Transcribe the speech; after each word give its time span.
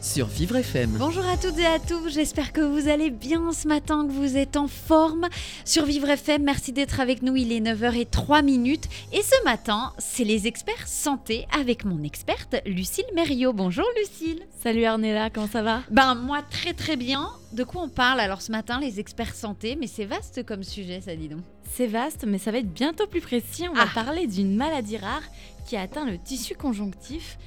Sur 0.00 0.26
Vivre 0.26 0.56
FM. 0.56 0.96
Bonjour 0.98 1.24
à 1.26 1.36
toutes 1.36 1.58
et 1.58 1.66
à 1.66 1.78
tous, 1.78 2.08
j'espère 2.08 2.52
que 2.52 2.62
vous 2.62 2.88
allez 2.88 3.10
bien 3.10 3.52
ce 3.52 3.68
matin, 3.68 4.06
que 4.06 4.12
vous 4.12 4.36
êtes 4.38 4.56
en 4.56 4.66
forme. 4.66 5.28
Sur 5.66 5.84
Vivre 5.84 6.08
FM, 6.08 6.42
merci 6.42 6.72
d'être 6.72 7.00
avec 7.00 7.20
nous, 7.22 7.36
il 7.36 7.52
est 7.52 7.60
9h03 7.60 8.42
minutes. 8.42 8.88
Et 9.12 9.20
ce 9.22 9.44
matin, 9.44 9.92
c'est 9.98 10.24
les 10.24 10.46
experts 10.46 10.88
santé 10.88 11.46
avec 11.52 11.84
mon 11.84 12.02
experte 12.02 12.56
Lucille 12.64 13.04
Mériot. 13.14 13.52
Bonjour 13.52 13.84
Lucille. 13.98 14.40
Salut 14.62 14.84
Arnella, 14.84 15.28
comment 15.28 15.48
ça 15.48 15.62
va? 15.62 15.82
Ben 15.90 16.14
moi 16.14 16.40
très 16.50 16.72
très 16.72 16.96
bien. 16.96 17.28
De 17.52 17.62
quoi 17.64 17.82
on 17.82 17.88
parle 17.88 18.20
alors 18.20 18.40
ce 18.40 18.52
matin, 18.52 18.80
les 18.80 19.00
experts 19.00 19.34
santé? 19.34 19.76
Mais 19.78 19.86
c'est 19.86 20.06
vaste 20.06 20.44
comme 20.46 20.62
sujet, 20.62 21.02
ça 21.02 21.14
dit 21.14 21.28
donc. 21.28 21.40
C'est 21.72 21.86
vaste, 21.86 22.24
mais 22.26 22.38
ça 22.38 22.50
va 22.50 22.58
être 22.58 22.72
bientôt 22.72 23.06
plus 23.06 23.20
précis. 23.20 23.66
On 23.70 23.74
va 23.74 23.84
Ah. 23.94 24.04
parler 24.04 24.26
d'une 24.26 24.56
maladie 24.56 24.96
rare 24.96 25.22
qui 25.66 25.76
atteint 25.76 26.04
le 26.06 26.18
tissu 26.18 26.54
conjonctif, 26.54 27.38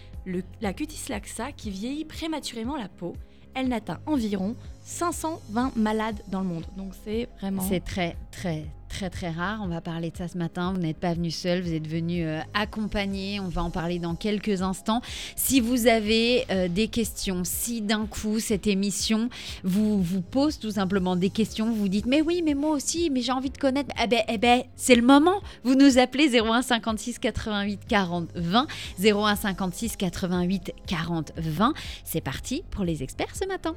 la 0.61 0.73
cutis 0.73 1.09
laxa, 1.09 1.51
qui 1.51 1.69
vieillit 1.69 2.05
prématurément 2.05 2.75
la 2.75 2.87
peau. 2.87 3.15
Elle 3.55 3.67
n'atteint 3.67 3.99
environ 4.05 4.55
520 4.83 5.75
malades 5.75 6.21
dans 6.27 6.41
le 6.41 6.47
monde. 6.47 6.65
Donc 6.75 6.93
c'est 7.03 7.29
vraiment... 7.39 7.61
C'est 7.61 7.81
très, 7.81 8.15
très, 8.31 8.65
très, 8.93 9.09
très 9.09 9.31
rare. 9.31 9.59
On 9.63 9.67
va 9.67 9.81
parler 9.81 10.11
de 10.11 10.17
ça 10.17 10.27
ce 10.27 10.37
matin. 10.37 10.71
Vous 10.73 10.79
n'êtes 10.79 10.97
pas 10.97 11.13
venu 11.13 11.31
seul, 11.31 11.61
vous 11.61 11.73
êtes 11.73 11.87
venu 11.87 12.25
euh, 12.25 12.39
accompagné. 12.53 13.39
On 13.39 13.47
va 13.47 13.63
en 13.63 13.71
parler 13.71 13.97
dans 13.97 14.13
quelques 14.13 14.61
instants. 14.61 15.01
Si 15.35 15.59
vous 15.59 15.87
avez 15.87 16.45
euh, 16.51 16.67
des 16.67 16.87
questions, 16.87 17.41
si 17.43 17.81
d'un 17.81 18.05
coup 18.05 18.39
cette 18.39 18.67
émission 18.67 19.29
vous, 19.63 20.01
vous 20.01 20.21
pose 20.21 20.59
tout 20.59 20.71
simplement 20.71 21.15
des 21.15 21.31
questions, 21.31 21.71
vous 21.71 21.87
dites 21.87 22.05
Mais 22.05 22.21
oui, 22.21 22.43
mais 22.45 22.53
moi 22.53 22.69
aussi, 22.69 23.09
mais 23.09 23.21
j'ai 23.21 23.31
envie 23.31 23.49
de 23.49 23.57
connaître. 23.57 23.89
Eh 24.01 24.07
ben, 24.07 24.21
eh 24.27 24.37
ben 24.37 24.61
c'est 24.75 24.95
le 24.95 25.01
moment. 25.01 25.41
Vous 25.63 25.73
nous 25.73 25.97
appelez 25.97 26.39
01 26.39 26.61
56 26.61 27.17
88 27.17 27.81
40 27.87 28.29
20. 28.35 28.67
01 29.03 29.35
56 29.35 29.97
88 29.97 30.71
40 30.85 31.31
20. 31.37 31.73
C'est 32.05 32.21
parti 32.21 32.63
pour 32.69 32.83
les 32.83 33.01
experts 33.01 33.35
ce 33.35 33.47
matin. 33.47 33.75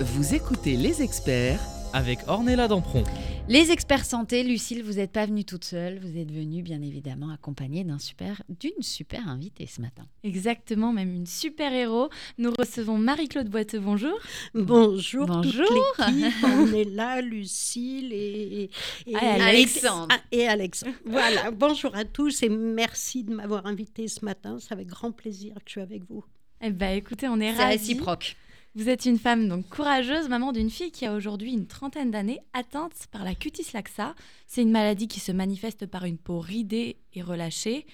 Vous 0.00 0.34
écoutez 0.34 0.76
les 0.76 1.02
experts 1.02 1.60
Avec 1.94 2.18
Ornella 2.28 2.68
Dampron. 2.68 3.02
Les 3.48 3.70
experts 3.70 4.04
santé, 4.04 4.42
Lucille, 4.44 4.82
vous 4.82 4.94
n'êtes 4.94 5.10
pas 5.10 5.24
venue 5.24 5.44
toute 5.44 5.64
seule, 5.64 5.98
vous 6.00 6.18
êtes 6.18 6.30
venue 6.30 6.62
bien 6.62 6.82
évidemment 6.82 7.30
accompagnée 7.30 7.82
d'un 7.82 7.98
super, 7.98 8.42
d'une 8.60 8.82
super 8.82 9.26
invitée 9.26 9.66
ce 9.66 9.80
matin. 9.80 10.04
Exactement, 10.22 10.92
même 10.92 11.14
une 11.14 11.24
super 11.26 11.72
héros. 11.72 12.10
Nous 12.36 12.52
recevons 12.58 12.98
Marie-Claude 12.98 13.48
Boiteux, 13.48 13.80
bonjour. 13.80 14.18
Bonjour, 14.54 15.26
Bonjour. 15.26 15.66
toute 15.66 16.06
l'équipe. 16.14 16.88
Là, 16.94 17.22
Lucille 17.22 18.12
et, 18.12 18.64
et, 19.06 19.14
Ah, 19.16 19.38
et- 19.38 19.42
Alexandre. 19.42 20.08
Ah, 20.10 20.20
et 20.30 20.46
Alexandre. 20.46 20.92
Voilà, 21.06 21.50
bonjour 21.50 21.94
à 21.96 22.04
tous 22.04 22.42
et 22.42 22.50
merci 22.50 23.24
de 23.24 23.32
m'avoir 23.34 23.64
invité 23.66 24.08
ce 24.08 24.24
matin. 24.26 24.58
C'est 24.60 24.72
avec 24.72 24.88
grand 24.88 25.10
plaisir 25.10 25.54
que 25.54 25.62
je 25.66 25.70
suis 25.72 25.80
avec 25.80 26.02
vous. 26.08 26.22
Eh 26.60 26.70
ben, 26.70 26.96
écoutez, 26.96 27.28
on 27.28 27.40
est 27.40 27.52
C'est 27.54 27.62
ravis. 27.62 27.78
réciproque. 27.78 28.36
Vous 28.74 28.88
êtes 28.88 29.06
une 29.06 29.18
femme 29.18 29.48
donc 29.48 29.68
courageuse, 29.68 30.28
maman 30.28 30.52
d'une 30.52 30.70
fille 30.70 30.92
qui 30.92 31.06
a 31.06 31.14
aujourd'hui 31.14 31.52
une 31.52 31.66
trentaine 31.66 32.10
d'années, 32.10 32.40
atteinte 32.52 33.06
par 33.10 33.24
la 33.24 33.34
cutis 33.34 33.72
laxa. 33.72 34.14
C'est 34.46 34.62
une 34.62 34.70
maladie 34.70 35.08
qui 35.08 35.20
se 35.20 35.32
manifeste 35.32 35.86
par 35.86 36.04
une 36.04 36.18
peau 36.18 36.38
ridée 36.38 36.98
et 37.14 37.22
relâchée. 37.22 37.86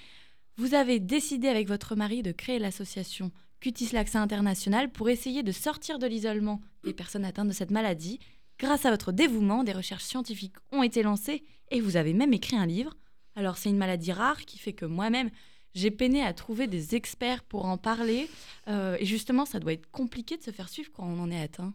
Vous 0.56 0.74
avez 0.74 1.00
décidé 1.00 1.48
avec 1.48 1.68
votre 1.68 1.96
mari 1.96 2.22
de 2.22 2.32
créer 2.32 2.58
l'association 2.58 3.30
Cutis 3.60 3.90
Laxa 3.92 4.20
International 4.20 4.90
pour 4.90 5.08
essayer 5.08 5.42
de 5.42 5.52
sortir 5.52 5.98
de 5.98 6.06
l'isolement 6.06 6.60
des 6.84 6.92
personnes 6.92 7.24
atteintes 7.24 7.48
de 7.48 7.54
cette 7.54 7.70
maladie. 7.70 8.18
Grâce 8.58 8.84
à 8.84 8.90
votre 8.90 9.10
dévouement, 9.10 9.64
des 9.64 9.72
recherches 9.72 10.04
scientifiques 10.04 10.56
ont 10.70 10.82
été 10.82 11.02
lancées 11.02 11.44
et 11.70 11.80
vous 11.80 11.96
avez 11.96 12.12
même 12.12 12.34
écrit 12.34 12.56
un 12.56 12.66
livre. 12.66 12.94
Alors 13.36 13.56
c'est 13.56 13.70
une 13.70 13.78
maladie 13.78 14.12
rare 14.12 14.44
qui 14.44 14.58
fait 14.58 14.74
que 14.74 14.84
moi-même, 14.84 15.30
j'ai 15.74 15.90
peiné 15.90 16.22
à 16.22 16.32
trouver 16.32 16.66
des 16.66 16.94
experts 16.94 17.42
pour 17.42 17.66
en 17.66 17.76
parler. 17.78 18.28
Euh, 18.68 18.96
et 19.00 19.04
justement, 19.04 19.44
ça 19.44 19.58
doit 19.58 19.72
être 19.72 19.90
compliqué 19.90 20.36
de 20.36 20.42
se 20.42 20.50
faire 20.50 20.68
suivre 20.68 20.90
quand 20.92 21.04
on 21.04 21.20
en 21.20 21.30
est 21.30 21.40
atteint. 21.40 21.74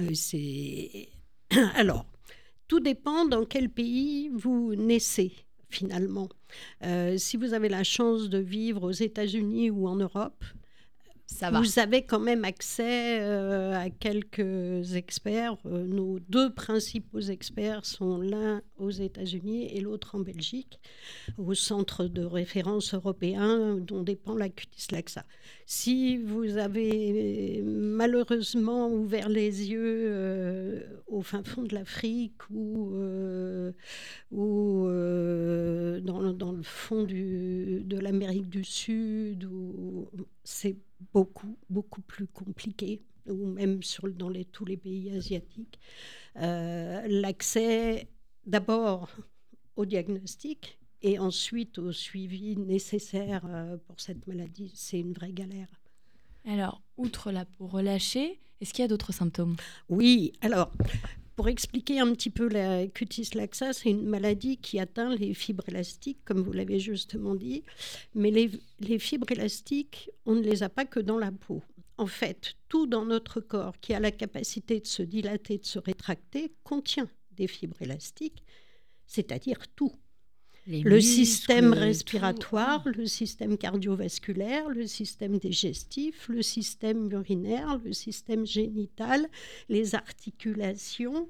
Euh, 0.00 0.10
c'est 0.14 1.08
alors 1.74 2.06
tout 2.68 2.80
dépend 2.80 3.26
dans 3.26 3.44
quel 3.44 3.68
pays 3.68 4.30
vous 4.32 4.74
naissez 4.76 5.32
finalement. 5.68 6.28
Euh, 6.84 7.16
si 7.18 7.36
vous 7.36 7.54
avez 7.54 7.68
la 7.68 7.84
chance 7.84 8.28
de 8.28 8.38
vivre 8.38 8.84
aux 8.84 8.92
États-Unis 8.92 9.70
ou 9.70 9.88
en 9.88 9.96
Europe, 9.96 10.44
Vous 11.62 11.78
avez 11.78 12.02
quand 12.04 12.20
même 12.20 12.44
accès 12.44 13.20
euh, 13.20 13.74
à 13.74 13.90
quelques 13.90 14.94
experts. 14.94 15.56
Euh, 15.66 15.84
nos 15.86 16.18
deux 16.20 16.52
principaux 16.52 17.20
experts 17.20 17.84
sont 17.84 18.18
l'un 18.18 18.62
aux 18.78 18.90
États-Unis 18.90 19.66
et 19.74 19.80
l'autre 19.80 20.14
en 20.14 20.20
Belgique, 20.20 20.80
au 21.38 21.54
centre 21.54 22.04
de 22.04 22.24
référence 22.24 22.94
européen 22.94 23.76
dont 23.76 24.02
dépend 24.02 24.34
la 24.34 24.48
cutis 24.48 24.86
laxa. 24.92 25.24
Si 25.66 26.16
vous 26.18 26.56
avez 26.58 27.62
malheureusement 27.64 28.88
ouvert 28.88 29.28
les 29.28 29.70
yeux 29.70 30.04
euh, 30.08 30.80
au 31.06 31.22
fin 31.22 31.42
fond 31.42 31.62
de 31.62 31.74
l'Afrique 31.74 32.48
ou, 32.50 32.92
dans, 34.30 36.52
le- 36.52 36.62
fond 36.62 37.04
de 37.04 37.98
l'Amérique 37.98 38.48
du 38.48 38.64
Sud, 38.64 39.48
c'est 40.44 40.76
beaucoup, 41.12 41.56
beaucoup 41.68 42.02
plus 42.02 42.26
compliqué, 42.26 43.02
ou 43.26 43.46
même 43.46 43.82
sur, 43.82 44.08
dans 44.08 44.28
les, 44.28 44.44
tous 44.44 44.64
les 44.64 44.76
pays 44.76 45.10
asiatiques. 45.10 45.78
Euh, 46.36 47.06
L'accès 47.08 48.08
d'abord 48.46 49.10
au 49.76 49.84
diagnostic 49.84 50.78
et 51.02 51.18
ensuite 51.18 51.78
au 51.78 51.92
suivi 51.92 52.56
nécessaire 52.56 53.44
euh, 53.46 53.76
pour 53.86 54.00
cette 54.00 54.26
maladie, 54.26 54.72
c'est 54.74 55.00
une 55.00 55.12
vraie 55.12 55.32
galère. 55.32 55.68
Alors, 56.44 56.82
outre 56.96 57.30
la 57.30 57.44
peau 57.44 57.66
relâchée, 57.66 58.40
est-ce 58.60 58.72
qu'il 58.72 58.82
y 58.82 58.84
a 58.84 58.88
d'autres 58.88 59.12
symptômes? 59.12 59.56
Oui, 59.88 60.32
alors, 60.40 60.72
pour 61.36 61.48
expliquer 61.48 62.00
un 62.00 62.12
petit 62.12 62.30
peu 62.30 62.48
la 62.48 62.86
cutis 62.86 63.30
laxa, 63.34 63.72
c'est 63.72 63.90
une 63.90 64.06
maladie 64.06 64.58
qui 64.58 64.78
atteint 64.78 65.14
les 65.14 65.34
fibres 65.34 65.68
élastiques, 65.68 66.18
comme 66.24 66.40
vous 66.40 66.52
l'avez 66.52 66.78
justement 66.78 67.34
dit. 67.34 67.62
Mais 68.14 68.30
les, 68.30 68.50
les 68.80 68.98
fibres 68.98 69.30
élastiques, 69.30 70.10
on 70.26 70.34
ne 70.34 70.42
les 70.42 70.62
a 70.62 70.68
pas 70.68 70.84
que 70.84 71.00
dans 71.00 71.18
la 71.18 71.32
peau. 71.32 71.62
En 71.98 72.06
fait, 72.06 72.54
tout 72.68 72.86
dans 72.86 73.04
notre 73.04 73.40
corps 73.40 73.78
qui 73.80 73.94
a 73.94 74.00
la 74.00 74.10
capacité 74.10 74.80
de 74.80 74.86
se 74.86 75.02
dilater, 75.02 75.58
de 75.58 75.64
se 75.66 75.78
rétracter, 75.78 76.52
contient 76.64 77.08
des 77.32 77.46
fibres 77.46 77.80
élastiques, 77.80 78.42
c'est-à-dire 79.06 79.58
tout. 79.74 79.92
Les 80.66 80.82
Le 80.82 81.00
système 81.00 81.72
respiratoire, 81.72 82.84
le 82.86 83.06
système 83.06 83.58
cardiovasculaire, 83.58 84.68
le 84.68 84.86
système 84.86 85.38
digestif, 85.38 86.28
le 86.28 86.42
système 86.42 87.10
urinaire, 87.10 87.80
le 87.84 87.92
système 87.92 88.46
génital, 88.46 89.28
les 89.68 89.96
articulations, 89.96 91.28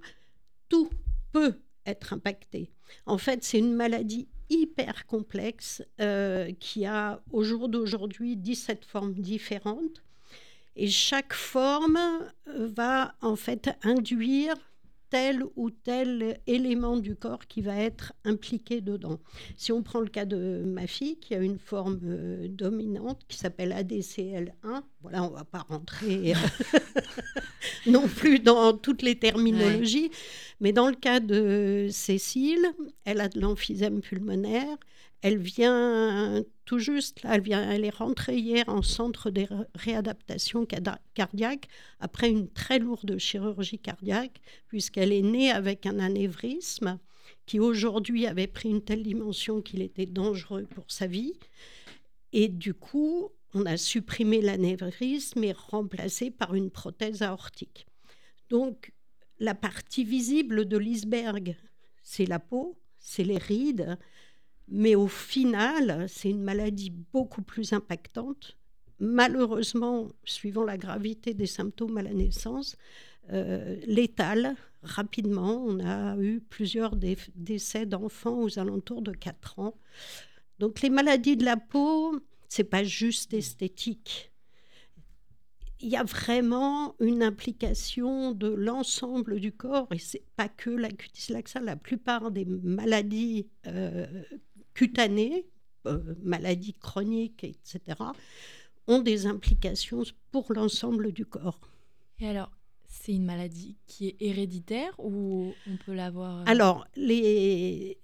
tout 0.69 0.91
peut 1.33 1.55
être 1.87 2.13
impacté. 2.13 2.71
En 3.07 3.17
fait, 3.17 3.43
c'est 3.43 3.59
une 3.59 3.75
maladie 3.75 4.29
hyper 4.51 5.07
complexe 5.07 5.83
euh, 6.01 6.53
qui 6.61 6.85
a 6.85 7.23
au 7.33 7.43
jour 7.43 7.71
d'aujourd'hui 7.71 8.37
17 8.37 8.85
formes 8.85 9.15
différentes. 9.15 10.03
Et 10.77 10.89
chaque 10.89 11.33
forme 11.33 11.99
euh, 12.49 12.69
va 12.69 13.15
en 13.23 13.37
fait 13.37 13.71
induire 13.83 14.55
tel 15.13 15.45
ou 15.57 15.69
tel 15.69 16.41
élément 16.47 16.97
du 16.97 17.15
corps 17.17 17.47
qui 17.47 17.61
va 17.61 17.77
être 17.77 18.15
impliqué 18.25 18.81
dedans. 18.81 19.21
Si 19.59 19.71
on 19.71 19.83
prend 19.83 20.01
le 20.01 20.09
cas 20.09 20.25
de 20.25 20.63
ma 20.65 20.87
fille, 20.87 21.19
qui 21.19 21.35
a 21.35 21.39
une 21.39 21.59
forme 21.59 22.01
euh, 22.03 22.49
dominante 22.49 23.21
qui 23.29 23.37
s'appelle 23.37 23.73
ADCL1, 23.73 24.81
voilà, 25.03 25.23
on 25.23 25.31
ne 25.31 25.35
va 25.35 25.45
pas 25.45 25.67
rentrer 25.69 26.33
euh, 26.33 26.79
non 27.87 28.09
plus 28.09 28.39
dans 28.39 28.73
toutes 28.73 29.03
les 29.03 29.19
terminologies, 29.19 30.11
mais 30.61 30.73
dans 30.73 30.89
le 30.89 30.97
cas 30.97 31.21
de 31.21 31.89
Cécile, 31.91 32.67
elle 33.05 33.21
a 33.21 33.29
de 33.29 33.39
l'emphysème 33.39 34.01
pulmonaire, 34.01 34.79
elle 35.23 35.39
vient 35.39 36.45
tout 36.65 36.79
juste, 36.79 37.21
elle, 37.25 37.41
vient, 37.41 37.71
elle 37.71 37.85
est 37.85 37.95
rentrée 37.95 38.37
hier 38.37 38.65
en 38.69 38.83
centre 38.83 39.31
de 39.31 39.43
ré- 39.43 39.67
réadaptation 39.75 40.67
cardiaque 41.15 41.69
après 42.01 42.29
une 42.29 42.49
très 42.49 42.81
lourde 42.81 43.19
chirurgie 43.19 43.79
cardiaque, 43.79 44.41
puisqu'elle 44.67 45.13
est 45.13 45.23
née 45.23 45.51
avec 45.51 45.87
un 45.87 46.01
anévrisme 46.01 46.99
qui 47.47 47.61
aujourd'hui 47.61 48.27
avait 48.27 48.49
pris 48.49 48.69
une 48.69 48.83
telle 48.83 49.05
dimension 49.05 49.63
qu'il 49.63 49.81
était 49.81 50.07
dangereux 50.07 50.65
pour 50.75 50.85
sa 50.89 51.07
vie. 51.07 51.35
Et 52.33 52.49
du 52.49 52.75
coup, 52.75 53.31
on 53.55 53.65
a 53.65 53.77
supprimé 53.77 54.41
l'anévrisme 54.41 55.45
et 55.45 55.53
remplacé 55.53 56.31
par 56.31 56.55
une 56.55 56.71
prothèse 56.71 57.23
aortique. 57.23 57.87
Donc, 58.51 58.93
la 59.39 59.55
partie 59.55 60.05
visible 60.05 60.67
de 60.67 60.77
l'iceberg, 60.77 61.57
c'est 62.03 62.27
la 62.27 62.39
peau, 62.39 62.79
c'est 62.99 63.25
les 63.25 63.39
rides, 63.39 63.99
mais 64.75 64.95
au 64.95 65.07
final, 65.07 66.07
c'est 66.09 66.31
une 66.31 66.43
maladie 66.43 66.91
beaucoup 67.13 67.43
plus 67.43 67.75
impactante. 67.75 68.57
Malheureusement, 69.01 70.09
suivant 70.25 70.65
la 70.65 70.79
gravité 70.79 71.35
des 71.35 71.47
symptômes 71.47 71.99
à 71.99 72.03
la 72.03 72.15
naissance, 72.15 72.77
euh, 73.33 73.77
létale 73.87 74.57
rapidement. 74.83 75.63
On 75.67 75.79
a 75.79 76.17
eu 76.17 76.41
plusieurs 76.41 76.97
décès 76.97 77.85
d'enfants 77.85 78.41
aux 78.41 78.59
alentours 78.59 79.03
de 79.03 79.13
4 79.13 79.59
ans. 79.59 79.75
Donc 80.59 80.81
les 80.81 80.91
maladies 80.91 81.37
de 81.37 81.45
la 81.45 81.59
peau, 81.59 82.19
c'est 82.49 82.65
pas 82.65 82.83
juste 82.83 83.35
esthétique. 83.35 84.33
Il 85.81 85.89
y 85.91 85.97
a 85.97 86.05
vraiment 86.05 86.95
une 86.99 87.23
implication 87.23 88.33
de 88.33 88.49
l'ensemble 88.49 89.39
du 89.39 89.53
corps 89.53 89.89
et 89.93 89.99
c'est 89.99 90.25
pas 90.37 90.49
que 90.49 90.71
la 90.71 90.89
cutis 90.89 91.33
laxa. 91.33 91.61
La 91.61 91.77
plupart 91.77 92.31
des 92.31 92.47
maladies 92.47 93.49
euh, 93.67 94.07
cutanées, 94.75 95.47
euh, 95.87 96.15
maladies 96.23 96.75
chroniques, 96.75 97.45
etc., 97.45 97.99
ont 98.89 99.01
des 99.01 99.27
implications 99.27 100.03
pour 100.31 100.53
l'ensemble 100.53 101.13
du 101.13 101.25
corps. 101.25 101.61
Et 102.19 102.27
alors, 102.27 102.51
c'est 102.87 103.13
une 103.13 103.25
maladie 103.25 103.77
qui 103.87 104.09
est 104.09 104.17
héréditaire 104.21 104.93
ou 104.99 105.55
on 105.67 105.77
peut 105.77 105.95
l'avoir 105.95 106.41
euh 106.41 106.45
Alors, 106.47 106.87
les... 106.95 107.99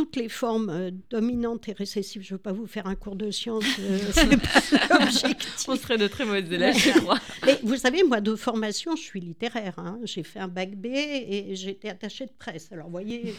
toutes 0.00 0.16
les 0.16 0.30
formes 0.30 0.70
euh, 0.70 0.90
dominantes 1.10 1.68
et 1.68 1.72
récessives, 1.72 2.22
je 2.22 2.32
ne 2.32 2.38
veux 2.38 2.42
pas 2.42 2.52
vous 2.52 2.66
faire 2.66 2.86
un 2.86 2.94
cours 2.94 3.16
de 3.16 3.30
science, 3.30 3.64
euh, 3.80 3.98
c'est 4.12 4.88
pas 4.88 4.98
l'objectif. 4.98 5.68
On 5.68 5.76
serait 5.76 5.98
de 5.98 6.06
très 6.06 6.24
mauvais 6.24 6.40
élèves, 6.40 6.74
je 6.78 6.98
crois. 7.00 7.18
Mais 7.46 7.58
vous 7.62 7.76
savez, 7.76 8.02
moi, 8.02 8.22
de 8.22 8.34
formation, 8.34 8.96
je 8.96 9.02
suis 9.02 9.20
littéraire. 9.20 9.74
Hein. 9.78 9.98
J'ai 10.04 10.22
fait 10.22 10.38
un 10.38 10.48
bac 10.48 10.74
B 10.74 10.86
et 10.86 11.54
j'étais 11.54 11.90
attachée 11.90 12.24
de 12.24 12.32
presse. 12.38 12.68
Alors, 12.72 12.86
vous 12.86 12.92
voyez, 12.92 13.34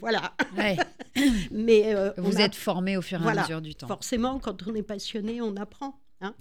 voilà. 0.00 0.34
Ouais. 0.58 0.76
Mais 1.52 1.94
vous 2.16 2.32
on 2.32 2.36
a- 2.36 2.40
êtes 2.44 2.56
formé 2.56 2.96
au 2.96 3.02
fur 3.02 3.20
et 3.20 3.22
Voilà. 3.22 3.42
à 3.42 3.44
mesure 3.44 3.60
du 3.62 3.74
temps. 3.76 3.86
Forcément, 3.86 4.40
quand 4.40 4.66
on 4.66 4.74
est 4.74 4.82
passionné, 4.82 5.40
on 5.40 5.54
apprend. 5.56 6.00
hein. 6.22 6.34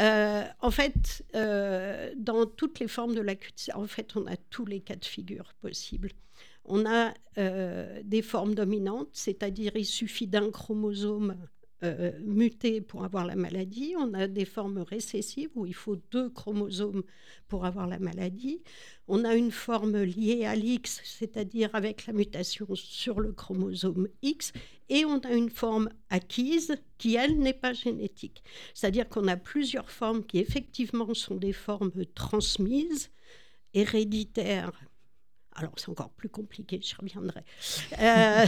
Euh, 0.00 0.44
en 0.60 0.70
fait, 0.70 1.22
euh, 1.34 2.10
dans 2.16 2.46
toutes 2.46 2.80
les 2.80 2.88
formes 2.88 3.14
de 3.14 3.20
l'acuité, 3.20 3.70
en 3.74 3.86
fait, 3.86 4.16
on 4.16 4.26
a 4.26 4.36
tous 4.50 4.64
les 4.64 4.80
cas 4.80 4.96
de 4.96 5.04
figure 5.04 5.52
possibles. 5.60 6.10
On 6.64 6.86
a 6.86 7.12
euh, 7.38 8.00
des 8.04 8.22
formes 8.22 8.54
dominantes, 8.54 9.10
c'est-à-dire 9.12 9.72
il 9.76 9.84
suffit 9.84 10.26
d'un 10.26 10.50
chromosome 10.50 11.36
euh, 11.84 12.12
muté 12.24 12.80
pour 12.80 13.04
avoir 13.04 13.26
la 13.26 13.36
maladie. 13.36 13.94
On 13.98 14.14
a 14.14 14.26
des 14.26 14.46
formes 14.46 14.78
récessives 14.78 15.50
où 15.54 15.66
il 15.66 15.74
faut 15.74 15.96
deux 16.10 16.30
chromosomes 16.30 17.02
pour 17.46 17.66
avoir 17.66 17.86
la 17.86 17.98
maladie. 17.98 18.62
On 19.06 19.24
a 19.24 19.34
une 19.34 19.50
forme 19.50 20.02
liée 20.02 20.46
à 20.46 20.54
l'X, 20.54 21.02
c'est-à-dire 21.04 21.68
avec 21.74 22.06
la 22.06 22.14
mutation 22.14 22.66
sur 22.74 23.20
le 23.20 23.32
chromosome 23.32 24.08
X. 24.22 24.52
Et 24.88 25.04
on 25.04 25.18
a 25.18 25.32
une 25.32 25.50
forme 25.50 25.90
acquise 26.08 26.74
qui, 26.96 27.16
elle, 27.16 27.38
n'est 27.38 27.52
pas 27.52 27.74
génétique. 27.74 28.42
C'est-à-dire 28.72 29.06
qu'on 29.06 29.28
a 29.28 29.36
plusieurs 29.36 29.90
formes 29.90 30.24
qui, 30.24 30.38
effectivement, 30.38 31.12
sont 31.12 31.36
des 31.36 31.52
formes 31.52 31.92
transmises, 32.14 33.10
héréditaires. 33.74 34.72
Alors, 35.56 35.72
c'est 35.76 35.88
encore 35.88 36.10
plus 36.10 36.28
compliqué, 36.28 36.80
je 36.82 36.96
reviendrai. 36.96 37.42
Euh, 38.00 38.46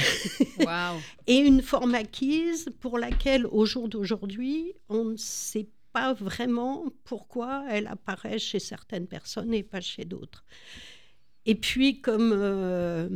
et 1.26 1.36
une 1.36 1.62
forme 1.62 1.94
acquise 1.94 2.68
pour 2.80 2.98
laquelle, 2.98 3.46
au 3.46 3.64
jour 3.64 3.88
d'aujourd'hui, 3.88 4.72
on 4.88 5.04
ne 5.04 5.16
sait 5.16 5.68
pas 5.92 6.12
vraiment 6.12 6.84
pourquoi 7.04 7.64
elle 7.70 7.86
apparaît 7.86 8.38
chez 8.38 8.58
certaines 8.58 9.06
personnes 9.06 9.54
et 9.54 9.62
pas 9.62 9.80
chez 9.80 10.04
d'autres. 10.04 10.44
Et 11.46 11.54
puis, 11.54 12.00
comme 12.00 12.32
euh, 12.34 13.08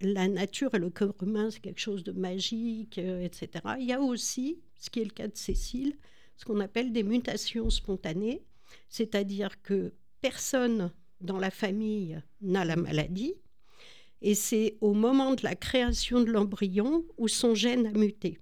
la 0.00 0.28
nature 0.28 0.74
et 0.74 0.78
le 0.78 0.90
corps 0.90 1.16
humain, 1.20 1.50
c'est 1.50 1.60
quelque 1.60 1.80
chose 1.80 2.04
de 2.04 2.12
magique, 2.12 2.98
euh, 2.98 3.20
etc., 3.24 3.50
il 3.80 3.86
y 3.86 3.92
a 3.92 4.00
aussi, 4.00 4.60
ce 4.78 4.90
qui 4.90 5.00
est 5.00 5.04
le 5.04 5.10
cas 5.10 5.26
de 5.26 5.36
Cécile, 5.36 5.96
ce 6.36 6.44
qu'on 6.44 6.60
appelle 6.60 6.92
des 6.92 7.02
mutations 7.02 7.68
spontanées, 7.68 8.42
c'est-à-dire 8.88 9.60
que 9.62 9.92
personne 10.20 10.92
dans 11.24 11.38
la 11.38 11.50
famille 11.50 12.20
n'a 12.40 12.64
la 12.64 12.76
maladie, 12.76 13.34
et 14.20 14.34
c'est 14.34 14.76
au 14.80 14.94
moment 14.94 15.34
de 15.34 15.42
la 15.42 15.54
création 15.54 16.20
de 16.20 16.30
l'embryon 16.30 17.04
où 17.18 17.28
son 17.28 17.54
gène 17.54 17.86
a 17.86 17.92
muté. 17.92 18.38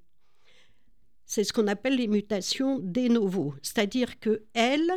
C'est 1.24 1.44
ce 1.44 1.52
qu'on 1.52 1.66
appelle 1.66 1.96
les 1.96 2.08
mutations 2.08 2.78
de 2.78 3.08
novo, 3.08 3.54
c'est-à-dire 3.62 4.20
que 4.20 4.44
elle 4.54 4.92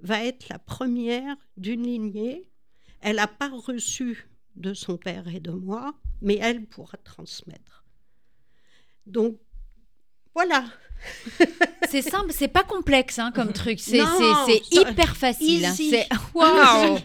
va 0.00 0.22
être 0.24 0.48
la 0.48 0.58
première 0.58 1.36
d'une 1.56 1.84
lignée. 1.84 2.50
Elle 3.00 3.16
n'a 3.16 3.26
pas 3.26 3.48
reçu 3.48 4.28
de 4.56 4.74
son 4.74 4.98
père 4.98 5.26
et 5.28 5.40
de 5.40 5.50
moi, 5.50 5.94
mais 6.20 6.38
elle 6.40 6.66
pourra 6.66 6.98
transmettre. 6.98 7.84
Donc 9.06 9.38
voilà. 10.34 10.64
C'est 11.90 12.02
simple, 12.02 12.32
c'est 12.32 12.48
pas 12.48 12.64
complexe 12.64 13.18
hein, 13.18 13.30
comme 13.32 13.52
truc. 13.52 13.78
C'est 13.80 13.98
Non, 13.98 14.06
c'est- 14.46 14.60
c'est 14.70 14.74
ça- 14.82 14.90
hyper 14.90 15.16
facile. 15.16 15.62
easy. 15.64 15.90
C'est 15.90 16.08
waouh. 16.34 16.98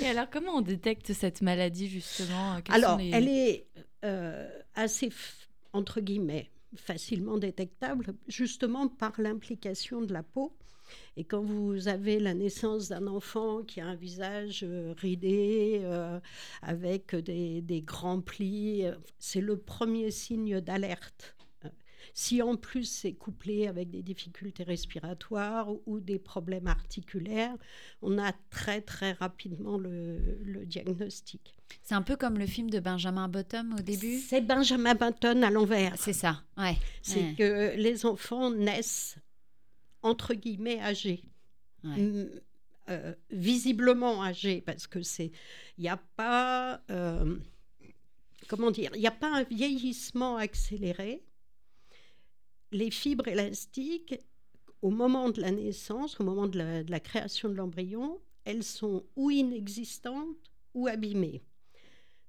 Et 0.00 0.06
alors, 0.06 0.28
comment 0.30 0.56
on 0.56 0.60
détecte 0.62 1.12
cette 1.12 1.42
maladie, 1.42 1.88
justement 1.88 2.60
Quels 2.64 2.74
Alors, 2.76 2.92
sont 2.92 2.96
les- 2.98 3.10
elle 3.10 3.28
est 3.28 3.66
euh, 4.04 4.48
assez, 4.74 5.08
f- 5.08 5.46
entre 5.72 6.00
guillemets, 6.00 6.50
facilement 6.76 7.38
détectable, 7.38 8.14
justement 8.28 8.88
par 8.88 9.12
l'implication 9.18 10.00
de 10.00 10.12
la 10.12 10.22
peau. 10.22 10.56
Et 11.16 11.24
quand 11.24 11.42
vous 11.42 11.88
avez 11.88 12.18
la 12.18 12.34
naissance 12.34 12.88
d'un 12.88 13.06
enfant 13.06 13.62
qui 13.62 13.80
a 13.80 13.86
un 13.86 13.94
visage 13.94 14.60
euh, 14.62 14.94
ridé, 14.98 15.80
euh, 15.84 16.18
avec 16.62 17.14
des, 17.14 17.62
des 17.62 17.80
grands 17.82 18.20
plis, 18.20 18.84
euh, 18.84 18.94
c'est 19.18 19.40
le 19.40 19.56
premier 19.56 20.10
signe 20.10 20.60
d'alerte. 20.60 21.34
Si 22.14 22.42
en 22.42 22.56
plus 22.56 22.84
c'est 22.84 23.12
couplé 23.12 23.66
avec 23.66 23.90
des 23.90 24.02
difficultés 24.02 24.62
respiratoires 24.64 25.68
ou, 25.86 26.00
des 26.00 26.18
problèmes 26.18 26.66
articulaires, 26.66 27.56
on 28.02 28.18
a 28.18 28.32
très 28.50 28.80
très 28.80 29.12
rapidement 29.12 29.78
le- 29.78 30.38
le 30.42 30.66
diagnostic. 30.66 31.54
C'est 31.82 31.94
un 31.94 32.02
peu 32.02 32.16
comme 32.16 32.38
le 32.38 32.46
film 32.46 32.68
de 32.70 32.80
Benjamin 32.80 33.28
Bottom 33.28 33.74
au 33.78 33.82
début? 33.82 34.18
C'est 34.18 34.40
Benjamin 34.42 34.94
Button 34.94 35.42
à 35.42 35.50
l'envers. 35.50 35.96
C'est 35.98 36.12
ça, 36.12 36.42
ouais. 36.58 36.76
C'est 37.02 37.20
Ouais. 37.22 37.34
que 37.38 37.76
les 37.76 38.04
enfants 38.04 38.50
naissent 38.50 39.16
entre 40.02 40.34
guillemets 40.34 40.80
âgés. 40.80 41.22
Ouais. 41.84 41.96
Mm, 42.00 42.30
euh, 42.90 43.14
visiblement 43.30 44.22
âgés, 44.22 44.60
parce 44.60 44.86
que 44.86 45.02
c'est. 45.02 45.30
Il 45.78 45.82
n'y 45.82 45.88
a 45.88 45.96
pas. 46.16 46.82
euh, 46.90 47.36
comment 48.48 48.70
dire 48.70 48.90
Il 48.94 49.00
n'y 49.00 49.06
a 49.06 49.10
pas 49.12 49.32
un 49.34 49.44
vieillissement 49.44 50.36
accéléré. 50.36 51.22
Les 52.72 52.90
fibres 52.90 53.28
élastiques, 53.28 54.14
au 54.80 54.90
moment 54.90 55.30
de 55.30 55.40
la 55.40 55.50
naissance, 55.50 56.18
au 56.20 56.24
moment 56.24 56.46
de 56.48 56.58
la, 56.58 56.82
de 56.82 56.90
la 56.90 57.00
création 57.00 57.48
de 57.48 57.54
l'embryon, 57.54 58.20
elles 58.44 58.64
sont 58.64 59.04
ou 59.14 59.30
inexistantes 59.30 60.36
ou 60.74 60.88
abîmées. 60.88 61.42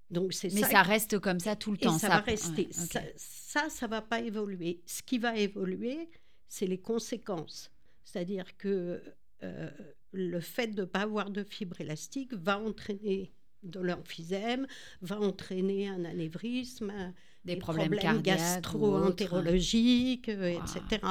Donc 0.10 0.34
c'est 0.34 0.54
Mais 0.54 0.62
ça 0.62 0.70
ça 0.70 0.82
reste 0.84 1.18
comme 1.20 1.40
ça 1.40 1.56
tout 1.56 1.72
le 1.72 1.78
et 1.78 1.86
temps. 1.86 1.98
ça, 1.98 2.10
va 2.10 2.20
rester. 2.20 2.66
ouais. 2.68 2.72
Ça, 2.74 3.02
ça, 3.16 3.70
ça 3.70 3.88
va 3.88 4.02
pas 4.02 4.20
évoluer. 4.22 4.82
Ce 4.86 5.02
qui 5.02 5.18
va 5.18 5.36
évoluer, 5.38 6.10
c'est 6.48 6.68
les 6.68 6.78
conséquences. 6.80 7.72
C'est-à-dire 8.04 8.56
que 8.58 9.02
euh, 9.42 9.72
le 10.12 10.40
fait 10.40 10.68
de 10.68 10.82
ne 10.82 10.86
pas 10.86 11.00
avoir 11.02 11.32
de 11.32 11.44
fibre 11.44 11.80
élastique 11.82 12.34
va 12.34 12.60
entraîner 12.60 13.32
de 13.64 13.80
l'emphysème, 13.80 14.68
va 15.02 15.20
entraîner 15.20 15.88
un 15.88 16.04
anévrisme, 16.06 16.90
un- 16.92 17.14
Des 17.46 17.56
problèmes, 17.58 17.94
autres. 17.94 18.22
gastro-entérologiques, 18.22 20.30
euh, 20.30 20.56
Wow. 20.56 20.62
etc. 20.64 21.02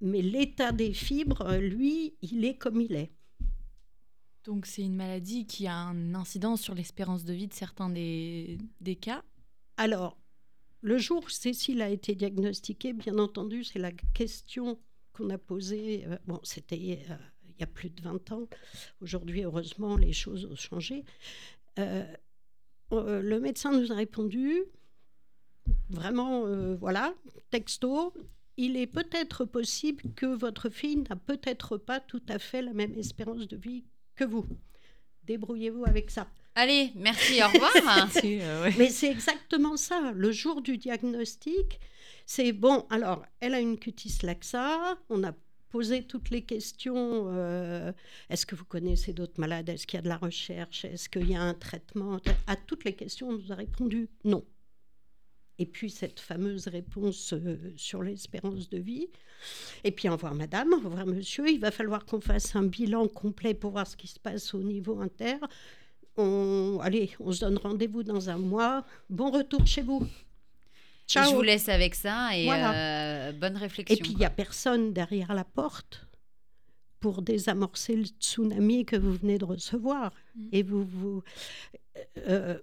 Mais 0.00 0.22
l'état 0.22 0.72
des 0.72 0.92
fibres, 0.94 1.56
lui, 1.56 2.14
il 2.22 2.44
est 2.44 2.54
comme 2.54 2.80
il 2.80 2.94
est. 2.94 3.12
Donc, 4.44 4.66
c'est 4.66 4.82
une 4.82 4.96
maladie 4.96 5.46
qui 5.46 5.66
a 5.68 5.76
un 5.76 6.14
incidence 6.14 6.62
sur 6.62 6.74
l'espérance 6.74 7.24
de 7.24 7.32
vie 7.32 7.46
de 7.46 7.54
certains 7.54 7.88
des, 7.90 8.58
des 8.80 8.96
cas? 8.96 9.22
Alors, 9.76 10.18
le 10.80 10.98
jour 10.98 11.22
où 11.24 11.28
Cécile 11.28 11.80
a 11.82 11.88
été 11.88 12.16
diagnostiquée, 12.16 12.92
bien 12.92 13.18
entendu, 13.18 13.62
c'est 13.62 13.78
la 13.78 13.92
question 13.92 14.80
qu'on 15.12 15.30
a 15.30 15.38
posée. 15.38 16.04
euh, 16.08 16.16
bon, 16.26 16.40
c'était 16.42 17.04
euh, 17.08 17.14
il 17.50 17.60
y 17.60 17.62
a 17.62 17.66
plus 17.68 17.90
de 17.90 18.02
20 18.02 18.32
ans. 18.32 18.48
Aujourd'hui, 19.00 19.42
heureusement, 19.44 19.96
les 19.96 20.12
choses 20.12 20.46
ont 20.46 20.56
changé. 20.56 21.04
Euh, 21.78 22.04
euh, 22.92 23.22
le 23.22 23.38
médecin 23.38 23.70
nous 23.78 23.92
a 23.92 23.94
répondu, 23.94 24.64
vraiment, 25.90 26.46
euh, 26.46 26.76
voilà, 26.76 27.14
texto, 27.50 28.12
il 28.56 28.76
est 28.76 28.86
peut-être 28.86 29.44
possible 29.44 30.02
que 30.14 30.26
votre 30.26 30.68
fille 30.70 30.96
n'a 31.08 31.16
peut-être 31.16 31.76
pas 31.76 32.00
tout 32.00 32.22
à 32.28 32.38
fait 32.38 32.62
la 32.62 32.72
même 32.72 32.94
espérance 32.98 33.48
de 33.48 33.56
vie 33.56 33.84
que 34.14 34.24
vous. 34.24 34.46
Débrouillez-vous 35.24 35.84
avec 35.84 36.10
ça. 36.10 36.26
Allez, 36.54 36.92
merci, 36.96 37.42
au 37.42 37.46
revoir. 37.48 37.72
euh, 38.24 38.70
Mais 38.76 38.90
c'est 38.90 39.10
exactement 39.10 39.76
ça. 39.76 40.12
Le 40.14 40.32
jour 40.32 40.60
du 40.60 40.76
diagnostic, 40.76 41.80
c'est 42.26 42.52
bon, 42.52 42.84
alors, 42.90 43.24
elle 43.40 43.54
a 43.54 43.60
une 43.60 43.78
cutis 43.78 44.18
laxa, 44.22 44.98
on 45.08 45.24
a 45.24 45.32
poser 45.72 46.02
toutes 46.02 46.28
les 46.28 46.42
questions. 46.42 47.28
euh, 47.28 47.92
Est-ce 48.28 48.44
que 48.44 48.54
vous 48.54 48.66
connaissez 48.66 49.14
d'autres 49.14 49.40
malades 49.40 49.70
Est-ce 49.70 49.86
qu'il 49.86 49.96
y 49.96 50.00
a 50.00 50.02
de 50.02 50.08
la 50.08 50.18
recherche 50.18 50.84
Est-ce 50.84 51.08
qu'il 51.08 51.30
y 51.30 51.34
a 51.34 51.40
un 51.40 51.54
traitement 51.54 52.20
À 52.46 52.56
toutes 52.56 52.84
les 52.84 52.92
questions, 52.92 53.30
on 53.30 53.38
nous 53.38 53.50
a 53.52 53.54
répondu 53.54 54.10
non. 54.24 54.44
Et 55.58 55.66
puis 55.66 55.90
cette 55.90 56.18
fameuse 56.18 56.66
réponse 56.68 57.32
euh, 57.34 57.56
sur 57.76 58.02
l'espérance 58.02 58.68
de 58.70 58.78
vie. 58.78 59.08
Et 59.84 59.90
puis 59.90 60.08
au 60.08 60.12
revoir 60.12 60.34
madame, 60.34 60.72
au 60.72 60.80
revoir 60.80 61.06
monsieur. 61.06 61.48
Il 61.48 61.60
va 61.60 61.70
falloir 61.70 62.04
qu'on 62.04 62.20
fasse 62.20 62.56
un 62.56 62.64
bilan 62.64 63.06
complet 63.08 63.54
pour 63.54 63.72
voir 63.72 63.86
ce 63.86 63.96
qui 63.96 64.08
se 64.08 64.18
passe 64.18 64.54
au 64.54 64.62
niveau 64.62 65.00
inter. 65.00 65.36
On, 66.16 66.78
allez, 66.82 67.10
on 67.20 67.32
se 67.32 67.40
donne 67.40 67.58
rendez-vous 67.58 68.02
dans 68.02 68.28
un 68.28 68.38
mois. 68.38 68.84
Bon 69.08 69.30
retour 69.30 69.66
chez 69.66 69.82
vous. 69.82 70.06
Ciao. 71.06 71.30
Je 71.30 71.34
vous 71.34 71.42
laisse 71.42 71.68
avec 71.68 71.94
ça 71.94 72.36
et 72.36 72.44
Voilà. 72.44 73.28
euh, 73.28 73.32
bonne 73.32 73.56
réflexion. 73.56 73.94
Et 73.94 74.00
puis 74.00 74.12
il 74.12 74.18
n'y 74.18 74.24
a 74.24 74.30
personne 74.30 74.92
derrière 74.92 75.34
la 75.34 75.44
porte 75.44 76.06
pour 77.00 77.20
désamorcer 77.20 77.96
le 77.96 78.04
tsunami 78.04 78.84
que 78.86 78.96
vous 78.96 79.12
venez 79.12 79.36
de 79.36 79.44
recevoir. 79.44 80.12
Mm. 80.36 80.48
Et 80.52 80.62
vous, 80.62 80.84
vous 80.84 81.22
euh, 82.18 82.58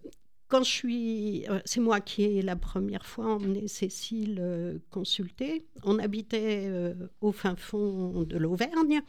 quand 0.50 0.64
je 0.64 0.70
suis, 0.70 1.48
euh, 1.50 1.60
c'est 1.66 1.80
moi 1.80 2.02
qui 2.02 2.24
ai 2.24 2.42
la 2.42 2.56
première 2.56 3.06
fois 3.06 3.36
emmené 3.36 3.68
Cécile 3.68 4.40
euh, 4.42 4.80
consulter. 4.90 5.66
On 5.84 6.00
habitait 6.00 6.66
euh, 6.68 6.94
au 7.22 7.32
fin 7.32 7.56
fond 7.56 8.24
de 8.24 8.38
l'Auvergne, 8.38 9.02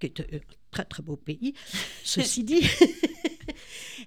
qui 0.00 0.06
est 0.06 0.20
un 0.20 0.24
très 0.70 0.84
très 0.84 1.02
beau 1.02 1.16
pays. 1.16 1.54
Ceci 2.04 2.44
dit. 2.44 2.62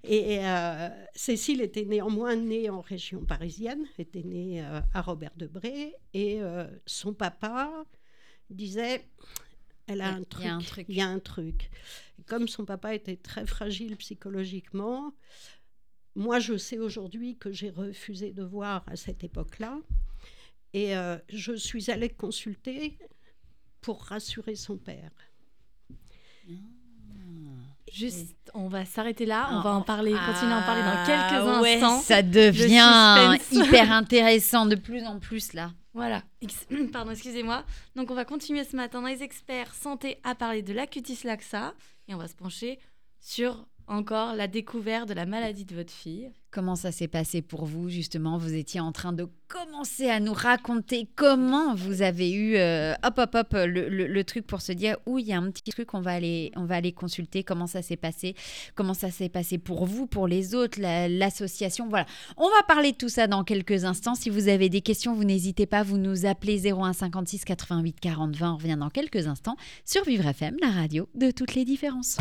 Et 0.03 0.39
euh, 0.41 0.89
Cécile 1.13 1.61
était 1.61 1.85
néanmoins 1.85 2.35
née 2.35 2.69
en 2.69 2.81
région 2.81 3.23
parisienne, 3.25 3.85
était 3.97 4.23
née 4.23 4.63
euh, 4.63 4.81
à 4.93 5.01
Robert 5.01 5.31
Debré, 5.35 5.95
et 6.13 6.41
euh, 6.41 6.67
son 6.85 7.13
papa 7.13 7.85
disait 8.49 9.07
elle 9.87 10.01
a 10.01 10.09
un 10.09 10.17
Il 10.19 10.23
y 10.23 10.25
truc, 10.25 10.45
a 10.45 10.53
un 10.55 10.59
truc. 10.59 10.85
il 10.89 10.95
y 10.95 11.01
a 11.01 11.07
un 11.07 11.19
truc. 11.19 11.69
Et 12.19 12.23
comme 12.23 12.47
son 12.47 12.65
papa 12.65 12.95
était 12.95 13.17
très 13.17 13.45
fragile 13.45 13.97
psychologiquement, 13.97 15.13
moi 16.15 16.39
je 16.39 16.57
sais 16.57 16.77
aujourd'hui 16.77 17.37
que 17.37 17.51
j'ai 17.51 17.69
refusé 17.69 18.31
de 18.33 18.43
voir 18.43 18.83
à 18.87 18.95
cette 18.95 19.23
époque-là, 19.23 19.77
et 20.73 20.95
euh, 20.95 21.17
je 21.29 21.53
suis 21.53 21.89
allée 21.91 22.09
consulter 22.09 22.97
pour 23.81 24.03
rassurer 24.03 24.55
son 24.55 24.77
père. 24.77 25.11
Juste, 27.91 28.35
on 28.53 28.69
va 28.69 28.85
s'arrêter 28.85 29.25
là. 29.25 29.49
On 29.51 29.59
Ah, 29.59 29.63
va 29.63 29.69
en 29.71 29.81
parler, 29.81 30.11
continuer 30.11 30.53
à 30.53 30.59
en 30.59 30.61
parler 30.61 30.81
dans 30.81 30.95
Ah, 30.95 31.05
quelques 31.05 31.61
ouais, 31.61 31.73
instants. 31.75 31.99
Ça 31.99 32.21
devient 32.21 33.37
hyper 33.51 33.91
intéressant 33.91 34.65
de 34.65 34.75
plus 34.75 35.03
en 35.05 35.19
plus 35.19 35.51
là. 35.53 35.73
Voilà. 35.93 36.23
Pardon, 36.93 37.11
excusez-moi. 37.11 37.65
Donc, 37.97 38.09
on 38.09 38.15
va 38.15 38.23
continuer 38.23 38.63
ce 38.63 38.77
matin 38.77 39.01
dans 39.01 39.07
les 39.09 39.23
experts 39.23 39.73
santé 39.73 40.19
à 40.23 40.35
parler 40.35 40.61
de 40.61 40.71
l'acutis 40.71 41.19
laxa 41.25 41.73
et 42.07 42.15
on 42.15 42.17
va 42.17 42.29
se 42.29 42.35
pencher 42.35 42.79
sur 43.19 43.67
encore 43.91 44.35
la 44.35 44.47
découverte 44.47 45.09
de 45.09 45.13
la 45.13 45.25
maladie 45.25 45.65
de 45.65 45.75
votre 45.75 45.91
fille. 45.91 46.31
Comment 46.49 46.75
ça 46.75 46.91
s'est 46.91 47.07
passé 47.07 47.41
pour 47.41 47.65
vous 47.65 47.89
justement? 47.89 48.37
Vous 48.37 48.53
étiez 48.53 48.79
en 48.81 48.91
train 48.91 49.13
de 49.13 49.27
commencer 49.47 50.09
à 50.09 50.19
nous 50.19 50.33
raconter 50.33 51.07
comment 51.15 51.75
vous 51.75 52.01
avez 52.01 52.31
eu 52.31 52.55
euh, 52.57 52.93
hop 53.05 53.17
hop 53.17 53.35
hop 53.35 53.47
le, 53.53 54.21
truc 54.23 54.47
pour 54.47 54.61
se 54.61 54.71
dire 54.71 54.97
où 55.05 55.17
il 55.17 55.27
y 55.27 55.33
a 55.33 55.37
un 55.37 55.49
petit 55.49 55.71
truc 55.71 55.93
on 55.93 56.01
va 56.01 56.11
aller 56.11 56.51
on 56.55 56.65
va 56.65 56.75
aller 56.75 56.91
consulter 56.91 57.43
comment 57.43 57.67
ça 57.67 57.81
s'est 57.81 57.95
passé 57.97 58.35
comment 58.75 58.93
ça 58.93 59.11
s'est 59.11 59.29
passé 59.29 59.57
pour 59.57 59.85
vous 59.85 60.07
pour 60.07 60.27
les 60.27 60.55
autres 60.55 60.79
la- 60.79 61.07
l'association 61.07 61.87
voilà. 61.89 62.05
On 62.37 62.49
va 62.49 62.63
parler 62.67 62.91
de 62.91 62.97
tout 62.97 63.09
ça 63.09 63.27
dans 63.27 63.43
quelques 63.43 63.85
instants. 63.85 64.15
Si 64.15 64.29
vous 64.29 64.47
avez 64.49 64.67
des 64.67 64.81
questions 64.81 65.13
vous 65.13 65.25
n'hésitez 65.25 65.65
pas 65.65 65.83
vous 65.83 65.97
nous 65.97 66.25
appelez 66.25 66.71
01 66.71 66.93
56 66.93 67.45
88 67.45 67.99
40 67.99 68.35
20 68.35 68.53
on 68.53 68.57
revient 68.57 68.77
dans 68.77 68.89
quelques 68.89 69.27
instants 69.27 69.55
sur 69.85 70.03
Vivre 70.03 70.27
FM 70.27 70.57
la 70.61 70.69
radio 70.71 71.07
de 71.15 71.31
toutes 71.31 71.55
les 71.55 71.65
différences 71.65 72.17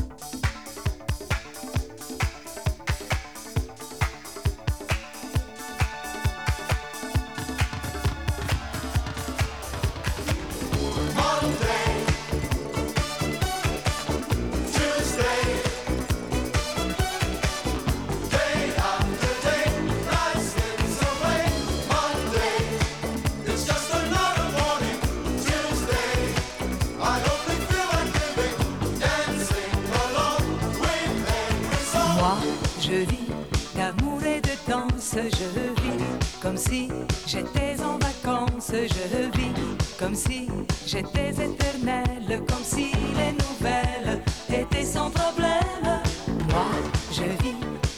je 32.82 32.92
vis 32.92 33.28
d'amour 33.74 34.22
et 34.24 34.40
de 34.40 34.70
danse, 34.70 35.14
je 35.14 35.82
vis 35.82 36.04
comme 36.40 36.56
si 36.56 36.88
j'étais 37.26 37.76
en 37.82 37.98
vacances, 37.98 38.72
je 38.72 39.38
vis 39.38 39.52
comme 39.98 40.14
si 40.14 40.48
j'étais 40.86 41.30
éternelle, 41.30 42.42
comme 42.48 42.64
si 42.64 42.92
les 43.18 43.32
nouvelles 43.32 44.22
étaient 44.48 44.84
sans 44.84 45.10
problème. 45.10 46.00
Moi, 46.48 46.66
je 47.12 47.24
vis 47.42 47.56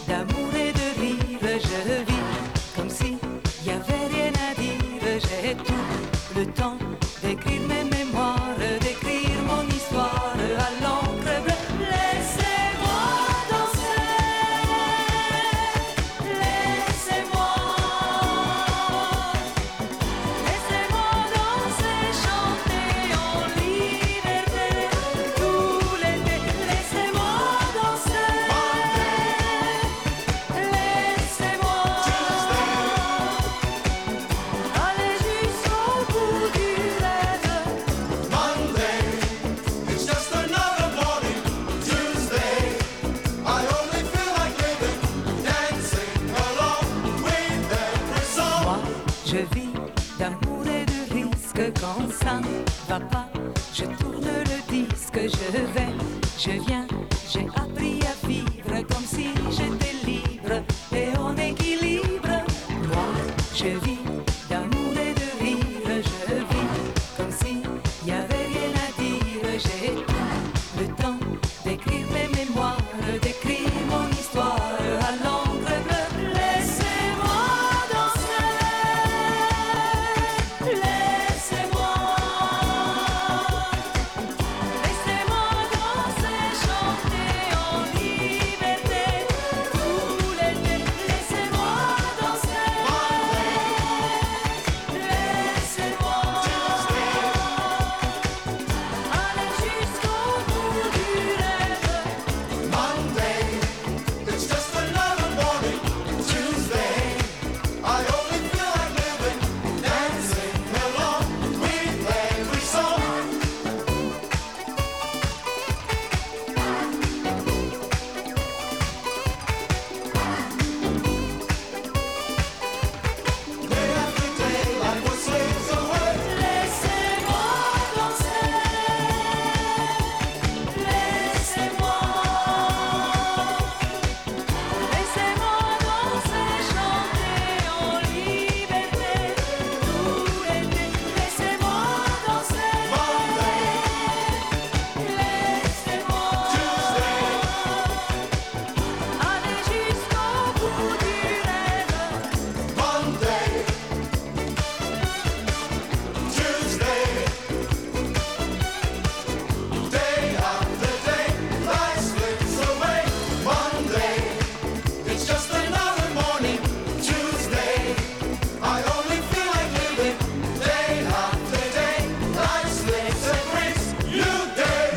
d'amour 0.08 0.50
et 0.54 0.72
de 0.72 1.00
rire, 1.00 1.60
je 1.62 2.04
vis 2.04 2.76
comme 2.76 2.90
si 2.90 3.16
y 3.64 3.70
avait 3.70 4.06
rien 4.10 4.32
à 4.50 4.54
dire, 4.60 5.20
j'ai 5.20 5.54
tout 5.54 6.36
le 6.36 6.46
temps 6.46 6.78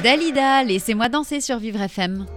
Dalida, 0.05 0.63
laissez-moi 0.63 1.09
danser 1.09 1.41
sur 1.41 1.57
Vivre 1.57 1.81
FM. 1.81 2.27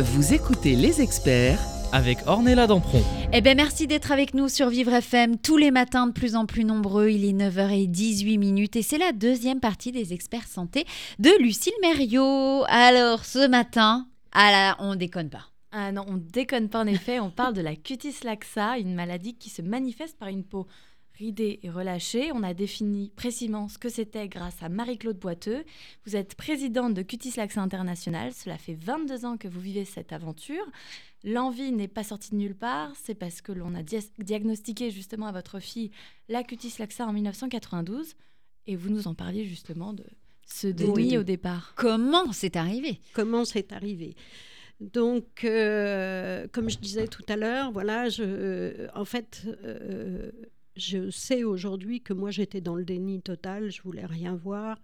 Vous 0.00 0.34
écoutez 0.34 0.76
les 0.76 1.00
experts 1.00 1.58
avec 1.92 2.18
Ornella 2.26 2.66
Dampron. 2.66 3.02
Eh 3.32 3.40
bien, 3.40 3.54
merci 3.54 3.86
d'être 3.86 4.12
avec 4.12 4.34
nous 4.34 4.50
sur 4.50 4.68
Vivre 4.68 4.92
FM 4.92 5.38
tous 5.38 5.56
les 5.56 5.70
matins 5.70 6.08
de 6.08 6.12
plus 6.12 6.36
en 6.36 6.44
plus 6.44 6.62
nombreux. 6.62 7.08
Il 7.08 7.24
est 7.24 7.32
9h18 7.32 8.38
minutes 8.38 8.76
et 8.76 8.82
c'est 8.82 8.98
la 8.98 9.12
deuxième 9.12 9.60
partie 9.60 9.92
des 9.92 10.12
experts 10.12 10.46
santé 10.46 10.84
de 11.18 11.30
Lucille 11.42 11.72
Mériot. 11.80 12.64
Alors, 12.68 13.24
ce 13.24 13.48
matin, 13.48 14.06
ah 14.32 14.50
là, 14.50 14.76
on 14.78 14.94
déconne 14.94 15.30
pas. 15.30 15.46
Ah 15.72 15.92
non, 15.92 16.04
on 16.06 16.18
déconne 16.18 16.68
pas 16.68 16.80
en 16.80 16.86
effet, 16.86 17.18
on 17.18 17.30
parle 17.30 17.54
de 17.54 17.62
la 17.62 17.76
cutis 17.76 18.16
laxa, 18.24 18.76
une 18.76 18.94
maladie 18.94 19.38
qui 19.38 19.48
se 19.48 19.62
manifeste 19.62 20.18
par 20.18 20.28
une 20.28 20.44
peau 20.44 20.66
ridée 21.20 21.60
et 21.62 21.68
relâchée. 21.70 22.32
On 22.32 22.42
a 22.42 22.54
défini 22.54 23.12
précisément 23.14 23.68
ce 23.68 23.76
que 23.78 23.90
c'était 23.90 24.26
grâce 24.26 24.62
à 24.62 24.70
Marie-Claude 24.70 25.18
Boiteux. 25.18 25.64
Vous 26.06 26.16
êtes 26.16 26.34
présidente 26.34 26.94
de 26.94 27.02
Cutis 27.02 27.34
International, 27.38 28.32
cela 28.32 28.56
fait 28.56 28.74
22 28.74 29.26
ans 29.26 29.36
que 29.36 29.46
vous 29.46 29.60
vivez 29.60 29.84
cette 29.84 30.12
aventure. 30.14 30.64
L'envie 31.22 31.72
n'est 31.72 31.88
pas 31.88 32.04
sortie 32.04 32.30
de 32.30 32.36
nulle 32.36 32.54
part, 32.56 32.92
c'est 33.02 33.14
parce 33.14 33.42
que 33.42 33.52
l'on 33.52 33.74
a 33.74 33.82
dia- 33.82 34.00
diagnostiqué 34.18 34.90
justement 34.90 35.26
à 35.26 35.32
votre 35.32 35.60
fille 35.60 35.90
la 36.30 36.42
cutis 36.42 36.72
laxa 36.78 37.06
en 37.06 37.12
1992 37.12 38.14
et 38.66 38.74
vous 38.74 38.88
nous 38.88 39.06
en 39.06 39.14
parliez 39.14 39.44
justement 39.44 39.92
de 39.92 40.04
ce 40.46 40.68
déni 40.68 40.90
Oui. 40.92 41.18
au 41.18 41.22
départ. 41.22 41.74
Comment 41.76 42.32
c'est 42.32 42.56
arrivé? 42.56 42.98
Comment 43.12 43.44
c'est 43.44 43.72
arrivé? 43.72 44.16
Donc, 44.80 45.44
euh, 45.44 46.46
comme 46.52 46.70
je 46.70 46.78
disais 46.78 47.06
tout 47.06 47.24
à 47.28 47.36
l'heure, 47.36 47.70
voilà, 47.70 48.08
je, 48.08 48.88
en 48.98 49.04
fait, 49.04 49.42
euh, 49.62 50.30
je 50.76 51.10
sais 51.10 51.44
aujourd'hui 51.44 52.00
que 52.00 52.12
moi 52.12 52.30
j'étais 52.30 52.60
dans 52.60 52.74
le 52.74 52.84
déni 52.84 53.20
total, 53.20 53.70
je 53.70 53.82
voulais 53.82 54.06
rien 54.06 54.36
voir, 54.36 54.80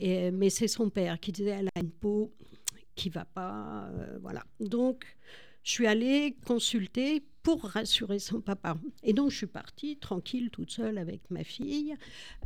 mais 0.00 0.50
c'est 0.50 0.68
son 0.68 0.90
père 0.90 1.18
qui 1.20 1.32
disait 1.32 1.50
elle 1.50 1.68
a 1.74 1.80
une 1.80 1.90
peau 1.90 2.32
qui 3.00 3.08
va 3.08 3.24
pas, 3.24 3.88
euh, 3.94 4.18
voilà. 4.20 4.44
Donc, 4.60 5.04
je 5.62 5.70
suis 5.70 5.86
allée 5.86 6.36
consulter 6.44 7.22
pour 7.42 7.64
rassurer 7.64 8.18
son 8.18 8.42
papa. 8.42 8.76
Et 9.02 9.14
donc, 9.14 9.30
je 9.30 9.38
suis 9.38 9.46
partie 9.46 9.96
tranquille, 9.96 10.50
toute 10.50 10.70
seule 10.70 10.98
avec 10.98 11.22
ma 11.30 11.42
fille. 11.42 11.94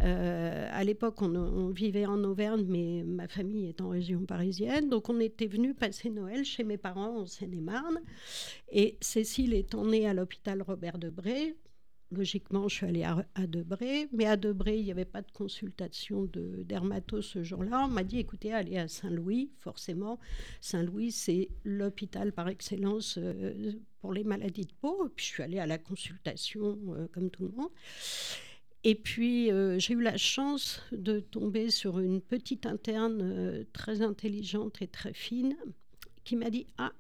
Euh, 0.03 0.69
à 0.71 0.85
l'époque, 0.85 1.21
on, 1.23 1.35
on 1.35 1.71
vivait 1.71 2.07
en 2.07 2.23
Auvergne, 2.23 2.65
mais 2.69 3.03
ma 3.05 3.27
famille 3.27 3.67
est 3.67 3.81
en 3.81 3.89
région 3.89 4.25
parisienne. 4.25 4.89
Donc, 4.89 5.09
on 5.09 5.19
était 5.19 5.49
venu 5.49 5.75
passer 5.75 6.11
Noël 6.11 6.45
chez 6.45 6.63
mes 6.63 6.79
parents 6.79 7.23
en 7.23 7.27
Seine-et-Marne. 7.27 8.01
Et 8.71 8.97
Cécile 9.01 9.55
étant 9.55 9.85
née 9.85 10.07
à 10.07 10.15
l'hôpital 10.15 10.63
Robert 10.63 10.99
Debré, 10.99 11.57
logiquement, 12.15 12.69
je 12.69 12.77
suis 12.77 12.87
allée 12.87 13.03
à, 13.03 13.27
à 13.35 13.47
Debré. 13.47 14.09
Mais 14.13 14.27
à 14.27 14.37
Debré, 14.37 14.79
il 14.79 14.85
n'y 14.85 14.91
avait 14.91 15.05
pas 15.05 15.23
de 15.23 15.31
consultation 15.31 16.25
de 16.25 16.63
dermato 16.63 17.21
ce 17.21 17.43
jour-là. 17.43 17.85
On 17.85 17.89
m'a 17.89 18.05
dit, 18.05 18.19
écoutez, 18.19 18.53
allez 18.53 18.79
à 18.79 18.89
Saint-Louis, 18.89 19.51
forcément. 19.61 20.19
Saint-Louis, 20.61 21.13
c'est 21.13 21.49
l'hôpital 21.65 22.33
par 22.33 22.49
excellence 22.49 23.19
euh, 23.19 23.73
pour 24.01 24.13
les 24.13 24.25
maladies 24.25 24.67
de 24.67 24.73
peau. 24.81 25.09
Puis, 25.15 25.27
je 25.27 25.31
suis 25.33 25.43
allée 25.43 25.59
à 25.59 25.67
la 25.67 25.79
consultation 25.79 26.79
euh, 26.89 27.07
comme 27.13 27.31
tout 27.31 27.45
le 27.45 27.51
monde. 27.51 27.71
Et 28.85 28.95
puis, 28.95 29.51
euh, 29.51 29.79
j'ai 29.79 29.95
eu 29.95 30.03
la 30.03 30.17
chance 30.17 30.83
de 30.93 31.21
tomber 31.21 31.71
sur 31.71 31.99
une 31.99 32.21
petite 32.21 32.67
interne 32.67 33.65
très 33.73 34.03
intelligente 34.03 34.81
et 34.83 34.89
très 34.89 35.15
fine 35.15 35.57
qui 36.25 36.37
m'a 36.37 36.51
dit 36.51 36.67
Ah, 36.79 36.93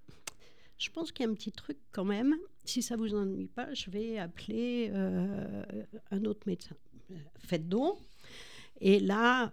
je 0.78 0.90
pense 0.90 1.12
qu'il 1.12 1.24
y 1.24 1.28
a 1.28 1.30
un 1.30 1.34
petit 1.34 1.52
truc 1.52 1.78
quand 1.92 2.04
même. 2.04 2.36
Si 2.64 2.82
ça 2.82 2.96
vous 2.96 3.14
ennuie 3.14 3.48
pas, 3.48 3.72
je 3.74 3.90
vais 3.90 4.18
appeler 4.18 4.90
euh, 4.92 5.64
un 6.10 6.24
autre 6.24 6.46
médecin. 6.46 6.74
Faites 7.38 7.68
donc. 7.68 7.98
Et 8.80 9.00
là, 9.00 9.52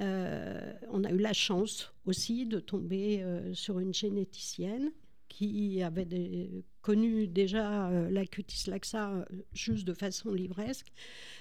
euh, 0.00 0.72
on 0.90 1.04
a 1.04 1.10
eu 1.10 1.18
la 1.18 1.32
chance 1.32 1.92
aussi 2.06 2.46
de 2.46 2.58
tomber 2.60 3.22
euh, 3.22 3.54
sur 3.54 3.78
une 3.78 3.94
généticienne 3.94 4.90
qui 5.36 5.82
avait 5.82 6.06
des- 6.06 6.64
connu 6.80 7.26
déjà 7.26 7.88
euh, 7.90 8.10
la 8.10 8.24
cutis 8.24 8.70
laxa 8.70 9.10
euh, 9.12 9.24
juste 9.52 9.86
de 9.86 9.92
façon 9.92 10.32
livresque. 10.32 10.92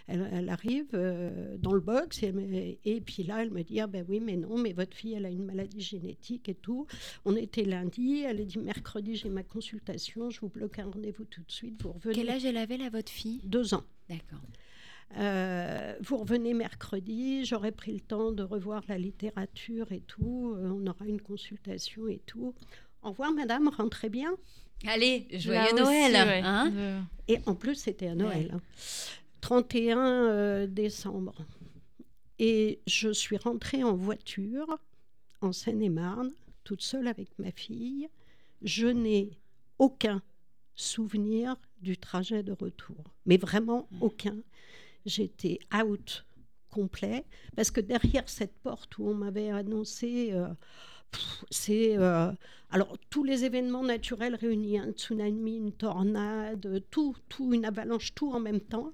Elle, 0.08 0.28
elle 0.34 0.50
arrive 0.50 0.88
euh, 0.96 1.56
dans 1.60 1.72
le 1.74 1.80
box 1.80 2.22
et, 2.22 2.26
elle 2.28 2.34
me- 2.36 2.76
et 2.84 3.00
puis 3.02 3.24
là, 3.24 3.42
elle 3.42 3.52
me 3.52 3.64
dit 3.64 3.80
ah 3.80 3.88
ben 3.88 4.04
oui, 4.10 4.20
mais 4.20 4.36
non, 4.36 4.58
mais 4.58 4.74
votre 4.74 4.96
fille, 4.98 5.14
elle 5.14 5.26
a 5.26 5.30
une 5.30 5.46
maladie 5.46 5.82
génétique 5.82 6.50
et 6.50 6.56
tout. 6.56 6.88
On 7.24 7.36
était 7.38 7.64
lundi, 7.64 8.24
elle 8.28 8.42
a 8.42 8.44
dit 8.44 8.60
mercredi, 8.60 9.16
j'ai 9.16 9.30
ma 9.30 9.44
consultation, 9.44 10.30
je 10.30 10.42
vous 10.42 10.50
bloque 10.50 10.78
un 10.80 10.90
rendez-vous 10.90 11.26
tout 11.26 11.44
de 11.44 11.52
suite. 11.52 11.82
Vous 11.82 11.94
revenez. 11.94 12.16
Quel 12.16 12.30
âge 12.32 12.44
elle 12.44 12.58
avait 12.58 12.78
là, 12.78 12.90
votre 12.90 13.12
fille? 13.12 13.40
Deux 13.46 13.74
ans. 13.76 13.84
D'accord. 14.10 14.42
Euh, 15.18 15.94
vous 16.02 16.18
revenez 16.18 16.54
mercredi, 16.56 17.46
j'aurai 17.46 17.72
pris 17.72 17.94
le 17.94 18.00
temps 18.00 18.32
de 18.32 18.42
revoir 18.44 18.84
la 18.90 18.98
littérature 18.98 19.92
et 19.92 20.02
tout. 20.02 20.56
euh, 20.58 20.70
on 20.72 20.86
aura 20.88 21.06
une 21.06 21.22
consultation 21.22 22.08
et 22.08 22.20
tout. 22.26 22.54
Au 23.06 23.10
revoir, 23.12 23.32
madame, 23.32 23.70
rentrez 23.70 24.10
bien. 24.10 24.36
Allez, 24.88 25.28
Là 25.32 25.38
joyeux 25.40 25.74
aussi, 25.74 25.84
Noël 25.84 26.14
ouais. 26.14 26.42
hein 26.44 26.72
Euh, 26.76 27.00
Et 27.28 27.40
en 27.46 27.56
plus, 27.56 27.76
c'était 27.76 28.08
à 28.08 28.16
Noël. 28.16 28.52
hein. 28.54 28.62
31 29.42 29.98
euh, 30.00 30.68
décembre. 30.68 31.36
Et 32.40 32.82
je 32.88 33.14
suis 33.14 33.38
rentrée 33.38 33.84
en 33.84 33.96
voiture 33.96 34.68
en 35.42 35.52
Seine-et-Marne, 35.54 36.32
toute 36.64 36.82
seule 36.82 37.08
avec 37.08 37.30
ma 37.40 37.52
fille. 37.52 38.10
Je 38.64 38.88
n'ai 38.88 39.38
aucun 39.80 40.22
souvenir 40.76 41.56
du 41.82 41.98
trajet 41.98 42.44
de 42.44 42.52
retour. 42.52 42.98
Mais 43.26 43.38
vraiment 43.38 43.88
aucun. 44.02 44.36
J'étais 45.06 45.60
out 45.74 46.26
complet 46.72 47.24
parce 47.56 47.72
que 47.72 47.80
derrière 47.80 48.28
cette 48.28 48.58
porte 48.64 48.98
où 48.98 49.08
on 49.08 49.14
m'avait 49.14 49.52
annoncé 49.52 50.32
euh, 50.34 50.48
c'est 51.50 51.98
euh, 51.98 52.32
alors 52.70 52.98
tous 53.10 53.24
les 53.24 53.46
événements 53.46 53.84
naturels 53.84 54.36
réunis 54.36 54.80
un 54.80 54.92
tsunami 54.92 55.58
une 55.58 55.72
tornade 55.72 56.84
tout 56.92 57.16
tout 57.30 57.54
une 57.54 57.66
avalanche 57.66 58.14
tout 58.14 58.32
en 58.32 58.40
même 58.40 58.62
temps. 58.62 58.94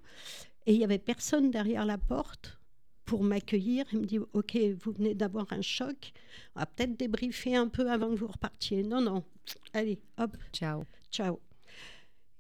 Et 0.68 0.74
il 0.74 0.80
y 0.80 0.84
avait 0.84 1.00
personne 1.00 1.50
derrière 1.50 1.86
la 1.86 1.98
porte 1.98 2.60
pour 3.06 3.24
m'accueillir. 3.24 3.86
Il 3.94 4.00
me 4.02 4.06
dit 4.06 4.20
ok 4.34 4.58
vous 4.80 4.92
venez 4.92 5.16
d'avoir 5.16 5.52
un 5.52 5.62
choc. 5.62 6.14
On 6.56 6.60
va 6.60 6.66
peut-être 6.66 6.98
débriefer 6.98 7.56
un 7.56 7.68
peu 7.68 7.90
avant 7.90 8.10
que 8.10 8.16
vous 8.16 8.28
repartiez 8.28 8.84
non 8.84 9.02
non. 9.02 9.24
Allez 9.74 10.00
hop. 10.18 10.36
Ciao. 10.54 10.86
Ciao. 11.12 11.40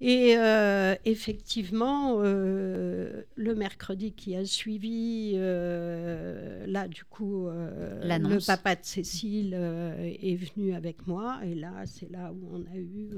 Et 0.04 0.34
euh, 0.36 0.96
effectivement, 1.06 2.16
euh, 2.22 3.22
le 3.36 3.54
mercredi 3.54 4.14
qui 4.14 4.36
a 4.36 4.44
suivi, 4.46 5.34
euh, 5.36 6.66
là, 6.66 6.88
du 6.88 7.06
coup, 7.06 7.48
le 7.48 8.46
papa 8.46 8.76
de 8.76 8.84
Cécile 8.84 9.54
est 9.54 10.36
venu 10.36 10.74
avec 10.74 11.06
moi. 11.06 11.40
Et 11.46 11.54
là, 11.54 11.86
c'est 11.86 12.12
là 12.12 12.34
où 12.34 12.50
on 12.52 12.62
a 12.74 12.78
eu 12.78 13.12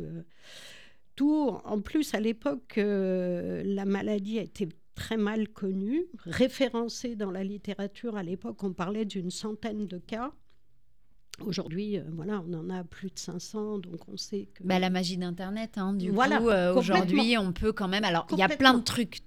tout. 1.15 1.57
En 1.63 1.79
plus, 1.79 2.13
à 2.13 2.19
l'époque, 2.19 2.73
la 2.75 3.85
maladie 3.85 4.39
était 4.39 4.67
très 4.93 5.15
mal 5.15 5.47
connue, 5.47 6.05
référencée 6.25 7.15
dans 7.15 7.31
la 7.31 7.45
littérature. 7.45 8.17
À 8.17 8.23
l'époque, 8.23 8.61
on 8.61 8.73
parlait 8.73 9.05
d'une 9.05 9.31
centaine 9.31 9.87
de 9.87 9.99
cas. 9.99 10.33
Aujourd'hui, 11.41 11.97
euh, 11.97 12.03
voilà, 12.11 12.43
on 12.47 12.53
en 12.53 12.69
a 12.69 12.83
plus 12.83 13.07
de 13.09 13.17
500, 13.17 13.79
donc 13.79 14.07
on 14.07 14.17
sait 14.17 14.47
que... 14.53 14.63
Bah, 14.63 14.77
la 14.79 14.89
magie 14.91 15.17
d'Internet, 15.17 15.77
hein, 15.77 15.93
du 15.93 16.11
Voilà, 16.11 16.37
coup, 16.37 16.49
euh, 16.49 16.75
aujourd'hui, 16.75 17.37
on 17.37 17.51
peut 17.51 17.71
quand 17.73 17.87
même. 17.87 18.03
Alors, 18.03 18.27
il 18.31 18.37
y 18.37 18.43
a 18.43 18.49
plein 18.49 18.75
de 18.75 18.83
trucs 18.83 19.21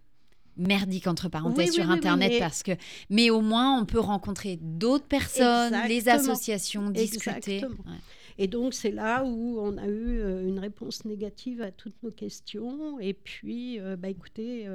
merdiques 0.57 1.09
entre 1.09 1.29
parenthèses 1.29 1.69
Oui, 1.71 1.75
sur 1.75 1.83
oui, 1.83 1.89
oui, 1.89 1.93
oui, 1.95 1.99
Internet 1.99 2.33
mais- 2.33 2.39
parce 2.39 2.63
que, 2.63 2.73
mais 3.11 3.29
au 3.31 3.41
moins, 3.41 3.79
on 3.81 3.85
peut 3.85 3.99
rencontrer 3.99 4.57
d'autres 4.63 5.05
personnes, 5.07 5.75
les 5.89 5.97
Exactement. 5.97 6.33
associations, 6.33 6.91
discuter. 6.91 7.57
Exactement. 7.57 7.85
Ouais. 7.91 7.99
Et 8.39 8.47
donc, 8.47 8.73
c'est 8.73 8.93
là 8.93 9.25
où 9.25 9.59
on 9.61 9.77
a 9.77 9.87
eu 9.87 10.21
euh, 10.21 10.47
une 10.47 10.59
réponse 10.61 11.05
négative 11.07 11.61
à 11.61 11.73
toutes 11.73 12.01
nos 12.03 12.11
questions. 12.13 13.01
Et 13.01 13.15
puis, 13.15 13.81
euh, 13.81 13.97
bah, 13.97 14.09
écoutez, 14.09 14.67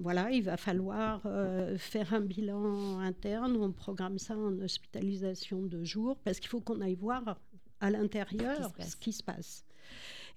voilà, 0.00 0.30
il 0.30 0.42
va 0.42 0.56
falloir 0.56 1.20
euh, 1.26 1.76
faire 1.76 2.14
un 2.14 2.20
bilan 2.20 2.98
interne. 3.00 3.56
On 3.56 3.70
programme 3.70 4.18
ça 4.18 4.36
en 4.36 4.58
hospitalisation 4.58 5.62
de 5.62 5.84
jour 5.84 6.18
parce 6.24 6.40
qu'il 6.40 6.48
faut 6.48 6.60
qu'on 6.60 6.80
aille 6.80 6.94
voir 6.94 7.38
à 7.80 7.90
l'intérieur 7.90 8.72
ce 8.78 8.96
qui 8.96 9.12
se 9.12 9.22
passe. 9.22 9.64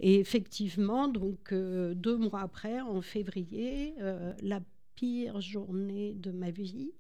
Et 0.02 0.20
effectivement, 0.20 1.08
donc 1.08 1.54
euh, 1.54 1.94
deux 1.94 2.18
mois 2.18 2.42
après, 2.42 2.82
en 2.82 3.02
février, 3.02 3.94
euh, 4.02 4.34
la 4.42 4.60
pire 4.96 5.40
journée 5.40 6.14
de 6.16 6.32
ma 6.32 6.52
vie, 6.52 6.92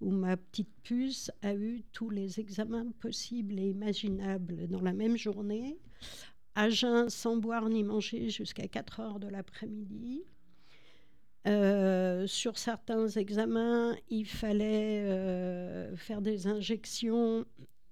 où 0.00 0.10
ma 0.10 0.38
petite 0.38 0.72
puce 0.82 1.30
a 1.42 1.54
eu 1.54 1.82
tous 1.92 2.08
les 2.08 2.40
examens 2.40 2.86
possibles 3.00 3.58
et 3.58 3.68
imaginables 3.68 4.68
dans 4.68 4.80
la 4.80 4.92
même 4.94 5.18
journée, 5.18 5.78
à 6.54 6.70
jeun 6.70 7.10
sans 7.10 7.36
boire 7.36 7.68
ni 7.68 7.82
manger 7.82 8.30
jusqu'à 8.30 8.68
4 8.68 9.00
heures 9.00 9.20
de 9.20 9.28
l'après-midi. 9.28 10.22
Euh, 11.46 12.26
sur 12.26 12.58
certains 12.58 13.06
examens, 13.08 13.94
il 14.08 14.26
fallait 14.26 15.04
euh, 15.04 15.94
faire 15.96 16.22
des 16.22 16.46
injections 16.46 17.44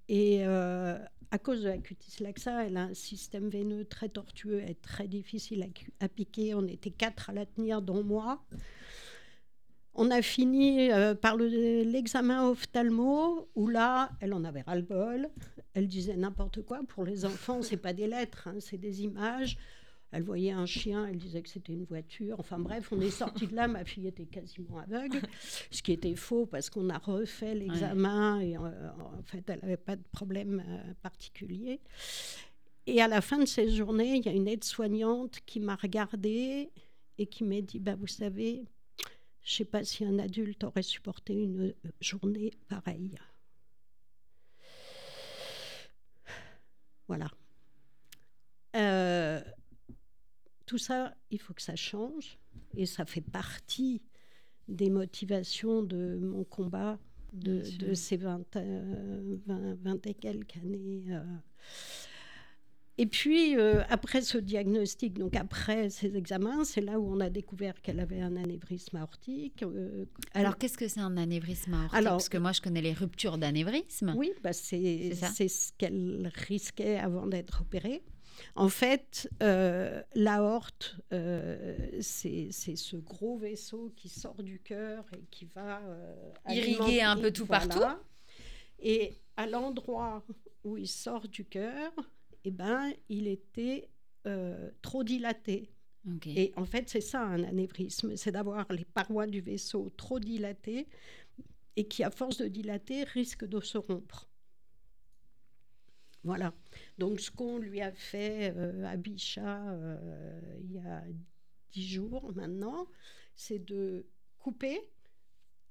et 0.09 0.39
euh, 0.43 0.97
à 1.29 1.37
cause 1.37 1.61
de 1.61 1.69
la 1.69 1.77
cutis 1.77 2.23
laxa, 2.23 2.65
elle 2.65 2.77
a 2.77 2.83
un 2.83 2.93
système 2.93 3.49
veineux 3.49 3.85
très 3.85 4.09
tortueux 4.09 4.61
et 4.67 4.75
très 4.75 5.07
difficile 5.07 5.67
à, 5.99 6.09
piquer. 6.09 6.55
On 6.55 6.67
était 6.67 6.91
quatre 6.91 7.29
à 7.29 7.33
la 7.33 7.45
tenir, 7.45 7.81
dont 7.81 8.03
moi. 8.03 8.43
On 9.95 10.09
a 10.09 10.23
fini 10.23 10.89
par 11.21 11.37
le- 11.37 11.83
l'examen 11.83 12.47
ophtalmo, 12.47 13.47
où 13.55 13.67
là, 13.67 14.09
elle 14.19 14.33
en 14.33 14.43
avait 14.43 14.61
ras-le-bol. 14.61 15.29
Elle 15.75 15.87
disait 15.87 16.15
n'importe 16.15 16.63
quoi. 16.63 16.81
Pour 16.87 17.03
les 17.03 17.25
enfants, 17.25 17.61
c'est 17.61 17.77
pas 17.77 17.93
des 17.93 18.07
lettres, 18.07 18.47
hein, 18.47 18.55
c'est 18.59 18.77
des 18.77 19.03
images. 19.03 19.57
Elle 20.13 20.23
voyait 20.23 20.51
un 20.51 20.67
chien, 20.67 21.07
elle 21.07 21.17
disait 21.17 21.41
que 21.41 21.49
c'était 21.49 21.73
une 21.73 21.85
voiture. 21.85 22.39
Enfin 22.39 22.59
bref, 22.59 22.89
on 22.91 23.01
est 23.01 23.09
sorti 23.09 23.47
de 23.47 23.55
là, 23.55 23.67
ma 23.67 23.83
fille 23.83 24.07
était 24.07 24.25
quasiment 24.25 24.77
aveugle, 24.77 25.21
ce 25.71 25.81
qui 25.81 25.91
était 25.91 26.15
faux 26.15 26.45
parce 26.45 26.69
qu'on 26.69 26.89
a 26.89 26.99
refait 26.99 27.55
l'examen 27.55 28.39
et 28.39 28.55
euh, 28.55 28.59
en 29.17 29.23
fait, 29.23 29.43
elle 29.49 29.59
n'avait 29.61 29.75
pas 29.75 29.95
de 29.95 30.03
problème 30.11 30.63
euh, 30.67 30.93
particulier. 31.01 31.79
Et 32.85 33.01
à 33.01 33.07
la 33.07 33.21
fin 33.21 33.39
de 33.39 33.45
ces 33.45 33.69
journées, 33.69 34.17
il 34.17 34.25
y 34.25 34.29
a 34.29 34.33
une 34.33 34.47
aide-soignante 34.47 35.39
qui 35.45 35.59
m'a 35.59 35.75
regardée 35.75 36.69
et 37.17 37.25
qui 37.25 37.43
m'a 37.43 37.61
dit 37.61 37.79
bah, 37.79 37.95
Vous 37.95 38.07
savez, 38.07 38.65
je 39.41 39.53
ne 39.53 39.57
sais 39.57 39.65
pas 39.65 39.83
si 39.83 40.05
un 40.05 40.19
adulte 40.19 40.63
aurait 40.63 40.83
supporté 40.83 41.33
une 41.33 41.69
euh, 41.69 41.91
journée 42.01 42.51
pareille. 42.67 43.17
Voilà. 47.07 47.29
Euh, 48.75 49.41
tout 50.65 50.77
ça, 50.77 51.13
il 51.31 51.39
faut 51.39 51.53
que 51.53 51.61
ça 51.61 51.75
change. 51.75 52.37
Et 52.75 52.85
ça 52.85 53.05
fait 53.05 53.21
partie 53.21 54.01
des 54.67 54.89
motivations 54.89 55.83
de 55.83 56.17
mon 56.21 56.43
combat 56.43 56.97
de, 57.33 57.93
ces 57.93 58.17
20, 58.17 58.55
euh, 58.57 59.37
20, 59.47 59.75
20 59.81 60.07
et 60.07 60.13
quelques 60.13 60.57
années. 60.57 61.03
euh. 61.09 61.23
Et 62.99 63.07
puis, 63.07 63.57
euh, 63.57 63.81
après 63.89 64.21
ce 64.21 64.37
diagnostic, 64.37 65.17
donc 65.17 65.35
après 65.35 65.89
ces 65.89 66.15
examens, 66.15 66.63
c'est 66.63 66.81
là 66.81 66.99
où 66.99 67.11
on 67.11 67.19
a 67.21 67.31
découvert 67.31 67.81
qu'elle 67.81 67.99
avait 67.99 68.21
un 68.21 68.35
anévrisme 68.35 68.97
aortique. 68.97 69.63
euh, 69.63 70.05
Alors, 70.35 70.59
qu'est-ce 70.59 70.77
que 70.77 70.87
c'est 70.87 70.99
un 70.99 71.17
anévrisme 71.17 71.73
aortique? 71.73 71.97
Alors, 71.97 72.13
Parce 72.13 72.29
que 72.29 72.37
moi, 72.37 72.51
je 72.51 72.61
connais 72.61 72.83
les 72.83 72.93
ruptures 72.93 73.39
d'anévrisme. 73.39 74.13
Oui, 74.15 74.31
bah 74.43 74.53
c'est 74.53 75.11
ce 75.15 75.71
qu'elle 75.75 76.31
risquait 76.35 76.97
avant 76.97 77.25
d'être 77.25 77.61
opérée. 77.61 78.03
En 78.55 78.69
fait, 78.69 79.29
euh, 79.41 80.01
l'aorte, 80.15 80.97
euh, 81.11 81.75
c'est 82.01 82.51
ce 82.51 82.95
gros 82.97 83.37
vaisseau 83.37 83.93
qui 83.95 84.09
sort 84.09 84.43
du 84.43 84.59
cœur 84.59 85.05
et 85.13 85.25
qui 85.31 85.45
va 85.45 85.79
euh, 85.81 86.31
Irriguer 86.49 87.01
un 87.01 87.17
peu 87.17 87.31
tout 87.31 87.45
partout. 87.45 87.79
Et 88.79 89.13
à 89.37 89.47
l'endroit 89.47 90.23
où 90.63 90.77
il 90.77 90.87
sort 90.87 91.27
du 91.27 91.45
cœur, 91.45 91.91
eh 92.43 92.51
ben, 92.51 92.91
il 93.09 93.27
était 93.27 93.89
euh, 94.27 94.69
trop 94.81 95.03
dilaté. 95.03 95.69
Et 96.25 96.51
en 96.57 96.65
fait, 96.65 96.89
c'est 96.89 97.01
ça 97.01 97.21
un 97.21 97.43
anévrisme, 97.43 98.17
c'est 98.17 98.31
d'avoir 98.31 98.69
les 98.71 98.83
parois 98.83 99.25
du 99.25 99.39
vaisseau 99.39 99.89
trop 99.95 100.19
dilatées 100.19 100.87
et 101.77 101.87
qui, 101.87 102.03
à 102.03 102.11
force 102.11 102.37
de 102.37 102.47
dilater, 102.47 103.05
risquent 103.05 103.45
de 103.45 103.61
se 103.61 103.77
rompre. 103.77 104.27
Voilà. 106.23 106.53
Donc, 106.97 107.19
ce 107.19 107.29
qu'on 107.31 107.57
lui 107.57 107.81
a 107.81 107.91
fait 107.91 108.53
euh, 108.55 108.85
à 108.85 108.95
Bichat 108.95 109.69
euh, 109.73 110.57
il 110.63 110.71
y 110.73 110.79
a 110.79 111.03
dix 111.71 111.87
jours 111.87 112.31
maintenant, 112.35 112.87
c'est 113.35 113.59
de 113.59 114.05
couper 114.39 114.79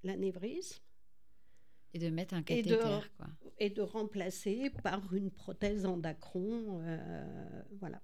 l'anévrisme 0.03 0.83
Et 1.95 1.99
de 1.99 2.11
mettre 2.11 2.35
un 2.35 2.43
Et 2.49 2.63
de- 2.63 2.75
cathéter, 2.77 3.09
quoi. 3.17 3.29
et 3.59 3.71
de 3.71 3.83
remplacer 3.83 4.71
par 4.83 5.15
une 5.15 5.31
prothèse 5.31 5.87
en 5.87 5.97
dacron. 5.97 6.81
euh, 6.83 7.63
voilà. 7.81 8.01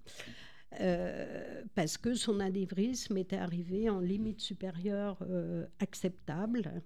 Parce 1.75 1.97
que 1.99 2.15
son 2.15 2.41
anévrisme 2.41 3.17
était 3.17 3.37
arrivé 3.37 3.89
en 3.89 4.01
limite 4.01 4.41
supérieure 4.41 5.23
acceptable. 5.81 6.83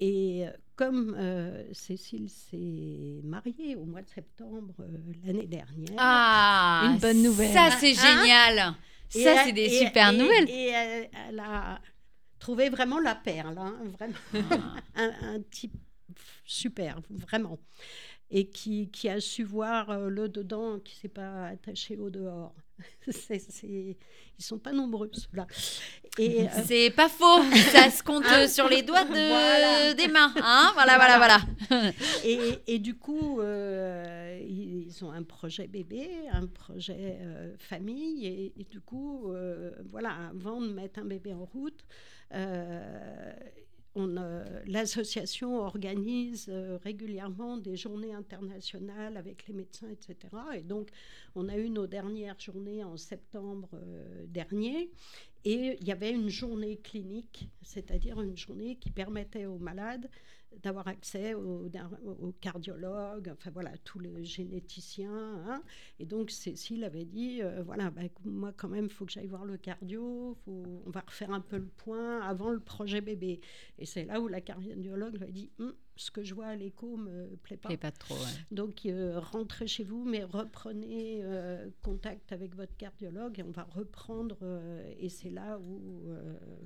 Et 0.00 0.46
euh, 0.46 0.50
comme 0.76 1.14
euh, 1.18 1.64
Cécile 1.72 2.28
s'est 2.30 3.20
mariée 3.24 3.74
au 3.76 3.84
mois 3.84 4.02
de 4.02 4.08
septembre 4.08 4.74
euh, 4.80 4.86
l'année 5.24 5.46
dernière, 5.46 5.94
Ah, 5.98 6.90
Une 6.92 6.98
bonne 6.98 7.22
nouvelle. 7.22 7.52
Ça, 7.52 7.70
c'est 7.78 7.96
Hein 7.98 8.20
génial. 8.22 8.74
et 9.14 9.22
Ça, 9.24 9.44
c'est 9.44 9.52
des 9.52 9.64
et- 9.64 9.86
super 9.86 10.12
et- 10.12 10.16
nouvelles. 10.16 10.48
Et 10.50 10.68
elle, 10.68 11.10
elle 11.28 11.40
a 11.40 11.80
trouvé 12.38 12.68
vraiment 12.70 13.00
la 13.00 13.16
perle, 13.16 13.58
hein, 13.58 13.76
vraiment 13.98 14.14
Ah. 14.50 14.74
un, 14.94 15.34
un 15.34 15.40
type 15.50 15.74
super, 16.44 17.00
vraiment. 17.10 17.58
Et 18.30 18.48
qui, 18.48 18.90
qui 18.90 19.08
a 19.08 19.20
su 19.20 19.42
voir 19.42 19.98
le 20.10 20.28
dedans, 20.28 20.78
qui 20.80 20.94
ne 20.96 21.00
s'est 21.00 21.08
pas 21.08 21.46
attaché 21.46 21.96
au 21.96 22.10
dehors. 22.10 22.54
C'est, 23.10 23.38
c'est- 23.38 23.96
Ils 24.38 24.44
sont 24.44 24.58
pas 24.58 24.72
nombreux, 24.72 25.10
ceux-là. 25.12 25.46
Et, 26.18 26.42
euh, 26.42 26.46
C'est 26.66 26.90
pas 26.90 27.08
faux. 27.08 27.42
Ça 27.72 27.90
se 27.90 28.02
compte 28.02 28.24
euh, 28.26 28.46
sur 28.46 28.68
les 28.68 28.82
doigts 28.82 29.04
de... 29.04 29.10
Voilà. 29.10 29.94
des 29.94 30.08
mains. 30.08 30.32
Hein 30.42 30.70
voilà, 30.74 30.96
voilà, 30.96 31.16
voilà. 31.16 31.40
et, 32.24 32.38
et 32.66 32.78
du 32.78 32.94
coup, 32.96 33.40
euh, 33.40 34.38
ils 34.48 35.04
ont 35.04 35.10
un 35.10 35.22
projet 35.22 35.66
bébé, 35.66 36.08
un 36.32 36.46
projet 36.46 37.18
euh, 37.22 37.54
famille. 37.58 38.26
Et, 38.26 38.52
et 38.60 38.64
du 38.64 38.80
coup, 38.80 39.32
voilà, 39.90 40.10
avant 40.30 40.60
de 40.60 40.68
mettre 40.72 41.00
un 41.00 41.04
bébé 41.04 41.32
en 41.34 41.44
route, 41.46 41.84
euh, 43.96 44.44
on, 44.66 44.70
l'association 44.70 45.58
organise 45.58 46.46
euh, 46.48 46.78
régulièrement 46.82 47.56
des 47.56 47.76
journées 47.76 48.12
internationales 48.12 49.16
avec 49.16 49.46
les 49.46 49.54
médecins, 49.54 49.88
etc. 49.88 50.16
Et 50.54 50.62
donc, 50.62 50.90
on 51.34 51.48
a 51.48 51.56
eu 51.56 51.70
nos 51.70 51.86
dernières 51.86 52.38
journées 52.38 52.84
en 52.84 52.96
septembre 52.96 53.68
euh, 53.74 54.24
dernier. 54.26 54.90
Et 55.44 55.78
il 55.80 55.86
y 55.86 55.92
avait 55.92 56.10
une 56.10 56.28
journée 56.28 56.76
clinique, 56.78 57.48
c'est-à-dire 57.62 58.20
une 58.20 58.36
journée 58.36 58.76
qui 58.76 58.90
permettait 58.90 59.46
aux 59.46 59.58
malades 59.58 60.10
d'avoir 60.62 60.88
accès 60.88 61.34
aux, 61.34 61.70
aux 62.20 62.32
cardiologues, 62.40 63.30
enfin 63.32 63.50
voilà, 63.50 63.76
tous 63.84 63.98
les 64.00 64.24
généticiens. 64.24 65.12
hein. 65.46 65.62
Et 65.98 66.06
donc 66.06 66.30
Cécile 66.30 66.84
avait 66.84 67.04
dit, 67.04 67.42
euh, 67.42 67.62
voilà, 67.62 67.90
bah, 67.90 68.02
moi 68.24 68.52
quand 68.56 68.68
même, 68.68 68.86
il 68.86 68.90
faut 68.90 69.04
que 69.06 69.12
j'aille 69.12 69.26
voir 69.26 69.44
le 69.44 69.56
cardio, 69.56 70.36
faut- 70.44 70.82
on 70.86 70.90
va 70.90 71.00
refaire 71.06 71.30
un 71.32 71.40
peu 71.40 71.56
le 71.58 71.66
point 71.68 72.20
avant 72.20 72.50
le 72.50 72.60
projet 72.60 73.00
bébé. 73.00 73.40
Et 73.78 73.86
c'est 73.86 74.04
là 74.04 74.20
où 74.20 74.28
la 74.28 74.40
cardiologue 74.40 75.16
lui 75.16 75.24
a 75.24 75.30
dit, 75.30 75.50
Hum, 75.58 75.72
ce 75.98 76.10
que 76.10 76.22
je 76.22 76.34
vois 76.34 76.46
à 76.46 76.56
l'écho 76.56 76.96
me 76.96 77.36
plaît 77.36 77.56
pas. 77.56 77.68
Plaît 77.68 77.76
pas 77.76 77.90
trop, 77.90 78.14
ouais. 78.14 78.30
Donc, 78.50 78.86
euh, 78.86 79.18
rentrez 79.18 79.66
chez 79.66 79.84
vous, 79.84 80.04
mais 80.04 80.22
reprenez 80.22 81.20
euh, 81.22 81.68
contact 81.82 82.32
avec 82.32 82.54
votre 82.54 82.76
cardiologue 82.76 83.38
et 83.40 83.42
on 83.42 83.50
va 83.50 83.64
reprendre. 83.64 84.38
euh, 84.42 84.94
et 84.98 85.08
c'est 85.08 85.30
là 85.30 85.58
où, 85.58 86.08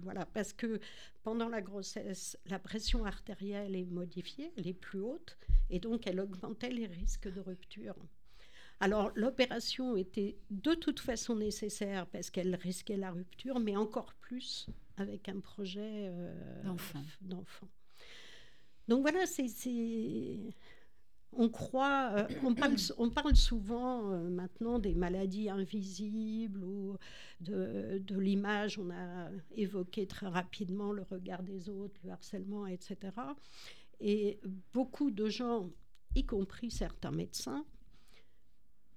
voilà, 0.02 0.26
parce 0.26 0.52
que 0.52 0.80
pendant 1.22 1.48
la 1.48 1.60
grossesse, 1.60 2.38
la 2.46 2.58
pression 2.58 3.04
artérielle 3.04 3.74
est 3.74 3.84
modifiée, 3.84 4.52
elle 4.56 4.68
est 4.68 4.74
plus 4.74 5.00
haute, 5.00 5.38
et 5.70 5.80
donc 5.80 6.06
elle 6.06 6.20
augmentait 6.20 6.70
les 6.70 6.86
risques 6.86 7.32
de 7.32 7.40
rupture. 7.40 7.96
Alors, 8.80 9.12
l'opération 9.14 9.96
était 9.96 10.36
de 10.50 10.74
toute 10.74 11.00
façon 11.00 11.36
nécessaire 11.36 12.06
parce 12.08 12.30
qu'elle 12.30 12.54
risquait 12.56 12.96
la 12.96 13.12
rupture, 13.12 13.60
mais 13.60 13.76
encore 13.76 14.12
plus 14.14 14.66
avec 14.96 15.28
un 15.28 15.40
projet 15.40 16.10
D'enfant. 17.22 17.68
Donc 18.88 19.02
voilà, 19.02 19.22
euh, 19.22 19.26
on, 22.98 23.10
parle, 23.10 23.36
souvent 23.36 24.10
euh, 24.10 24.28
maintenant 24.28 24.78
des 24.78 24.94
maladies 24.94 25.48
invisibles 25.48 26.64
ou 26.64 26.96
de 27.40 28.18
l'image. 28.18 28.78
On 28.78 28.90
a 28.90 29.30
évoqué 29.52 30.06
très 30.06 30.28
rapidement 30.28 30.92
le 30.92 31.02
regard 31.02 31.42
des 31.42 31.68
autres, 31.68 32.00
le 32.04 32.10
harcèlement, 32.10 32.66
etc. 32.66 32.96
Et 34.00 34.40
beaucoup 34.72 35.10
de 35.10 35.28
gens, 35.28 35.70
y 36.14 36.26
compris 36.26 36.70
certains 36.70 37.12
médecins, 37.12 37.64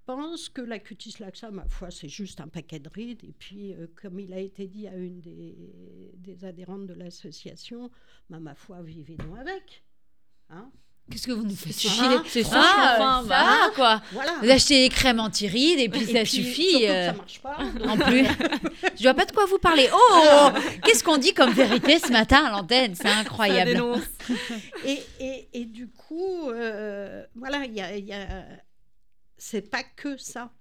pensent 0.05 0.49
que 0.49 0.61
la 0.61 0.79
cutis 0.79 1.15
laxa, 1.19 1.51
ma 1.51 1.65
foi, 1.67 1.91
c'est 1.91 2.09
juste 2.09 2.39
un 2.41 2.47
paquet 2.47 2.79
de 2.79 2.89
rides. 2.89 3.23
Et 3.23 3.33
puis, 3.37 3.73
euh, 3.73 3.87
comme 4.01 4.19
il 4.19 4.33
a 4.33 4.39
été 4.39 4.67
dit 4.67 4.87
à 4.87 4.95
une 4.95 5.19
des, 5.21 5.55
des 6.17 6.45
adhérentes 6.45 6.87
de 6.87 6.93
l'association, 6.93 7.89
bah, 8.29 8.39
ma 8.39 8.55
foi, 8.55 8.81
vivez 8.81 9.15
donc 9.15 9.37
avec. 9.39 9.83
Hein 10.49 10.69
Qu'est-ce 11.11 11.27
que 11.27 11.33
vous 11.33 11.43
nous 11.43 11.55
faites 11.55 11.71
C'est 11.73 11.87
chier 11.87 12.01
ça. 12.03 12.23
C'est 12.27 12.43
ça, 12.43 12.95
enfin, 12.97 13.21
ça 13.23 13.27
bah. 13.29 13.71
quoi. 13.75 14.01
voilà. 14.11 14.39
Vous 14.41 14.49
achetez 14.49 14.81
des 14.83 14.89
crèmes 14.89 15.19
anti-rides 15.19 15.79
et 15.79 15.87
puis 15.87 16.01
Et 16.01 16.13
ça 16.13 16.21
puis, 16.21 16.29
suffit. 16.31 16.63
surtout 16.71 16.85
que 16.85 16.89
euh, 16.91 17.05
ça 17.05 17.13
marche 17.13 17.41
pas. 17.41 17.57
En 17.87 17.97
plus, 17.97 18.25
je 18.97 19.03
vois 19.03 19.13
pas 19.13 19.25
de 19.25 19.31
quoi 19.31 19.45
vous 19.45 19.59
parlez. 19.59 19.87
Oh, 19.93 20.49
qu'est-ce 20.83 21.03
qu'on 21.03 21.17
dit 21.19 21.33
comme 21.35 21.51
vérité 21.51 21.99
ce 21.99 22.11
matin 22.11 22.43
à 22.45 22.51
l'antenne? 22.51 22.95
C'est 22.95 23.07
incroyable. 23.07 23.79
et, 24.83 24.99
et, 25.19 25.47
et 25.53 25.65
du 25.65 25.87
coup, 25.89 26.49
euh, 26.49 27.23
voilà, 27.35 27.65
il 27.65 27.73
y 27.75 27.81
a, 27.81 27.95
il 27.95 28.05
y 28.05 28.13
a- 28.13 28.43
c'est 29.47 29.69
pas 29.69 29.83
que 29.83 30.17
ça. 30.17 30.51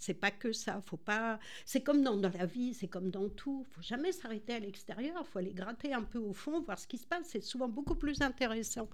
C'est 0.00 0.14
pas 0.14 0.30
que 0.30 0.52
ça. 0.52 0.80
Faut 0.86 0.96
pas. 0.96 1.40
C'est 1.64 1.82
comme 1.82 2.02
dans, 2.02 2.16
dans 2.16 2.30
la 2.30 2.46
vie, 2.46 2.72
c'est 2.72 2.86
comme 2.86 3.10
dans 3.10 3.28
tout. 3.28 3.64
Faut 3.72 3.82
jamais 3.82 4.12
s'arrêter 4.12 4.54
à 4.54 4.60
l'extérieur. 4.60 5.26
Faut 5.26 5.40
aller 5.40 5.52
gratter 5.52 5.92
un 5.92 6.04
peu 6.04 6.18
au 6.20 6.32
fond, 6.32 6.60
voir 6.60 6.78
ce 6.78 6.86
qui 6.86 6.98
se 6.98 7.06
passe. 7.06 7.26
C'est 7.32 7.42
souvent 7.42 7.68
beaucoup 7.68 7.96
plus 7.96 8.20
intéressant. 8.22 8.88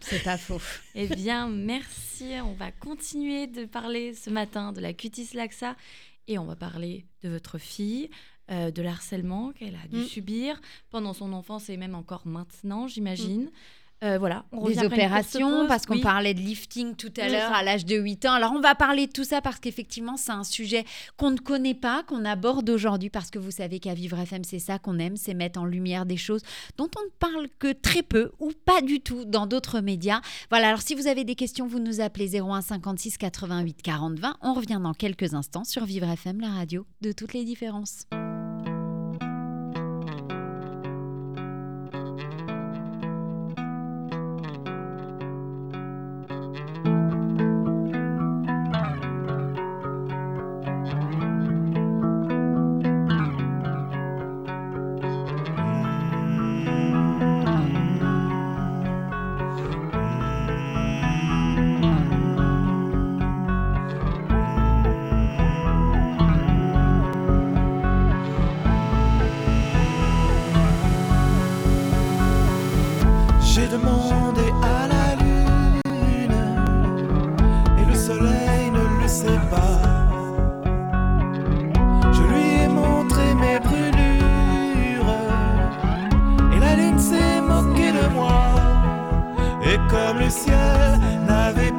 C'est 0.00 0.22
pas 0.24 0.36
faux. 0.36 0.60
Eh 0.96 1.06
bien, 1.06 1.48
merci. 1.48 2.32
On 2.44 2.54
va 2.54 2.72
continuer 2.72 3.46
de 3.46 3.64
parler 3.64 4.12
ce 4.14 4.28
matin 4.30 4.72
de 4.72 4.80
la 4.80 4.92
cutis 4.92 5.28
laxa 5.34 5.76
et 6.26 6.36
on 6.38 6.44
va 6.46 6.56
parler 6.56 7.06
de 7.22 7.28
votre 7.28 7.58
fille. 7.58 8.10
euh, 8.50 8.70
de 8.70 8.82
harcèlement 8.84 9.52
qu'elle 9.52 9.76
a 9.82 9.88
dû 9.88 10.00
Mm. 10.00 10.04
subir 10.04 10.60
pendant 10.90 11.14
son 11.14 11.32
enfance 11.32 11.70
et 11.70 11.78
même 11.78 11.94
encore 11.94 12.26
maintenant, 12.26 12.86
j'imagine. 12.88 13.50
Euh, 14.04 14.18
voilà, 14.18 14.44
on 14.52 14.66
Des 14.68 14.80
opérations, 14.84 15.66
parce 15.66 15.86
qu'on 15.86 15.94
Oui. 15.94 16.00
parlait 16.02 16.34
de 16.34 16.40
lifting 16.40 16.94
tout 16.94 17.12
à 17.16 17.28
l'heure 17.28 17.52
à 17.54 17.62
l'âge 17.62 17.86
de 17.86 17.96
8 17.96 18.26
ans. 18.26 18.32
Alors 18.34 18.52
on 18.52 18.60
va 18.60 18.74
parler 18.74 19.06
de 19.06 19.12
tout 19.12 19.24
ça 19.24 19.40
parce 19.40 19.58
qu'effectivement 19.60 20.18
c'est 20.18 20.32
un 20.32 20.44
sujet 20.44 20.84
qu'on 21.16 21.30
ne 21.30 21.38
connaît 21.38 21.74
pas, 21.74 22.02
qu'on 22.02 22.24
aborde 22.26 22.68
aujourd'hui 22.68 23.08
parce 23.08 23.30
que 23.30 23.38
vous 23.38 23.50
savez 23.50 23.80
qu'à 23.80 23.94
Vivre 23.94 24.18
FM 24.18 24.44
c'est 24.44 24.58
ça 24.58 24.78
qu'on 24.78 24.98
aime, 24.98 25.16
c'est 25.16 25.32
mettre 25.32 25.58
en 25.58 25.64
lumière 25.64 26.04
des 26.04 26.18
choses 26.18 26.42
dont 26.76 26.88
on 26.98 27.04
ne 27.04 27.10
parle 27.18 27.48
que 27.58 27.72
très 27.72 28.02
peu 28.02 28.30
ou 28.40 28.52
pas 28.66 28.82
du 28.82 29.00
tout 29.00 29.24
dans 29.24 29.46
d'autres 29.46 29.80
médias. 29.80 30.20
Voilà, 30.50 30.68
alors 30.68 30.82
si 30.82 30.94
vous 30.94 31.06
avez 31.06 31.24
des 31.24 31.34
questions, 31.34 31.66
vous 31.66 31.80
nous 31.80 32.00
appelez 32.02 32.38
01 32.40 32.60
56 32.60 33.16
88 33.16 33.80
40 33.82 34.18
20. 34.18 34.36
On 34.42 34.52
revient 34.52 34.80
dans 34.82 34.92
quelques 34.94 35.32
instants 35.34 35.64
sur 35.64 35.84
Vivre 35.86 36.08
FM, 36.10 36.40
la 36.40 36.50
radio 36.50 36.84
de 37.00 37.12
toutes 37.12 37.32
les 37.32 37.44
différences. 37.44 38.04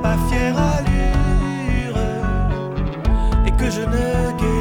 Pas 0.05 0.17
fière 0.29 0.57
allure 0.75 1.97
et 3.47 3.51
que 3.59 3.67
je 3.75 3.81
ne 3.93 4.05
guérissais 4.39 4.54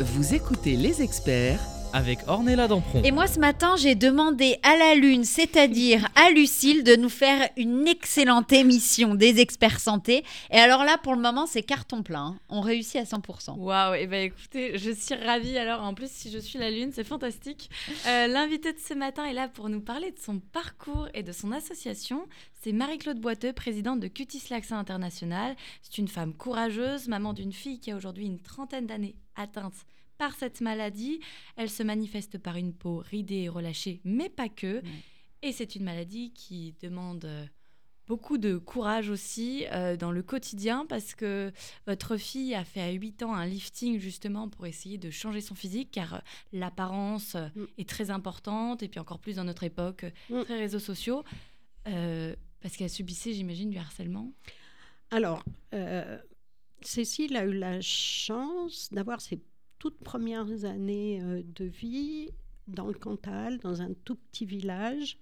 Vous 0.00 0.34
écoutez 0.34 0.76
les 0.76 1.02
experts 1.02 1.60
Avec 1.94 2.18
Ornella 2.26 2.66
Dampron. 2.66 3.04
Et 3.04 3.12
moi, 3.12 3.28
ce 3.28 3.38
matin, 3.38 3.76
j'ai 3.76 3.94
demandé 3.94 4.58
à 4.64 4.76
la 4.76 4.96
Lune, 4.96 5.22
c'est-à-dire 5.22 6.08
à 6.16 6.30
Lucille, 6.30 6.82
de 6.82 6.96
nous 6.96 7.08
faire 7.08 7.48
une 7.56 7.86
excellente 7.86 8.52
émission 8.52 9.14
des 9.14 9.38
experts 9.38 9.78
santé. 9.78 10.24
Et 10.50 10.58
alors 10.58 10.82
là, 10.82 10.98
pour 10.98 11.14
le 11.14 11.20
moment, 11.22 11.46
c'est 11.46 11.62
carton 11.62 12.02
plein. 12.02 12.36
On 12.48 12.62
réussit 12.62 12.96
à 12.96 13.04
100%. 13.04 13.58
Waouh, 13.58 13.94
et 13.94 14.08
ben 14.08 14.24
écoutez, 14.24 14.76
je 14.76 14.90
suis 14.90 15.14
ravie. 15.14 15.56
Alors 15.56 15.84
en 15.84 15.94
plus, 15.94 16.10
si 16.10 16.32
je 16.32 16.38
suis 16.38 16.58
la 16.58 16.72
lune, 16.72 16.90
c'est 16.92 17.04
fantastique. 17.04 17.70
Euh, 18.08 18.26
L'invité 18.26 18.72
de 18.72 18.80
ce 18.80 18.94
matin 18.94 19.24
est 19.26 19.32
là 19.32 19.46
pour 19.46 19.68
nous 19.68 19.80
parler 19.80 20.10
de 20.10 20.18
son 20.18 20.40
parcours 20.40 21.06
et 21.14 21.22
de 21.22 21.30
son 21.30 21.52
association. 21.52 22.26
C'est 22.60 22.72
Marie-Claude 22.72 23.20
Boiteux, 23.20 23.52
présidente 23.52 24.00
de 24.00 24.08
Cutis 24.08 24.42
Laxa 24.50 24.76
International. 24.76 25.54
C'est 25.80 25.98
une 25.98 26.08
femme 26.08 26.34
courageuse, 26.34 27.06
maman 27.06 27.34
d'une 27.34 27.52
fille 27.52 27.78
qui 27.78 27.92
a 27.92 27.96
aujourd'hui 27.96 28.26
une 28.26 28.40
trentaine 28.40 28.88
d'années 28.88 29.14
atteinte 29.36 29.74
par 30.18 30.34
cette 30.34 30.60
maladie. 30.60 31.20
Elle 31.56 31.70
se 31.70 31.82
manifeste 31.82 32.38
par 32.38 32.56
une 32.56 32.72
peau 32.72 32.98
ridée 32.98 33.42
et 33.42 33.48
relâchée, 33.48 34.00
mais 34.04 34.28
pas 34.28 34.48
que. 34.48 34.82
Et 35.42 35.52
c'est 35.52 35.74
une 35.76 35.84
maladie 35.84 36.32
qui 36.32 36.74
demande 36.80 37.24
euh, 37.26 37.44
beaucoup 38.06 38.38
de 38.38 38.56
courage 38.56 39.10
aussi 39.10 39.64
euh, 39.72 39.96
dans 39.96 40.10
le 40.10 40.22
quotidien 40.22 40.86
parce 40.86 41.14
que 41.14 41.52
votre 41.86 42.16
fille 42.16 42.54
a 42.54 42.64
fait 42.64 42.80
à 42.80 42.90
8 42.90 43.22
ans 43.24 43.34
un 43.34 43.46
lifting 43.46 43.98
justement 43.98 44.48
pour 44.48 44.66
essayer 44.66 44.98
de 44.98 45.10
changer 45.10 45.40
son 45.40 45.54
physique 45.54 45.90
car 45.90 46.14
euh, 46.14 46.18
l'apparence 46.52 47.34
Mm. 47.54 47.64
est 47.78 47.88
très 47.88 48.10
importante 48.10 48.82
et 48.82 48.88
puis 48.88 49.00
encore 49.00 49.18
plus 49.18 49.36
dans 49.36 49.44
notre 49.44 49.64
époque, 49.64 50.04
Mm. 50.30 50.42
très 50.44 50.58
réseaux 50.58 50.78
sociaux. 50.78 51.24
Euh, 51.88 52.34
parce 52.62 52.76
qu'elle 52.78 52.88
subissait, 52.88 53.34
j'imagine, 53.34 53.68
du 53.68 53.76
harcèlement. 53.76 54.32
Alors, 55.10 55.44
euh, 55.74 56.18
Cécile 56.80 57.36
a 57.36 57.44
eu 57.44 57.52
la 57.52 57.80
chance 57.82 58.88
d'avoir 58.92 59.20
ses 59.20 59.38
toutes 59.78 59.98
premières 59.98 60.64
années 60.64 61.20
euh, 61.22 61.42
de 61.54 61.64
vie 61.64 62.30
dans 62.68 62.86
le 62.86 62.94
Cantal, 62.94 63.58
dans 63.58 63.82
un 63.82 63.92
tout 64.04 64.16
petit 64.16 64.46
village 64.46 65.18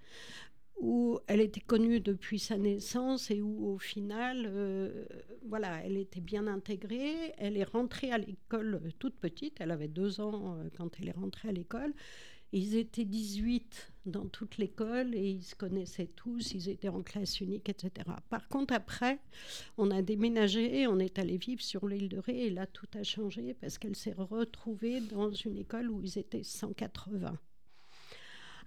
où 0.80 1.20
elle 1.28 1.40
était 1.40 1.60
connue 1.60 2.00
depuis 2.00 2.40
sa 2.40 2.56
naissance 2.58 3.30
et 3.30 3.40
où 3.40 3.68
au 3.68 3.78
final, 3.78 4.44
euh, 4.46 5.04
voilà, 5.46 5.80
elle 5.84 5.96
était 5.96 6.20
bien 6.20 6.46
intégrée. 6.48 7.32
Elle 7.38 7.56
est 7.56 7.64
rentrée 7.64 8.10
à 8.10 8.18
l'école 8.18 8.80
toute 8.98 9.14
petite, 9.14 9.60
elle 9.60 9.70
avait 9.70 9.88
deux 9.88 10.20
ans 10.20 10.56
euh, 10.56 10.68
quand 10.76 10.98
elle 10.98 11.08
est 11.08 11.16
rentrée 11.16 11.50
à 11.50 11.52
l'école. 11.52 11.94
Ils 12.52 12.76
étaient 12.76 13.04
18 13.06 13.92
dans 14.06 14.26
toute 14.26 14.58
l'école 14.58 15.14
et 15.14 15.30
ils 15.30 15.42
se 15.42 15.54
connaissaient 15.54 16.10
tous, 16.14 16.52
ils 16.52 16.68
étaient 16.68 16.88
en 16.88 17.02
classe 17.02 17.40
unique, 17.40 17.68
etc. 17.68 18.10
Par 18.28 18.48
contre, 18.48 18.74
après, 18.74 19.20
on 19.78 19.90
a 19.90 20.02
déménagé, 20.02 20.86
on 20.86 20.98
est 20.98 21.18
allé 21.18 21.38
vivre 21.38 21.62
sur 21.62 21.88
l'île 21.88 22.08
de 22.08 22.18
Ré 22.18 22.46
et 22.46 22.50
là, 22.50 22.66
tout 22.66 22.88
a 22.94 23.02
changé 23.02 23.54
parce 23.54 23.78
qu'elle 23.78 23.96
s'est 23.96 24.14
retrouvée 24.16 25.00
dans 25.00 25.30
une 25.30 25.56
école 25.56 25.88
où 25.90 26.02
ils 26.02 26.18
étaient 26.18 26.42
180. 26.42 27.38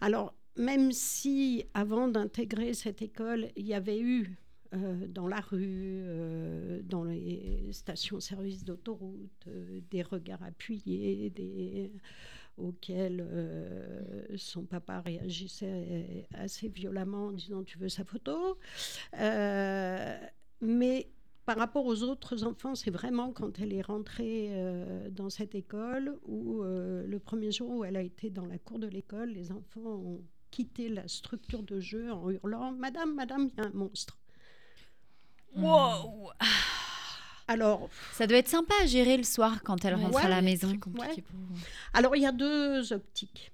Alors, 0.02 0.34
même 0.58 0.92
si 0.92 1.66
avant 1.74 2.08
d'intégrer 2.08 2.74
cette 2.74 3.02
école, 3.02 3.50
il 3.56 3.66
y 3.66 3.74
avait 3.74 4.00
eu 4.00 4.38
euh, 4.74 5.08
dans 5.08 5.28
la 5.28 5.40
rue, 5.40 6.02
euh, 6.06 6.82
dans 6.84 7.04
les 7.04 7.68
stations-service 7.72 8.64
d'autoroute, 8.64 9.48
euh, 9.48 9.80
des 9.92 10.02
regards 10.02 10.44
appuyés, 10.44 11.30
des 11.30 11.92
auxquels 12.58 13.26
euh, 13.28 14.26
son 14.38 14.64
papa 14.64 15.02
réagissait 15.02 16.28
assez 16.34 16.68
violemment 16.68 17.28
en 17.28 17.32
disant 17.32 17.64
tu 17.64 17.78
veux 17.78 17.90
sa 17.90 18.04
photo? 18.04 18.58
Euh, 19.20 20.18
mais 20.62 21.10
par 21.46 21.58
rapport 21.58 21.86
aux 21.86 22.02
autres 22.04 22.44
enfants, 22.44 22.76
c'est 22.76 22.92
vraiment 22.92 23.32
quand 23.32 23.60
elle 23.60 23.74
est 23.74 23.82
rentrée 23.82 24.48
euh, 24.50 25.10
dans 25.10 25.30
cette 25.30 25.54
école 25.54 26.18
où 26.26 26.64
le 26.64 27.18
premier 27.20 27.52
jour 27.52 27.70
où 27.70 27.84
elle 27.84 27.98
a 27.98 28.02
été 28.02 28.30
dans 28.30 28.46
la 28.46 28.58
cour 28.58 28.80
de 28.80 28.88
l'école, 28.88 29.30
les 29.30 29.52
enfants 29.52 29.82
ont 29.86 30.22
quitté 30.52 30.90
la 30.90 31.08
structure 31.08 31.64
de 31.64 31.80
jeu 31.80 32.12
en 32.12 32.30
hurlant 32.30 32.72
Madame, 32.72 33.14
Madame, 33.14 33.50
il 33.52 33.62
y 33.62 33.66
a 33.66 33.68
un 33.68 33.74
monstre. 33.74 34.18
Wow 35.56 36.32
Alors, 37.48 37.90
Ça 38.14 38.26
doit 38.28 38.38
être 38.38 38.48
sympa 38.48 38.74
à 38.82 38.86
gérer 38.88 39.18
le 39.18 39.24
soir 39.24 39.62
quand 39.64 39.86
elle 39.86 39.96
rentre 39.96 40.16
Ouais, 40.16 40.24
à 40.24 40.30
la 40.30 40.42
maison. 40.42 40.70
Ouais. 40.70 40.78
pour. 41.22 41.40
Alors, 41.94 42.16
il 42.16 42.22
y 42.24 42.26
a 42.26 42.32
deux 42.32 42.92
optiques. 42.94 43.52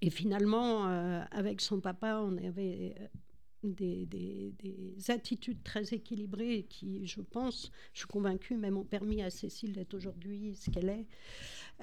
Et 0.00 0.10
finalement, 0.10 0.88
euh, 0.88 1.22
avec 1.30 1.60
son 1.60 1.80
papa, 1.80 2.16
on 2.24 2.36
avait 2.38 2.94
euh, 3.00 3.06
des, 3.62 4.06
des- 4.06 4.52
des 4.58 5.10
attitudes 5.10 5.62
très 5.62 5.84
équilibrées 5.94 6.66
qui, 6.68 7.06
je 7.06 7.20
pense, 7.20 7.70
je 7.92 7.98
suis 8.00 8.08
convaincue, 8.08 8.56
même 8.56 8.76
ont 8.76 8.84
permis 8.84 9.22
à 9.22 9.30
Cécile 9.30 9.74
d'être 9.74 9.94
aujourd'hui 9.94 10.56
ce 10.56 10.70
qu'elle 10.70 10.88
est. 10.88 11.06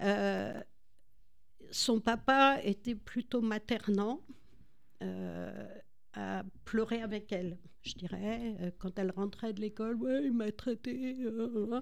Euh, 0.02 0.60
son 1.72 2.00
papa 2.02 2.60
était 2.64 2.96
plutôt 2.96 3.42
maternant, 3.42 4.20
euh, 5.04 5.68
à 6.14 6.44
pleurer 6.66 7.02
avec 7.02 7.32
elle, 7.32 7.58
je 7.84 7.94
dirais. 7.94 8.56
Euh, 8.62 8.72
Quand 8.80 8.98
elle 9.00 9.12
rentrait 9.12 9.54
de 9.54 9.62
l'école, 9.62 9.96
ouais, 9.96 10.24
il 10.26 10.34
m'a 10.34 10.52
traité. 10.52 11.16
euh, 11.22 11.68
euh. 11.74 11.82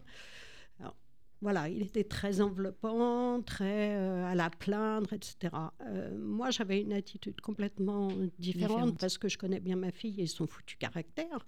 Alors, 0.80 0.96
voilà, 1.42 1.70
il 1.70 1.82
était 1.84 2.04
très 2.04 2.42
enveloppant, 2.42 3.42
très 3.42 3.96
euh, 3.96 4.26
à 4.26 4.36
la 4.36 4.50
plaindre, 4.50 5.14
etc. 5.14 5.54
Euh, 5.82 6.18
moi, 6.18 6.50
j'avais 6.52 6.82
une 6.82 6.94
attitude 6.94 7.40
complètement 7.42 8.08
différente, 8.40 8.98
Différente. 8.98 9.00
parce 9.00 9.18
que 9.18 9.28
je 9.30 9.38
connais 9.38 9.60
bien 9.60 9.76
ma 9.76 9.92
fille 9.92 10.20
et 10.22 10.28
son 10.28 10.48
foutu 10.48 10.78
caractère. 10.78 11.46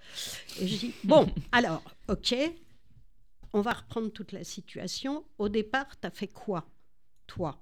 Et 0.59 0.67
je 0.67 0.77
dis, 0.77 0.93
bon, 1.03 1.27
alors, 1.51 1.83
ok, 2.07 2.35
on 3.53 3.61
va 3.61 3.73
reprendre 3.73 4.09
toute 4.11 4.31
la 4.31 4.43
situation. 4.43 5.25
Au 5.39 5.49
départ, 5.49 5.99
tu 5.99 6.07
as 6.07 6.11
fait 6.11 6.27
quoi, 6.27 6.69
toi? 7.27 7.61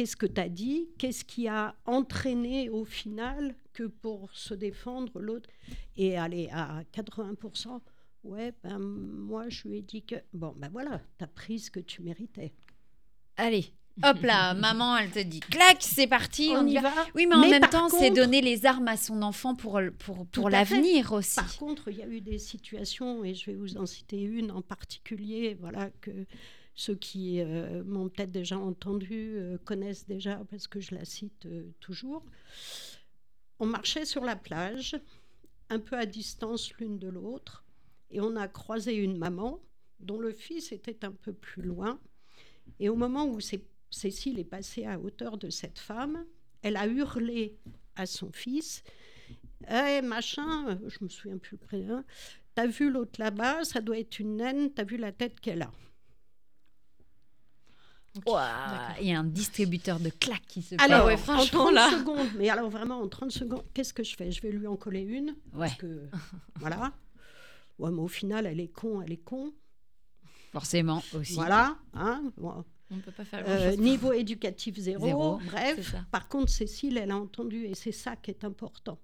Qu'est-ce 0.00 0.16
que 0.16 0.24
tu 0.24 0.40
as 0.40 0.48
dit 0.48 0.88
Qu'est-ce 0.96 1.26
qui 1.26 1.46
a 1.46 1.74
entraîné 1.84 2.70
au 2.70 2.86
final 2.86 3.54
que 3.74 3.82
pour 3.82 4.30
se 4.32 4.54
défendre, 4.54 5.20
l'autre 5.20 5.50
Et 5.94 6.16
aller 6.16 6.48
à 6.52 6.84
80%, 6.94 7.82
ouais, 8.24 8.54
ben 8.64 8.78
moi 8.78 9.50
je 9.50 9.68
lui 9.68 9.76
ai 9.76 9.82
dit 9.82 10.02
que, 10.02 10.14
bon, 10.32 10.54
ben 10.56 10.70
voilà, 10.72 11.02
tu 11.18 11.24
as 11.24 11.26
pris 11.26 11.58
ce 11.58 11.70
que 11.70 11.80
tu 11.80 12.00
méritais. 12.00 12.54
Allez, 13.36 13.74
hop 14.02 14.22
là, 14.22 14.54
maman, 14.54 14.96
elle 14.96 15.10
te 15.10 15.18
dit 15.18 15.40
clac, 15.40 15.76
c'est 15.80 16.06
parti, 16.06 16.50
on, 16.56 16.66
y 16.66 16.78
va. 16.78 16.94
Oui, 17.14 17.26
mais 17.26 17.34
en 17.34 17.40
Mais 17.42 17.50
même 17.50 17.68
temps, 17.68 17.90
c'est 17.90 18.08
donner 18.08 18.40
les 18.40 18.64
armes 18.64 18.88
à 18.88 18.96
son 18.96 19.20
enfant 19.20 19.54
pour, 19.54 19.82
pour, 19.98 20.26
pour 20.28 20.48
l'avenir 20.48 21.12
aussi. 21.12 21.36
Par 21.36 21.58
contre, 21.58 21.88
il 21.88 21.98
y 21.98 22.02
a 22.02 22.06
eu 22.06 22.22
des 22.22 22.38
situations, 22.38 23.22
et 23.22 23.34
je 23.34 23.50
vais 23.50 23.54
vous 23.54 23.76
en 23.76 23.84
citer 23.84 24.22
une 24.22 24.50
en 24.50 24.62
particulier, 24.62 25.58
voilà, 25.60 25.90
que 26.00 26.24
ceux 26.74 26.94
qui 26.94 27.40
euh, 27.40 27.82
m'ont 27.84 28.08
peut-être 28.08 28.30
déjà 28.30 28.58
entendu 28.58 29.34
euh, 29.36 29.58
connaissent 29.64 30.06
déjà 30.06 30.36
parce 30.50 30.66
que 30.66 30.80
je 30.80 30.94
la 30.94 31.04
cite 31.04 31.46
euh, 31.46 31.64
toujours. 31.80 32.24
On 33.58 33.66
marchait 33.66 34.04
sur 34.04 34.24
la 34.24 34.36
plage, 34.36 34.96
un 35.68 35.78
peu 35.78 35.96
à 35.96 36.06
distance 36.06 36.72
l'une 36.74 36.98
de 36.98 37.08
l'autre, 37.08 37.64
et 38.10 38.20
on 38.20 38.36
a 38.36 38.48
croisé 38.48 38.94
une 38.94 39.18
maman 39.18 39.60
dont 40.00 40.18
le 40.18 40.32
fils 40.32 40.72
était 40.72 41.04
un 41.04 41.12
peu 41.12 41.32
plus 41.32 41.62
loin. 41.62 42.00
Et 42.78 42.88
au 42.88 42.96
moment 42.96 43.26
où 43.26 43.40
Cé- 43.40 43.66
Cécile 43.90 44.38
est 44.38 44.44
passée 44.44 44.86
à 44.86 44.98
hauteur 44.98 45.36
de 45.36 45.50
cette 45.50 45.78
femme, 45.78 46.24
elle 46.62 46.76
a 46.76 46.86
hurlé 46.86 47.56
à 47.96 48.06
son 48.06 48.32
fils 48.32 48.82
eh, 49.68 50.00
machin, 50.02 50.78
je 50.86 50.98
me 51.02 51.08
souviens 51.08 51.38
plus 51.38 51.58
le 51.60 51.66
prénom. 51.66 52.04
T'as 52.54 52.66
vu 52.66 52.90
l'autre 52.90 53.20
là-bas, 53.20 53.64
ça 53.64 53.80
doit 53.80 53.98
être 53.98 54.18
une 54.18 54.36
naine, 54.36 54.72
t'as 54.72 54.84
vu 54.84 54.96
la 54.96 55.12
tête 55.12 55.38
qu'elle 55.40 55.62
a. 55.62 55.72
Il 59.00 59.08
y 59.08 59.12
a 59.12 59.18
un 59.20 59.24
distributeur 59.24 60.00
de 60.00 60.10
claques 60.10 60.46
qui 60.48 60.62
se 60.62 60.74
Alors, 60.78 61.00
fait. 61.00 61.14
ouais, 61.14 61.16
franchement, 61.16 61.60
en 61.60 61.64
30 61.66 61.74
là. 61.74 61.90
secondes, 61.98 62.28
mais 62.36 62.48
alors 62.50 62.68
vraiment 62.70 63.00
en 63.00 63.08
30 63.08 63.30
secondes, 63.30 63.62
qu'est-ce 63.72 63.92
que 63.94 64.02
je 64.02 64.16
fais? 64.16 64.30
Je 64.32 64.42
vais 64.42 64.50
lui 64.50 64.66
en 64.66 64.76
coller 64.76 65.02
une. 65.02 65.28
Ouais, 65.54 65.68
Parce 65.68 65.74
que, 65.76 66.08
voilà. 66.58 66.92
Ouais, 67.78 67.90
mais 67.90 68.00
au 68.02 68.08
final, 68.08 68.46
elle 68.46 68.60
est 68.60 68.68
con, 68.72 69.00
elle 69.00 69.12
est 69.12 69.24
con. 69.24 69.52
forcément 70.52 71.02
aussi. 71.14 71.34
Voilà. 71.34 71.76
Hein, 71.94 72.30
bon. 72.36 72.64
On 72.92 72.96
ne 72.96 73.00
peut 73.02 73.12
pas 73.12 73.24
faire 73.24 73.44
Euh, 73.46 73.76
niveau 73.76 74.12
éducatif 74.12 74.76
zéro. 74.76 75.38
Bref, 75.46 75.94
par 76.10 76.28
contre, 76.28 76.50
Cécile, 76.50 76.98
elle 76.98 77.12
a 77.12 77.16
entendu 77.16 77.64
et 77.66 77.74
c'est 77.74 77.92
ça 77.92 78.16
qui 78.16 78.32
est 78.32 78.42
important. 78.44 78.98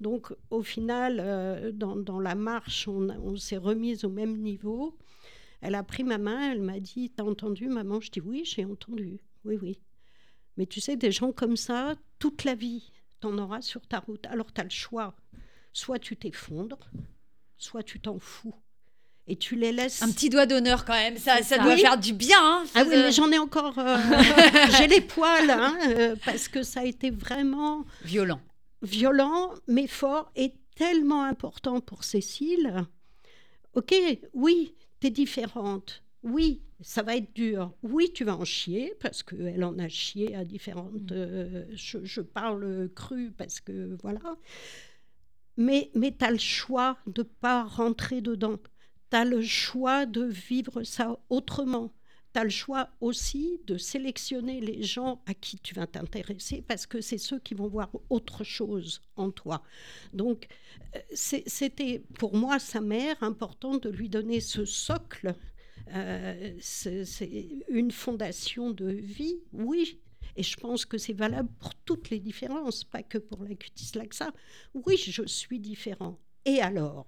Donc, 0.00 0.34
au 0.50 0.64
final, 0.64 1.20
euh, 1.20 1.70
dans, 1.70 1.94
dans 1.94 2.18
la 2.18 2.34
marche, 2.34 2.88
on, 2.88 3.08
a- 3.10 3.16
on 3.18 3.36
s'est 3.36 3.56
remise 3.56 4.04
au 4.04 4.08
même 4.10 4.36
niveau. 4.38 4.98
Elle 5.66 5.74
a 5.76 5.82
pris 5.82 6.04
ma 6.04 6.18
main, 6.18 6.52
elle 6.52 6.60
m'a 6.60 6.78
dit 6.78 7.10
T'as 7.16 7.22
entendu, 7.24 7.68
maman 7.68 7.98
Je 8.00 8.10
dis 8.10 8.20
Oui, 8.20 8.42
j'ai 8.44 8.64
entendu. 8.66 9.18
Oui, 9.46 9.58
oui. 9.62 9.78
Mais 10.58 10.66
tu 10.66 10.80
sais, 10.80 10.96
des 10.96 11.10
gens 11.10 11.32
comme 11.32 11.56
ça, 11.56 11.94
toute 12.18 12.44
la 12.44 12.54
vie, 12.54 12.92
t'en 13.20 13.36
auras 13.38 13.62
sur 13.62 13.86
ta 13.86 14.00
route. 14.00 14.26
Alors, 14.26 14.52
tu 14.52 14.60
as 14.60 14.64
le 14.64 14.70
choix. 14.70 15.14
Soit 15.72 15.98
tu 15.98 16.16
t'effondres, 16.16 16.90
soit 17.56 17.82
tu 17.82 17.98
t'en 17.98 18.18
fous. 18.18 18.54
Et 19.26 19.36
tu 19.36 19.56
les 19.56 19.72
laisses. 19.72 20.02
Un 20.02 20.12
petit 20.12 20.28
doigt 20.28 20.44
d'honneur 20.44 20.84
quand 20.84 20.92
même, 20.92 21.16
ça, 21.16 21.38
ça 21.38 21.56
ça. 21.56 21.58
doit 21.58 21.74
Oui. 21.74 21.80
faire 21.80 21.98
du 21.98 22.12
bien. 22.12 22.36
hein. 22.38 22.64
Ah 22.74 22.84
oui, 22.86 22.94
Euh, 22.94 23.02
mais 23.06 23.12
j'en 23.12 23.32
ai 23.32 23.38
encore. 23.38 23.78
euh, 23.78 23.96
j'ai 24.76 24.86
les 24.86 25.00
poils, 25.00 25.48
hein, 25.50 25.74
euh, 25.88 26.14
parce 26.26 26.46
que 26.46 26.62
ça 26.62 26.80
a 26.80 26.84
été 26.84 27.08
vraiment 27.10 27.86
Violent. 28.04 28.40
violent, 28.82 29.54
mais 29.66 29.86
fort 29.86 30.30
et 30.36 30.52
tellement 30.76 31.22
important 31.24 31.80
pour 31.80 32.04
Cécile. 32.04 32.84
Ok, 33.72 33.94
oui, 34.34 34.74
t'es 35.04 35.10
différente. 35.10 36.02
Oui, 36.22 36.62
ça 36.80 37.02
va 37.02 37.16
être 37.16 37.34
dur. 37.34 37.74
Oui, 37.82 38.10
tu 38.14 38.24
vas 38.24 38.36
en 38.38 38.44
chier, 38.46 38.94
parce 39.00 39.22
qu'elle 39.22 39.62
en 39.62 39.78
a 39.78 39.88
chié 39.88 40.34
à 40.34 40.44
différentes. 40.46 41.12
euh, 41.12 41.66
je, 41.74 41.98
je 42.02 42.22
parle 42.22 42.88
cru, 42.94 43.30
parce 43.36 43.60
que 43.60 43.98
voilà. 44.02 44.38
Mais, 45.56 45.90
mais 45.94 46.16
tu 46.16 46.24
as 46.24 46.30
le 46.30 46.38
choix 46.38 46.98
de 47.06 47.22
pas 47.22 47.64
rentrer 47.64 48.20
dedans. 48.20 48.58
Tu 49.10 49.16
as 49.16 49.24
le 49.24 49.42
choix 49.42 50.06
de 50.06 50.24
vivre 50.24 50.82
ça 50.82 51.18
autrement. 51.28 51.92
Tu 52.34 52.40
as 52.40 52.44
le 52.44 52.50
choix 52.50 52.90
aussi 53.00 53.60
de 53.66 53.78
sélectionner 53.78 54.60
les 54.60 54.82
gens 54.82 55.22
à 55.26 55.34
qui 55.34 55.58
tu 55.60 55.74
vas 55.74 55.86
t'intéresser 55.86 56.62
parce 56.66 56.84
que 56.84 57.00
c'est 57.00 57.18
ceux 57.18 57.38
qui 57.38 57.54
vont 57.54 57.68
voir 57.68 57.90
autre 58.10 58.42
chose 58.42 59.02
en 59.14 59.30
toi. 59.30 59.62
Donc, 60.12 60.48
euh, 60.96 60.98
c'était 61.12 62.02
pour 62.18 62.34
moi, 62.34 62.58
sa 62.58 62.80
mère, 62.80 63.22
important 63.22 63.76
de 63.76 63.88
lui 63.88 64.08
donner 64.08 64.40
ce 64.40 64.64
socle. 64.64 65.34
Euh, 65.94 66.58
une 67.68 67.90
fondation 67.90 68.70
de 68.70 68.86
vie, 68.86 69.36
oui. 69.52 70.00
Et 70.36 70.42
je 70.42 70.56
pense 70.56 70.86
que 70.86 70.98
c'est 70.98 71.12
valable 71.12 71.50
pour 71.60 71.74
toutes 71.74 72.10
les 72.10 72.18
différences, 72.18 72.82
pas 72.82 73.02
que 73.02 73.18
pour 73.18 73.44
la 73.44 73.54
cutis 73.54 73.92
laxa. 73.94 74.32
Oui, 74.72 74.96
je 74.96 75.22
suis 75.26 75.60
différent. 75.60 76.18
Et 76.44 76.60
alors? 76.60 77.06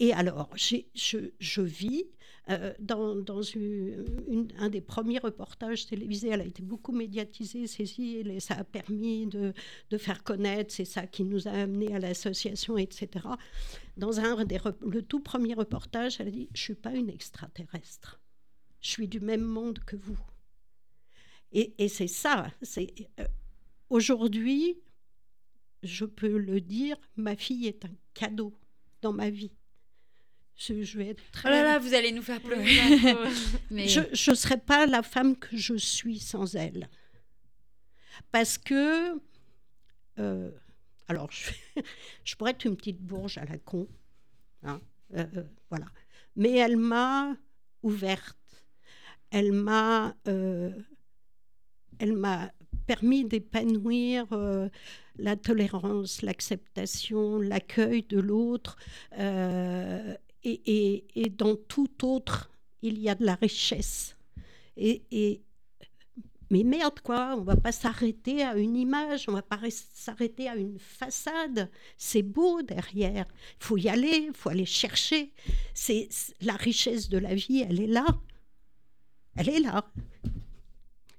Et 0.00 0.12
alors, 0.12 0.50
je 0.56 1.62
vis 1.62 2.06
euh, 2.48 2.72
dans, 2.78 3.16
un 4.58 4.68
des 4.68 4.80
premiers 4.80 5.18
reportages 5.18 5.86
télévisés. 5.86 6.28
Elle 6.28 6.42
a 6.42 6.44
été 6.44 6.62
beaucoup 6.62 6.92
médiatisée, 6.92 7.66
Cécile, 7.66 8.30
et 8.30 8.40
ça 8.40 8.54
a 8.54 8.64
permis 8.64 9.26
de, 9.26 9.52
faire 9.98 10.22
connaître. 10.22 10.72
C'est 10.72 10.84
ça 10.84 11.06
qui 11.06 11.24
nous 11.24 11.48
a 11.48 11.52
amenés 11.52 11.94
à 11.94 11.98
l'association, 11.98 12.78
etc. 12.78 13.26
Dans 13.96 14.20
un 14.20 14.44
des, 14.44 14.58
le 14.86 15.02
tout 15.02 15.20
premier 15.20 15.54
reportage, 15.54 16.20
elle 16.20 16.28
a 16.28 16.30
dit 16.30 16.48
Je 16.54 16.60
ne 16.60 16.64
suis 16.64 16.74
pas 16.74 16.94
une 16.94 17.10
extraterrestre. 17.10 18.20
Je 18.80 18.90
suis 18.90 19.08
du 19.08 19.20
même 19.20 19.42
monde 19.42 19.80
que 19.80 19.96
vous. 19.96 20.18
Et, 21.52 21.88
c'est 21.88 22.08
ça. 22.08 22.52
Euh, 22.78 23.24
Aujourd'hui, 23.88 24.78
je 25.82 26.04
peux 26.04 26.38
le 26.38 26.60
dire, 26.60 26.96
ma 27.16 27.36
fille 27.36 27.66
est 27.66 27.84
un 27.84 27.94
cadeau 28.14 28.52
dans 29.00 29.12
ma 29.12 29.30
vie. 29.30 29.52
Je, 30.56 30.82
je 30.82 30.98
vais 30.98 31.08
être 31.08 31.30
très... 31.32 31.48
Oh 31.48 31.52
là 31.52 31.62
là, 31.62 31.78
vous 31.78 31.92
allez 31.94 32.12
nous 32.12 32.22
faire 32.22 32.40
pleurer. 32.40 32.64
Mais 33.70 33.88
Je 33.88 34.30
ne 34.30 34.34
serais 34.34 34.56
pas 34.58 34.86
la 34.86 35.02
femme 35.02 35.36
que 35.36 35.56
je 35.56 35.74
suis 35.74 36.18
sans 36.18 36.54
elle. 36.56 36.88
Parce 38.32 38.56
que... 38.56 39.20
euh, 40.18 40.50
alors, 41.08 41.30
je, 41.30 41.50
je 42.24 42.34
pourrais 42.36 42.52
être 42.52 42.64
une 42.64 42.76
petite 42.76 43.00
bourge 43.00 43.36
à 43.38 43.44
la 43.44 43.58
con. 43.58 43.86
hein, 44.62 44.80
euh, 45.14 45.26
euh, 45.36 45.42
voilà. 45.68 45.86
Mais 46.36 46.52
elle 46.56 46.76
m'a 46.78 47.36
ouverte. 47.82 48.38
Elle 49.30 49.52
m'a... 49.52 50.16
euh, 50.26 50.72
elle 51.98 52.14
m'a 52.14 52.50
permis 52.86 53.24
d'épanouir 53.24 54.26
euh, 54.32 54.68
la 55.16 55.36
tolérance, 55.36 56.22
l'acceptation, 56.22 57.38
l'accueil 57.40 58.02
de 58.04 58.20
l'autre. 58.20 58.76
euh, 59.18 60.14
et, 60.46 61.30
dans 61.30 61.56
tout 61.56 61.90
autre, 62.04 62.50
il 62.82 62.98
y 62.98 63.08
a 63.08 63.14
de 63.14 63.24
la 63.24 63.34
richesse. 63.34 64.16
Et, 64.76 65.42
mais 66.50 66.62
merde, 66.62 67.00
quoi, 67.00 67.34
on 67.36 67.42
va 67.42 67.56
pas 67.56 67.72
s'arrêter 67.72 68.44
à 68.44 68.56
une 68.56 68.76
image, 68.76 69.24
on 69.28 69.32
va 69.32 69.42
pas 69.42 69.58
s'arrêter 69.70 70.48
à 70.48 70.54
une 70.54 70.78
façade. 70.78 71.70
C'est 71.96 72.22
beau 72.22 72.62
derrière. 72.62 73.26
Il 73.60 73.64
faut 73.64 73.76
y 73.76 73.88
aller, 73.88 74.26
il 74.28 74.32
faut 74.32 74.50
aller 74.50 74.64
chercher. 74.66 75.32
C'est- 75.74 76.08
la 76.40 76.54
richesse 76.54 77.08
de 77.08 77.18
la 77.18 77.34
vie, 77.34 77.64
elle 77.68 77.80
est 77.80 77.88
là. 77.88 78.06
Elle 79.34 79.48
est 79.48 79.60
là. 79.60 79.90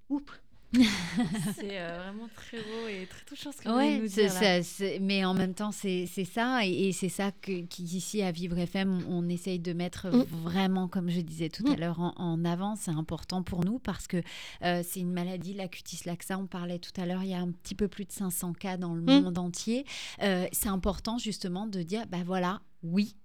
Oups. 0.09 0.33
C'est 1.55 1.79
euh, 1.79 1.97
vraiment 2.03 2.27
très 2.35 2.57
beau 2.57 2.87
et 2.89 3.05
très 3.07 3.23
touchant 3.25 3.51
ce 3.51 3.57
que 3.57 3.69
vous 3.69 4.01
nous 4.01 4.07
dire. 4.07 4.33
là. 4.33 4.61
ça, 4.63 4.85
mais 5.01 5.23
en 5.25 5.33
même 5.33 5.53
temps, 5.53 5.71
c'est 5.71 6.05
ça, 6.07 6.65
et, 6.65 6.87
et 6.89 6.91
c'est 6.91 7.09
ça 7.09 7.31
qu'ici 7.31 8.21
à 8.21 8.31
Vivre 8.31 8.57
FM, 8.57 9.03
on, 9.07 9.25
on 9.25 9.29
essaye 9.29 9.59
de 9.59 9.73
mettre 9.73 10.07
Mm. 10.07 10.23
vraiment, 10.43 10.87
comme 10.87 11.09
je 11.09 11.21
disais 11.21 11.49
tout 11.49 11.65
à 11.67 11.75
Mm. 11.75 11.79
l'heure, 11.79 11.99
en, 11.99 12.13
en 12.17 12.45
avant. 12.45 12.75
C'est 12.75 12.91
important 12.91 13.43
pour 13.43 13.63
nous 13.65 13.79
parce 13.79 14.07
que 14.07 14.17
euh, 14.63 14.83
c'est 14.87 14.99
une 14.99 15.11
maladie, 15.13 15.53
la 15.53 15.67
cutis 15.67 16.01
laxa. 16.05 16.37
On 16.37 16.47
parlait 16.47 16.79
tout 16.79 16.91
à 16.99 17.05
l'heure, 17.05 17.23
il 17.23 17.29
y 17.29 17.33
a 17.33 17.39
un 17.39 17.51
petit 17.51 17.75
peu 17.75 17.87
plus 17.87 18.05
de 18.05 18.11
500 18.11 18.53
cas 18.53 18.77
dans 18.77 18.93
le 18.93 19.01
Mm. 19.01 19.21
monde 19.23 19.37
entier. 19.37 19.85
Euh, 20.21 20.47
c'est 20.51 20.69
important 20.69 21.17
justement 21.17 21.65
de 21.65 21.81
dire, 21.81 22.05
bah 22.07 22.23
voilà, 22.25 22.61
oui. 22.83 23.15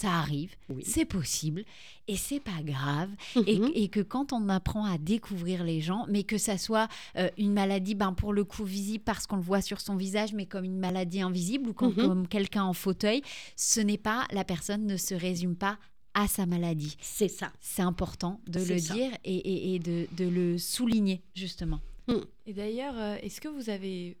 Ça 0.00 0.12
arrive, 0.12 0.54
Oui. 0.68 0.84
c'est 0.86 1.04
possible 1.04 1.64
et 2.06 2.14
c'est 2.16 2.38
pas 2.38 2.62
grave. 2.62 3.10
Et, 3.48 3.58
Mhm. 3.58 3.70
et 3.74 3.88
que 3.88 3.98
quand 3.98 4.32
on 4.32 4.48
apprend 4.48 4.84
à 4.84 4.96
découvrir 4.96 5.64
les 5.64 5.80
gens, 5.80 6.06
mais 6.08 6.22
que 6.22 6.38
ça 6.38 6.56
soit 6.56 6.86
euh, 7.16 7.28
une 7.36 7.52
maladie, 7.52 7.96
ben, 7.96 8.12
pour 8.12 8.32
le 8.32 8.44
coup 8.44 8.62
visible 8.64 9.02
parce 9.02 9.26
qu'on 9.26 9.34
le 9.36 9.42
voit 9.42 9.60
sur 9.60 9.80
son 9.80 9.96
visage, 9.96 10.32
mais 10.34 10.46
comme 10.46 10.64
une 10.64 10.78
maladie 10.78 11.20
invisible 11.20 11.70
ou 11.70 11.72
comme, 11.72 11.94
Mhm. 11.96 12.06
comme 12.06 12.28
quelqu'un 12.28 12.62
en 12.62 12.74
fauteuil, 12.74 13.22
ce 13.56 13.80
n'est 13.80 13.98
pas, 13.98 14.24
la 14.30 14.44
personne 14.44 14.86
ne 14.86 14.96
se 14.96 15.14
résume 15.14 15.56
pas 15.56 15.78
à 16.14 16.28
sa 16.28 16.46
maladie. 16.46 16.96
C'est 17.00 17.26
ça. 17.26 17.50
C'est 17.60 17.82
important 17.82 18.40
de 18.46 18.60
le 18.60 18.78
ça. 18.78 18.94
dire 18.94 19.10
et, 19.24 19.34
et- 19.36 19.74
et 19.74 19.78
de, 19.80 20.06
de 20.16 20.28
le 20.28 20.58
souligner, 20.58 21.22
justement. 21.34 21.80
Et 22.46 22.52
d'ailleurs, 22.52 22.94
euh, 22.96 23.16
est-ce 23.20 23.40
que 23.40 23.48
vous 23.48 23.68
avez 23.68 24.16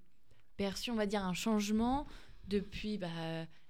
perçu, 0.56 0.90
on 0.90 0.96
va 0.96 1.06
dire, 1.06 1.24
un 1.24 1.34
changement 1.34 2.04
depuis 2.48 2.98
bah, 2.98 3.06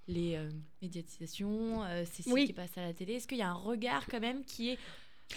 les 0.09 0.37
euh, 0.37 0.49
médiatisations, 0.83 1.85
euh, 1.85 2.05
Cécile 2.11 2.33
Oui. 2.33 2.47
qui 2.47 2.53
passe 2.53 2.77
à 2.77 2.83
la 2.83 2.93
télé 2.93 3.15
Est-ce 3.15 3.29
qu'il 3.29 3.39
y 3.39 3.43
a 3.43 3.49
un 3.51 3.55
regard 3.55 4.07
quand 4.11 4.21
même 4.21 4.43
qui 4.45 4.71
est... 4.71 4.79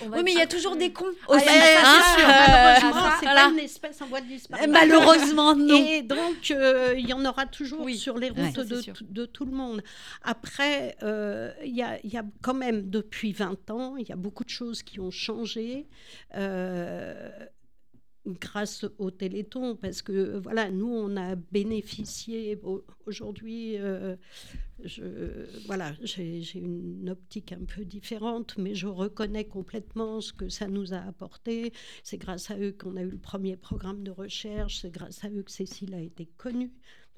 Oui, 0.10 0.22
mais 0.24 0.32
il 0.32 0.38
y 0.38 0.42
a 0.42 0.48
toujours 0.48 0.76
euh, 0.76 0.78
des 0.78 0.94
cons 0.94 1.04
Ah, 1.28 1.34
aussi. 1.34 1.44
c'est 1.46 1.52
Malheureusement, 1.84 3.02
ça, 3.02 3.18
c'est 3.20 3.26
voilà. 3.26 3.44
pas 3.48 3.52
une 3.52 3.60
espèce 3.60 4.02
en 4.02 4.08
voie 4.08 4.22
de 4.22 4.28
disparition. 4.28 4.72
Malheureusement, 4.72 5.54
non. 5.54 5.76
Et 5.86 6.02
donc, 6.02 6.50
euh, 6.52 6.96
il 6.98 7.06
y 7.10 7.12
en 7.12 7.26
aura 7.26 7.46
toujours 7.46 7.90
sur 7.90 8.18
les 8.18 8.30
routes 8.30 8.56
c'est 8.56 8.68
de, 8.70 8.82
tout- 8.94 9.04
de 9.10 9.26
tout 9.26 9.44
le 9.44 9.52
monde. 9.52 9.84
Après, 10.24 10.96
il 11.02 11.76
y 11.76 11.82
a 12.18 12.24
quand 12.42 12.54
même, 12.54 12.90
depuis 12.90 13.34
20 13.34 13.70
ans, 13.70 13.98
il 13.98 14.08
y 14.08 14.14
a 14.14 14.16
beaucoup 14.16 14.46
de 14.46 14.50
choses 14.50 14.82
qui 14.82 15.02
ont 15.02 15.12
changé. 15.12 15.88
Grâce 18.28 18.86
au 19.00 19.10
Téléthon, 19.12 19.76
parce 19.76 20.02
que 20.02 20.38
voilà, 20.38 20.70
nous, 20.70 20.88
on 20.88 21.16
a 21.18 21.36
bénéficié 21.36 22.60
au- 22.64 22.84
aujourd'hui. 23.06 23.78
euh, 23.78 24.16
voilà, 25.68 25.94
j'ai 26.02 26.42
une 26.56 27.10
optique 27.10 27.52
un 27.52 27.64
peu 27.66 27.86
différente, 27.86 28.58
mais 28.58 28.74
je 28.74 28.88
reconnais 28.88 29.46
complètement 29.46 30.22
ce 30.22 30.34
que 30.34 30.50
ça 30.50 30.68
nous 30.68 30.94
a 30.94 30.98
apporté. 30.98 31.72
C'est 32.04 32.18
grâce 32.18 32.50
à 32.50 32.58
eux 32.58 32.72
qu'on 32.72 32.96
a 32.98 33.04
eu 33.04 33.10
le 33.10 33.18
premier 33.18 33.56
programme 33.58 34.04
de 34.04 34.12
recherche, 34.12 34.80
c'est 34.82 34.92
grâce 34.92 35.24
à 35.24 35.30
eux 35.30 35.44
que 35.44 35.52
Cécile 35.52 35.94
a 35.94 36.02
été 36.02 36.26
connue. 36.38 36.72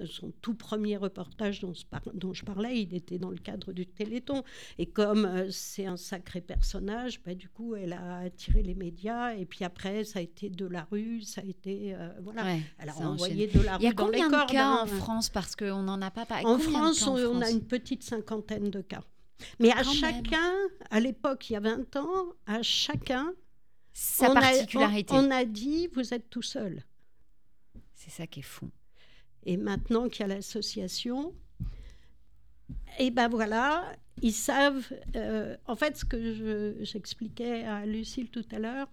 Son 0.06 0.32
tout 0.42 0.56
premier 0.56 0.98
reportage 0.98 1.60
dont, 1.60 1.74
je 1.74 1.86
par- 1.86 2.02
dont 2.16 2.34
je 2.34 2.44
parlais, 2.44 2.82
il 2.82 2.96
était 2.96 3.20
dans 3.20 3.30
le 3.30 3.38
cadre 3.38 3.72
du 3.74 3.86
Téléthon. 3.86 4.44
Et 4.80 4.88
comme 4.88 5.26
euh, 5.26 5.52
c'est 5.52 5.86
un 5.86 5.98
sacré 5.98 6.42
personnage, 6.42 7.22
bah, 7.24 7.36
du 7.36 7.48
coup, 7.48 7.76
elle 7.76 7.94
a 7.94 8.18
attiré 8.18 8.64
les 8.64 8.74
médias. 8.74 9.36
Et 9.36 9.46
puis 9.46 9.64
après, 9.64 10.04
ça 10.04 10.18
a 10.18 10.22
été 10.24 10.50
de 10.50 10.66
la 10.66 10.88
rue, 10.92 11.22
ça 11.22 11.42
a 11.42 11.44
été... 11.46 11.94
euh, 11.94 12.10
voilà. 12.24 12.44
Ouais, 12.44 12.62
Elle 12.80 12.90
a 12.90 12.94
ça 12.94 13.08
envoyé 13.08 13.48
enchaîne. 13.48 13.62
de 13.62 13.66
la 13.66 13.76
Il 13.78 13.84
y 13.84 13.86
a 13.86 13.90
rue 13.90 13.96
dans 13.96 14.08
les 14.08 14.20
combien 14.22 14.46
de 14.46 14.52
cas 14.52 14.68
hein. 14.68 14.80
en 14.82 14.88
France? 14.88 15.30
Parce 15.30 15.56
qu'on 15.56 15.84
n'en 15.84 16.02
a 16.02 16.10
pas 16.10 16.26
parlé. 16.26 16.46
En 16.48 16.58
France, 16.58 17.06
en 17.06 17.16
on, 17.16 17.38
on 17.38 17.42
a 17.42 17.52
une 17.52 17.64
petite 17.64 18.02
cinquantaine 18.04 18.72
de 18.72 18.82
cas. 18.82 19.04
Mais 19.60 19.70
à 19.72 19.84
Quand 19.84 19.86
même. 19.86 19.94
chacun, 19.94 20.54
à 20.90 21.00
l'époque, 21.00 21.50
il 21.52 21.54
y 21.54 21.56
a 21.56 21.60
20 21.60 21.96
ans, 21.98 22.34
à 22.48 22.64
chacun, 22.64 23.32
Sa 23.94 24.32
on 24.32 24.36
a- 24.36 24.42
particularité. 24.42 25.14
on, 25.14 25.28
on 25.28 25.32
a 25.32 25.46
dit, 25.46 25.88
vous 25.94 26.14
êtes 26.16 26.32
tout 26.32 26.42
seul. 26.42 26.84
C'est 27.94 28.10
ça 28.10 28.26
qui 28.26 28.40
est 28.40 28.44
fou. 28.44 28.70
Et 29.46 29.58
maintenant 29.58 30.10
qu'il 30.10 30.22
y 30.22 30.32
a 30.32 30.36
l'association, 30.36 31.34
et 33.00 33.12
ben 33.12 33.28
voilà, 33.28 33.96
ils 34.22 34.34
savent. 34.34 34.88
euh, 35.16 35.58
en 35.66 35.76
fait, 35.76 35.98
ce 35.98 36.06
que 36.06 36.34
je- 36.34 36.84
j'expliquais 36.84 37.64
à 37.64 37.86
Lucille 37.86 38.30
tout 38.30 38.46
à 38.52 38.60
l'heure, 38.60 38.88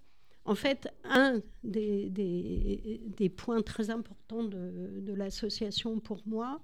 en 0.44 0.54
fait, 0.54 0.88
un 1.04 1.40
des, 1.62 3.32
points 3.36 3.62
très 3.62 3.90
importants 3.90 4.42
de, 4.42 5.12
l'association 5.12 6.00
pour 6.00 6.22
moi, 6.26 6.62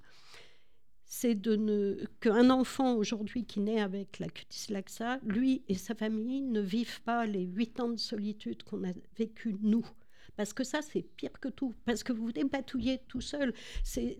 c'est 1.05 1.35
de 1.35 1.55
ne 1.57 2.05
qu'un 2.21 2.51
enfant 2.51 2.95
aujourd'hui 2.97 3.45
qui 3.45 3.61
naît 3.61 3.81
avec 3.81 4.19
la 4.19 4.29
cutis 4.29 4.73
laxa, 4.73 5.21
lui 5.25 5.63
et 5.69 5.75
sa 5.75 5.95
famille 5.95 6.41
ne 6.43 6.61
vivent 6.61 7.03
pas 7.03 7.27
les 7.27 7.45
huit 7.45 7.79
ans 7.79 7.91
de 7.91 7.97
solitude 7.99 8.63
qu'on 8.65 8.83
a 8.83 8.93
vécu 9.17 9.55
nous. 9.63 9.87
Parce 10.37 10.53
que 10.53 10.65
ça, 10.65 10.81
c'est 10.83 11.03
pire 11.03 11.33
que 11.41 11.49
tout. 11.49 11.75
Parce 11.85 12.03
que 12.03 12.13
vous 12.13 12.33
dépatouillez 12.33 13.01
tout 13.09 13.21
seul. 13.21 13.55
Ces, 13.83 14.17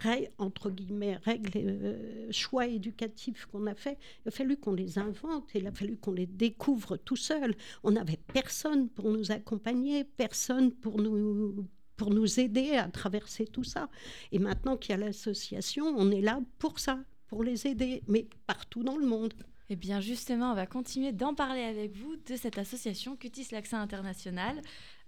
règles, 0.00 0.30
entre 0.38 0.70
guillemets, 0.70 1.16
règles, 1.16 1.50
euh, 1.56 2.28
choix 2.30 2.66
éducatifs 2.66 3.46
qu'on 3.46 3.66
a 3.66 3.74
fait, 3.74 3.98
il 4.24 4.28
a 4.28 4.30
fallu 4.30 4.56
qu'on 4.56 4.72
les 4.72 4.98
invente, 4.98 5.50
il 5.54 5.66
a 5.66 5.72
fallu 5.72 5.96
qu'on 5.96 6.12
les 6.12 6.26
découvre 6.26 6.96
tout 6.96 7.16
seul. 7.16 7.54
On 7.82 7.92
n'avait 7.92 8.20
personne 8.32 8.88
pour 8.88 9.10
nous 9.10 9.30
accompagner, 9.30 10.04
personne 10.04 10.72
pour 10.72 11.00
nous, 11.00 11.66
pour 11.96 12.10
nous 12.10 12.40
aider 12.40 12.72
à 12.72 12.88
traverser 12.88 13.46
tout 13.46 13.64
ça. 13.64 13.88
Et 14.32 14.38
maintenant 14.38 14.76
qu'il 14.76 14.90
y 14.90 14.94
a 14.94 15.04
l'association, 15.04 15.86
on 15.86 16.10
est 16.10 16.20
là 16.22 16.40
pour 16.58 16.80
ça, 16.80 16.98
pour 17.28 17.44
les 17.44 17.66
aider, 17.66 18.02
mais 18.08 18.26
partout 18.46 18.82
dans 18.82 18.96
le 18.96 19.06
monde. 19.06 19.34
Eh 19.68 19.76
bien, 19.76 20.00
justement, 20.00 20.52
on 20.52 20.54
va 20.54 20.66
continuer 20.66 21.12
d'en 21.12 21.34
parler 21.34 21.62
avec 21.62 21.96
vous 21.96 22.16
de 22.16 22.36
cette 22.36 22.58
association 22.58 23.16
Cutis 23.16 23.48
Laxa 23.52 23.78
International. 23.78 24.60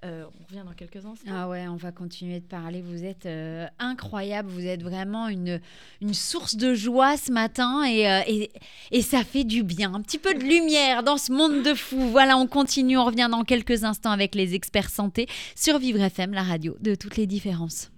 Euh, 0.05 0.25
on 0.39 0.45
revient 0.45 0.65
dans 0.67 0.75
quelques 0.75 1.05
instants. 1.07 1.31
Ah 1.31 1.49
ouais, 1.49 1.67
on 1.67 1.77
va 1.77 1.91
continuer 1.91 2.41
de 2.41 2.45
parler. 2.45 2.83
Vous 2.83 3.05
êtes 3.05 3.25
euh, 3.25 3.67
incroyable. 3.79 4.51
Vous 4.51 4.67
êtes 4.67 4.83
vraiment 4.83 5.29
une, 5.29 5.61
une 6.03 6.13
source 6.13 6.57
de 6.57 6.75
joie 6.75 7.17
ce 7.17 7.33
matin 7.33 7.85
et, 7.85 8.11
euh, 8.11 8.21
et, 8.27 8.51
et 8.91 9.01
ça 9.01 9.25
fait 9.25 9.45
du 9.45 9.63
bien. 9.63 9.95
Un 9.95 10.03
petit 10.03 10.19
peu 10.19 10.35
de 10.35 10.43
lumière 10.43 11.03
dans 11.05 11.17
ce 11.17 11.33
monde 11.33 11.63
de 11.63 11.75
fous. 11.75 12.11
Voilà, 12.11 12.37
on 12.37 12.47
continue. 12.47 12.99
On 12.99 13.05
revient 13.05 13.29
dans 13.31 13.45
quelques 13.45 13.85
instants 13.85 14.11
avec 14.11 14.35
les 14.35 14.55
experts 14.55 14.91
santé 14.91 15.27
sur 15.57 15.79
Vivre 15.79 16.01
FM, 16.01 16.35
la 16.35 16.43
radio 16.43 16.77
de 16.81 16.95
toutes 16.95 17.17
les 17.17 17.27
différences. 17.27 17.91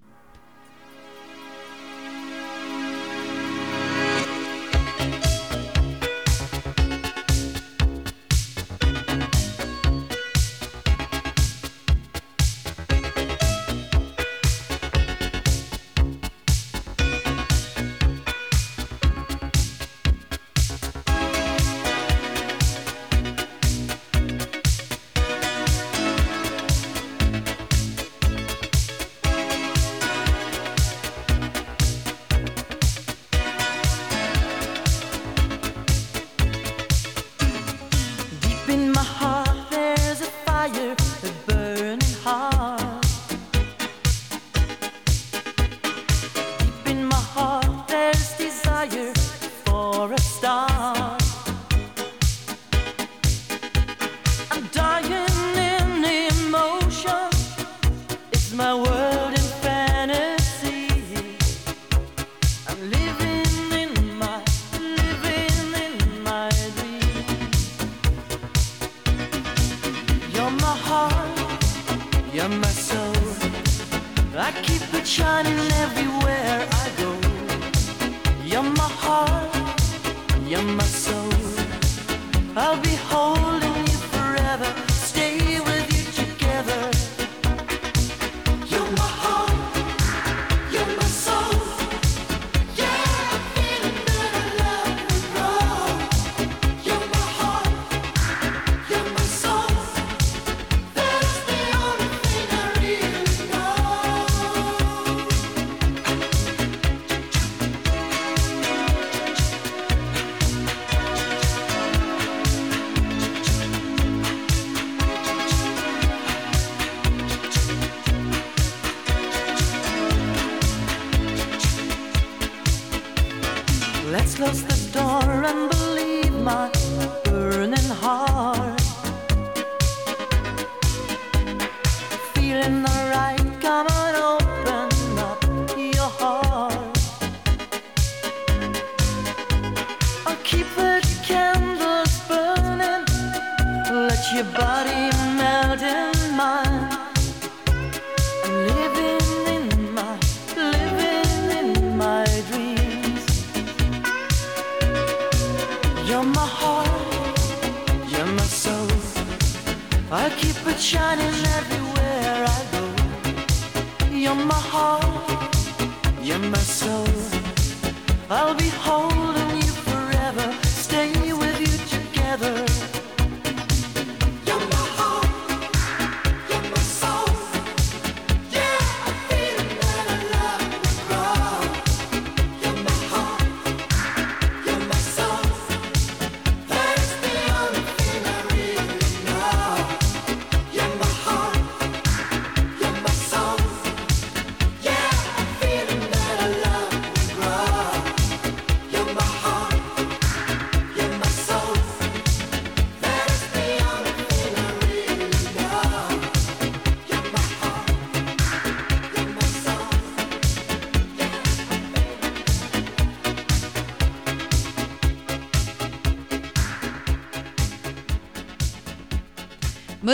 I'll 82.59 82.81
be 82.81 82.95
holding 82.95 83.36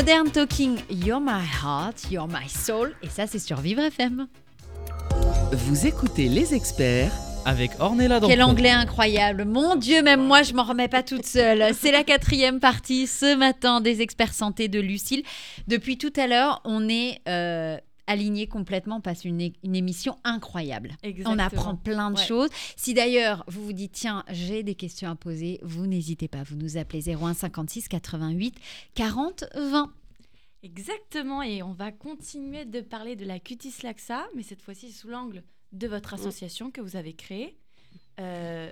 Modern 0.03 0.33
Talking, 0.33 0.81
You're 0.91 1.21
My 1.21 1.45
Heart, 1.63 2.11
You're 2.11 2.27
My 2.27 2.49
Soul. 2.49 2.93
Et 3.05 3.09
ça, 3.09 3.29
c'est 3.29 3.39
sur 3.39 3.61
Vivre 3.61 3.83
FM. 3.83 4.27
Vous 5.53 5.87
écoutez 5.87 6.29
les 6.29 6.55
experts 6.55 7.13
avec 7.45 7.71
Ornella 7.79 8.19
Dampron. 8.19 8.35
Quel 8.35 8.43
anglais 8.43 8.71
incroyable. 8.71 9.45
Mon 9.45 9.77
Dieu, 9.77 10.03
même 10.03 10.21
moi, 10.21 10.43
je 10.43 10.55
m'en 10.55 10.65
remets 10.65 10.89
pas 10.89 11.05
toute 11.05 11.25
seule. 11.25 11.73
C'est 11.73 11.93
la 11.93 12.03
quatrième 12.03 12.59
partie 12.59 13.07
ce 13.07 13.37
matin 13.37 13.81
des 13.81 14.01
experts 14.01 14.35
santé 14.35 14.67
de 14.67 14.81
Lucille. 14.81 15.23
Depuis 15.69 15.99
tout 15.99 16.13
à 16.17 16.27
l'heure, 16.27 16.61
on 16.65 16.89
est 16.89 17.21
euh, 17.29 17.77
alignés 18.07 18.47
complètement. 18.47 18.97
On 18.97 19.01
passe 19.01 19.25
une, 19.25 19.53
une 19.63 19.77
émission 19.77 20.19
incroyable. 20.25 20.97
Exactement. 21.03 21.35
On 21.35 21.39
apprend 21.39 21.77
plein 21.77 22.11
de 22.11 22.19
Ouais. 22.19 22.27
choses. 22.27 22.51
Si 22.77 22.95
d'ailleurs 22.95 23.45
vous 23.49 23.65
vous 23.65 23.73
dites, 23.73 23.93
tiens, 23.93 24.25
j'ai 24.31 24.63
des 24.63 24.75
questions 24.75 25.11
à 25.11 25.15
poser, 25.15 25.59
vous 25.63 25.87
n'hésitez 25.87 26.29
pas. 26.29 26.43
Vous 26.43 26.57
nous 26.57 26.77
appelez 26.77 27.09
01 27.15 27.35
56 27.35 27.89
88 27.89 28.55
40 28.95 29.45
20. 29.57 29.93
Exactement, 30.65 31.43
et 31.43 31.63
on 31.63 31.73
va 31.73 31.91
continuer 31.91 32.65
de 32.65 32.81
parler 32.81 33.17
de 33.17 33.25
la 33.25 33.41
cutis 33.41 33.75
laxa, 33.83 34.27
mais 34.37 34.43
cette 34.45 34.63
fois-ci 34.63 34.93
sous 34.93 35.09
l'angle 35.09 35.43
de 35.73 35.89
votre 35.89 36.15
association 36.15 36.71
que 36.71 36.81
vous 36.81 36.95
avez 36.95 37.15
créée. 37.15 37.57
Euh, 38.21 38.71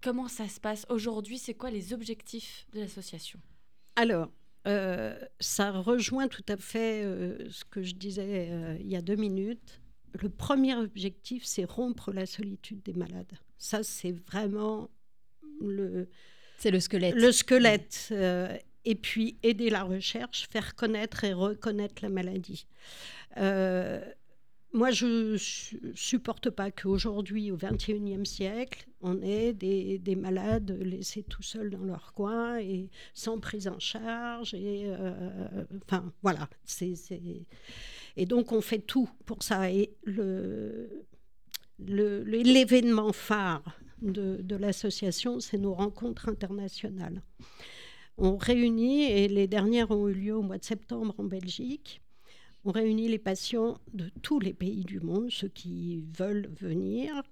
comment 0.00 0.26
ça 0.26 0.48
se 0.48 0.58
passe 0.58 0.84
aujourd'hui? 0.88 1.38
C'est 1.38 1.54
quoi 1.54 1.70
les 1.70 1.92
objectifs 1.92 2.66
de 2.72 2.80
l'association? 2.80 3.38
Alors, 3.94 4.28
euh, 4.66 5.18
ça 5.40 5.72
rejoint 5.72 6.28
tout 6.28 6.44
à 6.48 6.56
fait 6.56 7.04
euh, 7.04 7.50
ce 7.50 7.64
que 7.64 7.82
je 7.82 7.94
disais 7.94 8.48
euh, 8.50 8.76
il 8.80 8.88
y 8.88 8.96
a 8.96 9.02
deux 9.02 9.16
minutes. 9.16 9.80
Le 10.20 10.28
premier 10.28 10.74
objectif, 10.76 11.44
c'est 11.44 11.64
rompre 11.64 12.12
la 12.12 12.26
solitude 12.26 12.82
des 12.82 12.92
malades. 12.92 13.32
Ça, 13.58 13.82
c'est 13.82 14.12
vraiment 14.12 14.90
le, 15.60 16.08
C'est 16.58 16.70
le 16.70 16.80
squelette. 16.80 17.14
le 17.14 17.32
squelette. 17.32 18.12
et 18.84 18.94
puis 18.94 19.38
aider 19.42 19.70
la 19.70 19.84
recherche, 19.84 20.46
faire 20.50 20.74
connaître 20.74 21.24
et 21.24 21.32
reconnaître 21.32 22.02
la 22.02 22.10
maladie. 22.10 22.66
Moi, 24.74 24.90
je 24.90 25.36
su- 25.36 25.92
supporte 25.94 26.48
pas 26.48 26.70
qu'aujourd'hui, 26.70 27.50
au 27.50 27.58
XXIe 27.58 28.24
siècle, 28.24 28.88
on 29.02 29.20
ait 29.20 29.52
des, 29.52 29.98
des 29.98 30.16
malades 30.16 30.70
laissés 30.80 31.22
tout 31.24 31.42
seuls 31.42 31.68
dans 31.70 31.84
leur 31.84 32.14
coin 32.14 32.58
et 32.58 32.88
sans 33.12 33.38
prise 33.38 33.68
en 33.68 33.78
charge. 33.78 34.54
Et 34.54 34.84
euh, 34.86 35.64
enfin, 35.84 36.10
voilà. 36.22 36.48
Et 38.16 38.24
donc, 38.24 38.52
on 38.52 38.62
fait 38.62 38.78
tout 38.78 39.10
pour 39.26 39.42
ça. 39.42 39.70
Et 39.70 39.94
l'événement 41.78 43.12
phare 43.12 43.78
de 44.00 44.56
l'association, 44.56 45.38
c'est 45.40 45.58
nos 45.58 45.74
rencontres 45.74 46.28
internationales. 46.30 47.22
On 48.18 48.36
réunit, 48.36 49.04
et 49.04 49.28
les 49.28 49.46
dernières 49.48 49.90
ont 49.90 50.08
eu 50.08 50.14
lieu 50.14 50.34
au 50.36 50.42
mois 50.42 50.58
de 50.58 50.64
septembre 50.64 51.14
en 51.18 51.24
Belgique, 51.24 52.00
on 52.64 52.70
réunit 52.70 53.08
les 53.08 53.18
patients 53.18 53.78
de 53.92 54.10
tous 54.22 54.38
les 54.38 54.52
pays 54.52 54.84
du 54.84 55.00
monde, 55.00 55.30
ceux 55.30 55.48
qui 55.48 56.04
veulent 56.16 56.48
venir. 56.60 57.22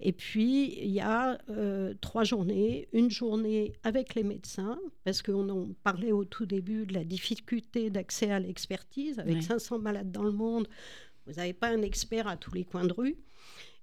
Et 0.00 0.12
puis, 0.12 0.74
il 0.82 0.90
y 0.90 1.00
a 1.00 1.38
euh, 1.50 1.94
trois 2.00 2.24
journées. 2.24 2.88
Une 2.92 3.10
journée 3.10 3.72
avec 3.84 4.14
les 4.16 4.24
médecins, 4.24 4.78
parce 5.04 5.22
qu'on 5.22 5.48
en 5.48 5.68
parlait 5.84 6.10
au 6.12 6.24
tout 6.24 6.46
début 6.46 6.84
de 6.86 6.94
la 6.94 7.04
difficulté 7.04 7.90
d'accès 7.90 8.30
à 8.30 8.40
l'expertise. 8.40 9.18
Avec 9.20 9.36
Ouais. 9.36 9.42
500 9.42 9.78
malades 9.78 10.10
dans 10.10 10.24
le 10.24 10.32
monde, 10.32 10.66
vous 11.26 11.34
n'avez 11.34 11.52
pas 11.52 11.68
un 11.68 11.82
expert 11.82 12.26
à 12.26 12.36
tous 12.36 12.52
les 12.54 12.64
coins 12.64 12.84
de 12.84 12.92
rue. 12.92 13.16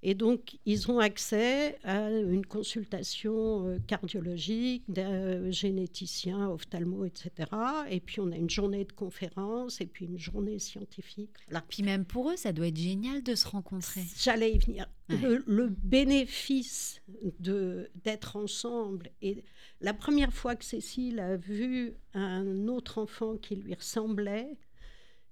Et 0.02 0.14
donc, 0.14 0.58
ils 0.66 0.90
ont 0.90 1.00
accès 1.00 1.78
à 1.84 2.10
une 2.10 2.46
consultation 2.46 3.68
euh, 3.68 3.80
cardiologique 3.86 4.84
d'un 4.88 5.12
euh, 5.12 5.52
généticien, 5.52 6.50
ophtalmo, 6.50 7.06
etc. 7.06 7.50
Et 7.90 8.00
puis, 8.00 8.22
on 8.22 8.32
a 8.32 8.38
une 8.38 8.50
journée 8.50 8.86
de 8.86 8.94
conférence 8.94 9.82
et 9.82 9.86
puis 9.86 10.06
une 10.06 10.18
journée 10.18 10.58
scientifique. 10.60 11.32
Voilà. 11.48 11.66
Puis 11.68 11.84
même 11.84 12.06
pour 12.06 12.30
eux, 12.32 12.38
ça 12.38 12.54
doit 12.54 12.68
être 12.68 12.78
génial 12.78 13.24
de 13.24 13.36
se 13.36 13.48
rencontrer. 13.48 14.04
J'allais 14.18 14.54
y 14.54 14.58
venir. 14.60 14.88
Ouais. 15.10 15.18
Le, 15.18 15.44
le 15.48 15.68
bénéfice 15.68 17.02
de 17.40 17.90
d'être 18.04 18.36
ensemble 18.36 19.10
et 19.22 19.44
la 19.82 19.94
première 19.94 20.34
fois 20.34 20.56
que 20.56 20.66
Cécile 20.66 21.20
a 21.20 21.38
vu 21.38 21.94
un 22.14 22.68
autre 22.68 22.98
enfant 22.98 23.38
qui 23.38 23.56
lui 23.56 23.74
ressemblait, 23.74 24.58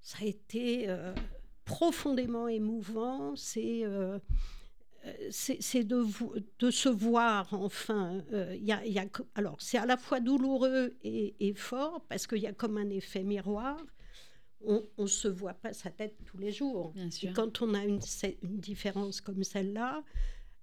ça 0.02 0.20
a 0.22 0.26
été 0.26 0.86
euh, 0.88 1.14
profondément 1.66 2.48
émouvant. 2.48 3.36
C'est 3.36 3.82
euh, 3.84 4.20
c'est 5.30 5.84
de, 5.84 6.72
se 6.72 6.90
voir 6.90 7.54
enfin. 7.54 8.24
Euh, 8.34 8.56
y 8.56 8.72
a, 8.72 8.86
y 8.86 9.00
alors, 9.36 9.58
c'est 9.60 9.78
à 9.78 9.86
la 9.86 9.98
fois 9.98 10.20
douloureux 10.20 10.96
et, 11.04 11.36
et 11.40 11.54
fort 11.54 12.02
parce 12.10 12.28
qu'il 12.28 12.40
y 12.40 12.48
a 12.48 12.54
comme 12.54 12.78
un 12.78 12.90
effet 12.90 13.24
miroir. 13.24 13.78
On 14.62 14.84
ne 14.98 15.08
se 15.08 15.28
voit 15.28 15.54
pas 15.54 15.72
sa 15.74 15.92
tête 15.92 16.16
tous 16.26 16.38
les 16.38 16.52
jours. 16.52 16.92
Bien 16.94 17.08
Et 17.08 17.12
sûr. 17.12 17.34
quand 17.34 17.62
on 17.62 17.74
a 17.74 17.86
une, 17.86 18.00
différence 18.42 19.22
comme 19.22 19.44
celle-là, 19.44 20.04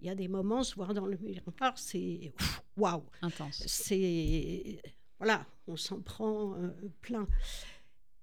il 0.01 0.07
y 0.07 0.11
a 0.11 0.15
des 0.15 0.29
moments, 0.29 0.65
se 0.65 0.75
voir 0.75 0.95
dans 0.95 1.07
le 1.07 1.17
miroir, 1.19 1.79
c'est 1.79 2.35
waouh. 2.77 3.05
Intense. 3.23 3.63
C'est. 3.67 4.83
Voilà, 5.19 5.47
on 5.69 5.77
s'en 5.77 6.01
prend 6.01 6.55
euh, 6.55 6.71
plein. 7.01 7.29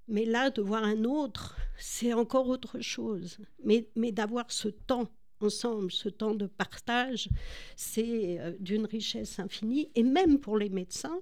Mais 0.07 0.25
là, 0.25 0.49
de 0.49 0.61
voir 0.61 0.83
un 0.83 1.05
autre, 1.05 1.57
c'est 1.77 2.13
encore 2.13 2.49
autre 2.49 2.81
chose. 2.81 3.37
Mais, 3.63 3.87
mais 3.95 4.11
d'avoir 4.11 4.51
ce 4.51 4.67
temps 4.67 5.07
ensemble, 5.43 5.91
ce 5.91 6.09
temps 6.09 6.35
de 6.35 6.47
partage, 6.47 7.29
c'est 7.75 8.39
euh, 8.39 8.53
d'une 8.59 8.85
richesse 8.85 9.39
infinie. 9.39 9.89
Et 9.95 10.03
même 10.03 10.39
pour 10.39 10.57
les 10.57 10.69
médecins, 10.69 11.19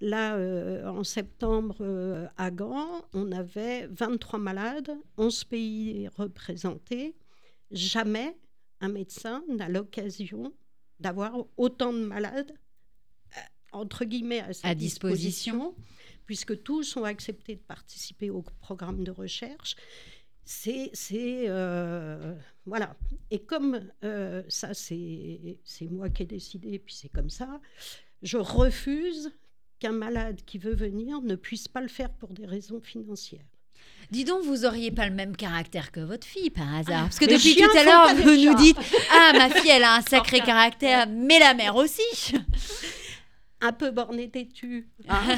là, 0.00 0.36
euh, 0.36 0.86
en 0.88 1.04
septembre, 1.04 1.76
euh, 1.80 2.26
à 2.36 2.50
Gand, 2.50 3.04
on 3.12 3.32
avait 3.32 3.86
23 3.88 4.38
malades, 4.38 4.90
11 5.16 5.44
pays 5.44 6.08
représentés. 6.16 7.14
Jamais 7.70 8.36
un 8.80 8.88
médecin 8.88 9.42
n'a 9.48 9.68
l'occasion 9.68 10.52
d'avoir 10.98 11.36
autant 11.56 11.92
de 11.92 12.04
malades, 12.04 12.52
entre 13.72 14.04
guillemets, 14.04 14.40
à 14.40 14.52
sa 14.52 14.68
À 14.68 14.74
disposition. 14.74 15.54
disposition, 15.54 15.74
puisque 16.26 16.62
tous 16.62 16.96
ont 16.96 17.04
accepté 17.04 17.54
de 17.54 17.60
participer 17.60 18.30
au 18.30 18.42
programme 18.60 19.04
de 19.04 19.10
recherche. 19.10 19.76
C'est, 20.44 20.90
c'est 20.92 21.46
voilà. 22.70 22.94
Et 23.32 23.40
comme 23.40 23.80
euh, 24.04 24.44
ça, 24.48 24.74
c'est, 24.74 25.58
moi 25.90 26.08
qui 26.08 26.22
ai 26.22 26.26
décidé, 26.26 26.78
puis 26.78 26.94
c'est 26.94 27.08
comme 27.08 27.28
ça, 27.28 27.60
je 28.22 28.38
refuse 28.38 29.32
qu'un 29.80 29.90
malade 29.90 30.40
qui 30.46 30.58
veut 30.58 30.74
venir 30.74 31.20
ne 31.20 31.34
puisse 31.34 31.66
pas 31.66 31.80
le 31.80 31.88
faire 31.88 32.12
pour 32.12 32.28
des 32.28 32.46
raisons 32.46 32.80
financières. 32.80 33.44
Dis 34.12 34.24
donc, 34.24 34.44
vous 34.44 34.64
auriez 34.64 34.92
pas 34.92 35.08
le 35.08 35.14
même 35.14 35.34
caractère 35.34 35.90
que 35.90 35.98
votre 35.98 36.24
fille 36.24 36.50
par 36.50 36.72
hasard 36.72 37.02
Parce 37.04 37.18
que 37.18 37.24
depuis 37.24 37.56
tout 37.56 37.76
à 37.76 37.82
l'heure, 37.82 38.14
vous 38.14 38.36
nous 38.36 38.54
dites 38.54 38.78
Ah, 39.10 39.32
ma 39.34 39.50
fille, 39.50 39.70
elle 39.70 39.82
a 39.82 39.96
un 39.96 40.02
sacré 40.02 40.38
caractère, 40.38 41.08
mais 41.08 41.40
la 41.40 41.54
mère 41.54 41.74
aussi. 41.74 42.02
un 43.60 43.72
peu 43.72 43.90
borné 43.90 44.30
têtu. 44.30 44.88
hein. 45.08 45.36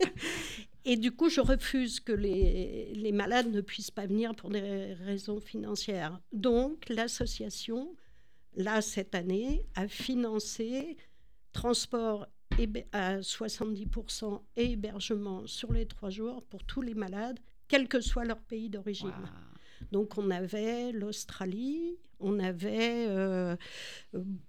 Et 0.84 0.96
du 0.96 1.12
coup, 1.12 1.28
je 1.28 1.40
refuse 1.40 2.00
que 2.00 2.12
les, 2.12 2.92
les 2.94 3.12
malades 3.12 3.52
ne 3.52 3.60
puissent 3.60 3.90
pas 3.90 4.06
venir 4.06 4.34
pour 4.34 4.50
des 4.50 4.94
raisons 4.94 5.40
financières. 5.40 6.20
Donc, 6.32 6.88
l'association, 6.88 7.94
là, 8.56 8.80
cette 8.80 9.14
année, 9.14 9.66
a 9.74 9.88
financé 9.88 10.96
transport 11.52 12.26
à 12.92 13.20
70% 13.20 14.40
et 14.56 14.72
hébergement 14.72 15.46
sur 15.46 15.72
les 15.72 15.86
trois 15.86 16.10
jours 16.10 16.42
pour 16.44 16.64
tous 16.64 16.82
les 16.82 16.94
malades, 16.94 17.38
quel 17.68 17.88
que 17.88 18.00
soit 18.00 18.24
leur 18.24 18.40
pays 18.40 18.68
d'origine. 18.68 19.12
Donc 19.92 20.18
on 20.18 20.30
avait 20.30 20.92
l'Australie, 20.92 21.96
on 22.18 22.38
avait 22.38 23.06
euh, 23.08 23.56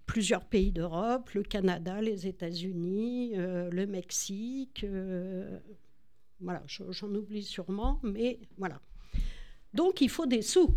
plusieurs 0.05 0.43
pays 0.43 0.73
d'Europe, 0.73 1.29
le 1.31 1.43
Canada, 1.43 2.01
les 2.01 2.27
États-Unis, 2.27 3.33
euh, 3.35 3.69
le 3.71 3.87
Mexique. 3.87 4.83
euh, 4.83 5.57
voilà, 6.41 6.61
je- 6.67 6.91
j'en 6.91 7.07
oublie 7.13 7.43
sûrement, 7.43 7.99
mais 8.03 8.39
voilà. 8.57 8.79
Donc 9.73 10.01
il 10.01 10.09
faut 10.09 10.25
des 10.25 10.41
sous. 10.41 10.73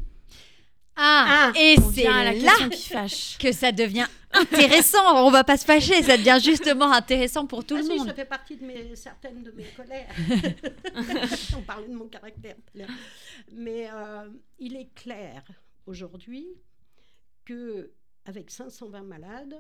Ah, 0.97 1.51
Ah, 1.53 1.59
et 1.59 1.75
c'est 1.93 2.05
là 2.05 2.33
question 2.33 2.69
qui 2.69 2.89
fâche. 2.89 3.37
que 3.39 3.51
ça 3.51 3.73
devient 3.73 4.07
intéressant. 4.33 5.27
On 5.27 5.31
va 5.33 5.43
pas 5.43 5.57
se 5.57 5.65
fâcher, 5.65 6.01
ça 6.05 6.17
devient 6.17 6.39
justement 6.41 6.93
intéressant 6.93 7.47
pour 7.49 7.65
tout 7.65 7.75
Ah 7.77 7.81
le 7.81 7.85
si, 7.85 7.97
monde. 7.99 8.07
ça 8.07 8.15
fait 8.15 8.25
partie 8.25 8.57
de 8.57 8.65
mes, 8.65 8.95
certaines 8.95 9.43
de 9.43 9.51
mes 9.51 9.65
colères. 9.77 10.09
On 11.57 11.63
parlait 11.63 11.89
de 11.89 11.95
mon 11.95 12.07
caractère. 12.07 12.55
Mais 13.53 13.89
euh, 13.93 14.29
il 14.61 14.77
est 14.77 14.95
clair 14.95 15.43
aujourd'hui 15.87 16.47
que 17.45 17.91
avec 18.25 18.51
520 18.53 19.03
malades, 19.03 19.57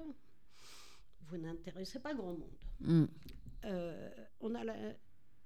vous 1.28 1.36
n'intéressez 1.36 1.98
pas 1.98 2.14
grand 2.14 2.32
monde. 2.34 2.58
Mm. 2.80 3.04
Euh, 3.64 4.08
on 4.40 4.54
a 4.54 4.62
la 4.62 4.74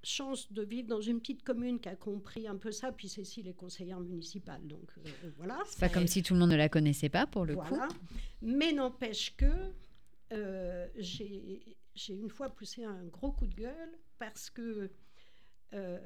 chance 0.02 0.52
de 0.52 0.62
vivre 0.62 0.88
dans 0.88 1.00
une 1.00 1.20
petite 1.20 1.42
commune 1.42 1.80
qui 1.80 1.88
a 1.88 1.96
compris 1.96 2.46
un 2.46 2.56
peu 2.56 2.70
ça, 2.72 2.92
puis 2.92 3.08
Cécile 3.08 3.48
est 3.48 3.54
conseillère 3.54 4.00
municipale, 4.00 4.66
donc 4.66 4.90
euh, 4.98 5.30
voilà. 5.36 5.58
C'est 5.66 5.80
pas 5.80 5.88
comme 5.88 6.06
si 6.06 6.22
tout 6.22 6.34
le 6.34 6.40
monde 6.40 6.50
ne 6.50 6.56
la 6.56 6.68
connaissait 6.68 7.08
pas 7.08 7.26
pour 7.26 7.44
le 7.44 7.54
Voilà. 7.54 7.88
coup. 7.88 7.94
Mais 8.42 8.72
n'empêche 8.72 9.34
que 9.36 9.46
euh, 10.32 10.86
j'ai 10.96 11.76
j'ai 11.94 12.14
une 12.14 12.30
fois 12.30 12.48
poussé 12.50 12.84
un 12.84 13.04
gros 13.06 13.32
coup 13.32 13.46
de 13.46 13.54
gueule 13.56 13.98
parce 14.18 14.50
que 14.50 14.88
euh, 15.72 15.98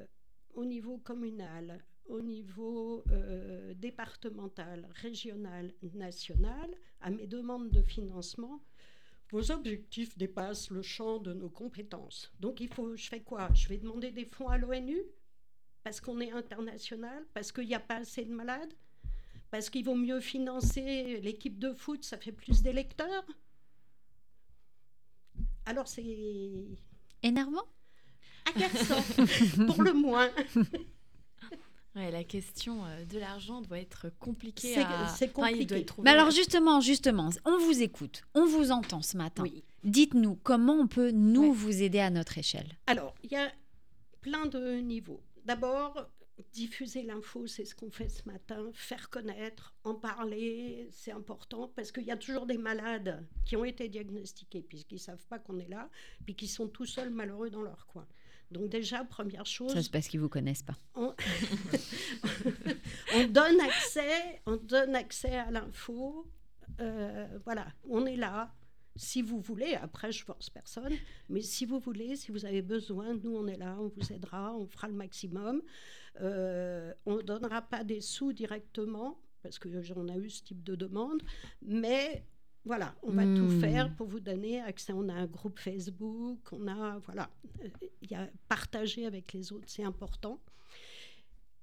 au 0.55 0.65
niveau 0.65 0.97
communal, 0.97 1.83
au 2.05 2.19
niveau 2.19 3.03
euh, 3.11 3.73
départemental, 3.75 4.87
régional, 4.95 5.71
national, 5.93 6.69
à 7.01 7.11
mes 7.11 7.27
demandes 7.27 7.69
de 7.69 7.81
financement, 7.83 8.59
vos 9.33 9.49
objectifs 9.49 10.15
dépassent 10.15 10.69
le 10.69 10.83
champ 10.83 11.17
de 11.17 11.33
nos 11.33 11.49
compétences. 11.49 12.31
Donc 12.39 12.61
il 12.61 12.71
faut, 12.71 12.95
je 12.95 13.09
fais 13.09 13.21
quoi? 13.21 13.49
Je 13.55 13.67
vais 13.67 13.79
demander 13.79 14.11
des 14.11 14.25
fonds 14.25 14.47
à 14.47 14.59
l'ONU? 14.59 15.01
Parce 15.83 15.99
qu'on 15.99 16.21
est 16.21 16.31
international, 16.31 17.25
parce 17.33 17.51
qu'il 17.51 17.67
n'y 17.67 17.73
a 17.73 17.79
pas 17.79 17.95
assez 17.95 18.23
de 18.25 18.31
malades, 18.31 18.73
parce 19.49 19.71
qu'il 19.71 19.83
vaut 19.83 19.95
mieux 19.95 20.19
financer 20.19 21.19
l'équipe 21.21 21.57
de 21.57 21.73
foot, 21.73 22.03
ça 22.03 22.17
fait 22.17 22.31
plus 22.31 22.61
d'électeurs? 22.61 23.25
Alors 25.65 25.87
c'est 25.87 26.67
Énervant? 27.23 27.65
agaçant, 28.45 29.01
pour 29.65 29.81
le 29.81 29.93
moins. 29.93 30.29
Ouais, 31.95 32.09
la 32.09 32.23
question 32.23 32.83
euh, 32.85 33.05
de 33.05 33.19
l'argent 33.19 33.61
doit 33.61 33.79
être 33.79 34.07
compliquée. 34.19 34.73
C'est- 34.73 34.81
à... 34.81 35.03
Enfin, 35.03 35.27
compliqué. 35.27 35.75
être 35.75 35.85
trouvé- 35.87 36.05
Mais 36.05 36.11
alors 36.11 36.31
justement, 36.31 36.81
justement, 36.81 37.29
on 37.45 37.57
vous 37.59 37.81
écoute, 37.83 38.23
on 38.33 38.45
vous 38.45 38.71
entend 38.71 39.01
ce 39.03 39.15
matin. 39.15 39.43
Oui. 39.43 39.63
Dites-nous 39.83 40.35
comment 40.43 40.73
on 40.73 40.87
peut 40.87 41.11
nous 41.11 41.49
Ouais. 41.49 41.55
vous 41.55 41.81
aider 41.83 41.99
à 41.99 42.09
notre 42.09 42.37
échelle. 42.37 42.77
Alors, 42.87 43.13
il 43.23 43.31
y 43.31 43.35
a 43.35 43.51
plein 44.21 44.45
de 44.47 44.77
niveaux. 44.77 45.21
D'abord, 45.45 46.07
diffuser 46.51 47.03
l'info, 47.03 47.45
c'est 47.45 47.65
ce 47.65 47.75
qu'on 47.75 47.91
fait 47.91 48.09
ce 48.09 48.23
matin, 48.27 48.71
faire 48.73 49.09
connaître, 49.11 49.75
en 49.83 49.93
parler, 49.93 50.87
c'est 50.91 51.11
important 51.11 51.71
parce 51.75 51.91
qu'il 51.91 52.03
y 52.05 52.11
a 52.11 52.17
toujours 52.17 52.47
des 52.47 52.57
malades 52.57 53.23
qui 53.45 53.55
ont 53.55 53.65
été 53.65 53.87
diagnostiqués 53.87 54.61
puisqu'ils 54.63 54.95
ne 54.95 54.99
savent 54.99 55.25
pas 55.29 55.37
qu'on 55.37 55.59
est 55.59 55.67
là, 55.69 55.89
puis 56.25 56.35
qui 56.35 56.47
sont 56.47 56.67
tout 56.67 56.85
seuls 56.87 57.11
malheureux 57.11 57.51
dans 57.51 57.61
leur 57.61 57.85
coin. 57.85 58.07
Donc 58.53 58.69
déjà, 58.69 59.03
première 59.03 59.45
chose, 59.45 59.73
Ça, 59.73 59.83
c'est 59.83 59.91
parce 59.91 60.07
qu'ils 60.07 60.21
vous 60.21 60.29
connaissent 60.29 60.63
pas. 60.63 60.77
on, 60.95 61.13
on 63.15 63.27
donne 63.27 63.59
accès, 63.59 64.41
on 64.45 64.55
donne 64.57 64.95
accès 64.95 65.35
à 65.35 65.51
l'info. 65.51 66.25
Euh, 66.79 67.27
voilà, 67.43 67.67
on 67.89 68.05
est 68.05 68.15
là. 68.15 68.53
Si 68.95 69.23
vous 69.23 69.39
voulez, 69.39 69.73
après 69.73 70.11
je 70.11 70.23
force 70.23 70.51
personne, 70.51 70.93
mais 71.27 71.41
si 71.41 71.65
vous 71.65 71.79
voulez, 71.79 72.15
si 72.15 72.31
vous 72.31 72.45
avez 72.45 72.61
besoin, 72.61 73.15
nous 73.15 73.35
on 73.35 73.47
est 73.47 73.57
là, 73.57 73.75
on 73.79 73.87
vous 73.87 74.13
aidera, 74.13 74.55
on 74.55 74.67
fera 74.67 74.87
le 74.87 74.93
maximum. 74.93 75.63
Euh, 76.21 76.93
on 77.07 77.17
ne 77.17 77.21
donnera 77.23 77.63
pas 77.63 77.83
des 77.83 78.01
sous 78.01 78.33
directement, 78.33 79.19
parce 79.41 79.57
que 79.57 79.81
j'en 79.81 80.07
ai 80.07 80.17
eu 80.17 80.29
ce 80.29 80.43
type 80.43 80.63
de 80.63 80.75
demande, 80.75 81.23
mais 81.63 82.23
voilà, 82.65 82.95
on 83.03 83.11
va 83.11 83.23
tout 83.23 83.43
Hmm. 83.45 83.59
faire 83.59 83.93
pour 83.95 84.07
vous 84.07 84.19
donner 84.19 84.61
accès. 84.61 84.93
On 84.93 85.09
a 85.09 85.13
un 85.13 85.25
groupe 85.27 85.59
Facebook, 85.59 86.39
on 86.51 86.67
a, 86.67 86.97
voilà, 86.99 87.29
euh, 87.63 87.67
il 88.01 88.11
y 88.11 88.15
a 88.15 88.29
partager 88.47 89.05
avec 89.05 89.33
les 89.33 89.51
autres, 89.51 89.65
c'est 89.67 89.83
important. 89.83 90.39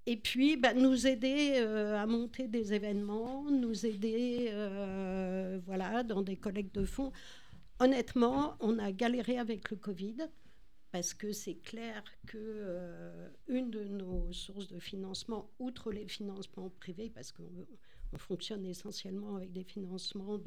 Et 0.07 0.17
puis, 0.17 0.57
bah, 0.57 0.75
nous 0.75 1.07
aider 1.07 1.55
euh, 1.57 1.97
à 1.97 2.07
monter 2.07 2.49
des 2.49 2.73
événements, 2.75 3.45
nous 3.51 3.87
aider 3.87 4.49
euh, 4.51 5.61
voilà, 5.67 6.03
dans 6.03 6.23
des 6.23 6.37
collectes 6.37 6.75
de 6.75 6.85
fonds. 6.85 7.13
Honnêtement, 7.79 8.57
on 8.61 8.79
a 8.79 8.93
galéré 8.93 9.39
avec 9.39 9.71
le 9.71 9.77
Covid 9.77 10.17
parce 10.91 11.15
que 11.15 11.33
c'est 11.33 11.55
clair 11.55 12.03
que 12.27 12.37
euh, 12.39 13.29
une 13.47 13.71
de 13.71 13.85
nos 13.85 14.33
sources 14.33 14.69
de 14.69 14.81
financement, 14.81 15.49
outre 15.61 15.93
les 15.93 16.09
financements 16.09 16.71
privés, 16.81 17.11
parce 17.11 17.31
qu'on 17.31 17.45
On 18.13 18.19
fonctionne 18.19 18.65
essentiellement 18.67 19.37
avec 19.37 19.53
des 19.53 19.65
financements 19.65 20.39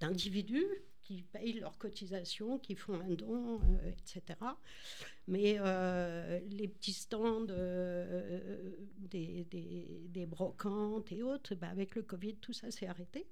d'individus 0.00 0.66
qui 1.02 1.22
payent 1.22 1.54
leurs 1.60 1.78
cotisations, 1.78 2.58
qui 2.58 2.74
font 2.74 3.00
un 3.00 3.14
don, 3.14 3.60
euh, 3.62 3.90
etc. 3.90 4.38
Mais 5.26 5.56
euh, 5.58 6.38
les 6.50 6.68
petits 6.68 6.92
stands 6.92 7.46
euh, 7.48 8.76
des, 8.98 9.44
des- 9.44 10.26
brocantes 10.26 11.10
et 11.12 11.22
autres, 11.22 11.54
bah, 11.54 11.68
avec 11.68 11.94
le 11.94 12.02
Covid, 12.02 12.36
tout 12.36 12.52
ça 12.52 12.70
s'est 12.70 12.86
arrêté. 12.86 13.26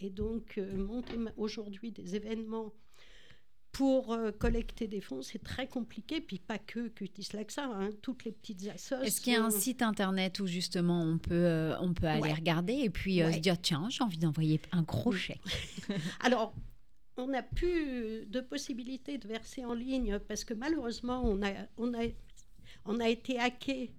Et 0.00 0.10
donc, 0.10 0.56
monter 0.74 1.16
aujourd'hui 1.36 1.92
des 1.92 2.16
événements 2.16 2.74
pour 3.72 4.12
euh, 4.12 4.30
collecter 4.32 4.86
des 4.86 5.00
fonds, 5.00 5.22
c'est 5.22 5.42
très 5.42 5.66
compliqué. 5.66 6.20
Puis 6.20 6.38
pas 6.38 6.58
que 6.58 6.88
Cutis 6.88 7.28
Laxa, 7.32 7.64
hein, 7.64 7.90
toutes 8.02 8.24
les 8.24 8.32
petites 8.32 8.60
associations. 8.68 9.02
Est-ce 9.02 9.20
qu'il 9.22 9.32
y 9.32 9.36
a 9.36 9.42
un 9.44 9.50
site 9.50 9.80
internet 9.82 10.38
où 10.40 10.46
justement 10.46 11.02
on 11.02 11.16
peut, 11.18 11.32
euh, 11.32 11.74
on 11.80 11.94
peut 11.94 12.06
aller 12.06 12.20
Ouais. 12.22 12.34
regarder 12.34 12.74
et 12.74 12.90
puis 12.90 13.22
euh, 13.22 13.26
Ouais. 13.26 13.32
se 13.32 13.38
dire 13.38 13.60
tiens, 13.60 13.88
j'ai 13.90 14.04
envie 14.04 14.18
d'envoyer 14.18 14.60
un 14.72 14.82
gros 14.82 15.12
chèque 15.12 15.40
Alors, 16.20 16.54
on 17.16 17.28
n'a 17.28 17.42
plus 17.42 18.26
de 18.26 18.40
possibilité 18.40 19.16
de 19.18 19.26
verser 19.28 19.64
en 19.64 19.74
ligne 19.74 20.18
parce 20.28 20.44
que 20.44 20.54
malheureusement, 20.54 21.22
on 21.24 21.42
a, 21.42 21.52
on 21.78 21.94
a, 21.94 22.04
on 22.84 23.00
a 23.00 23.08
été 23.08 23.38
hacké 23.38 23.90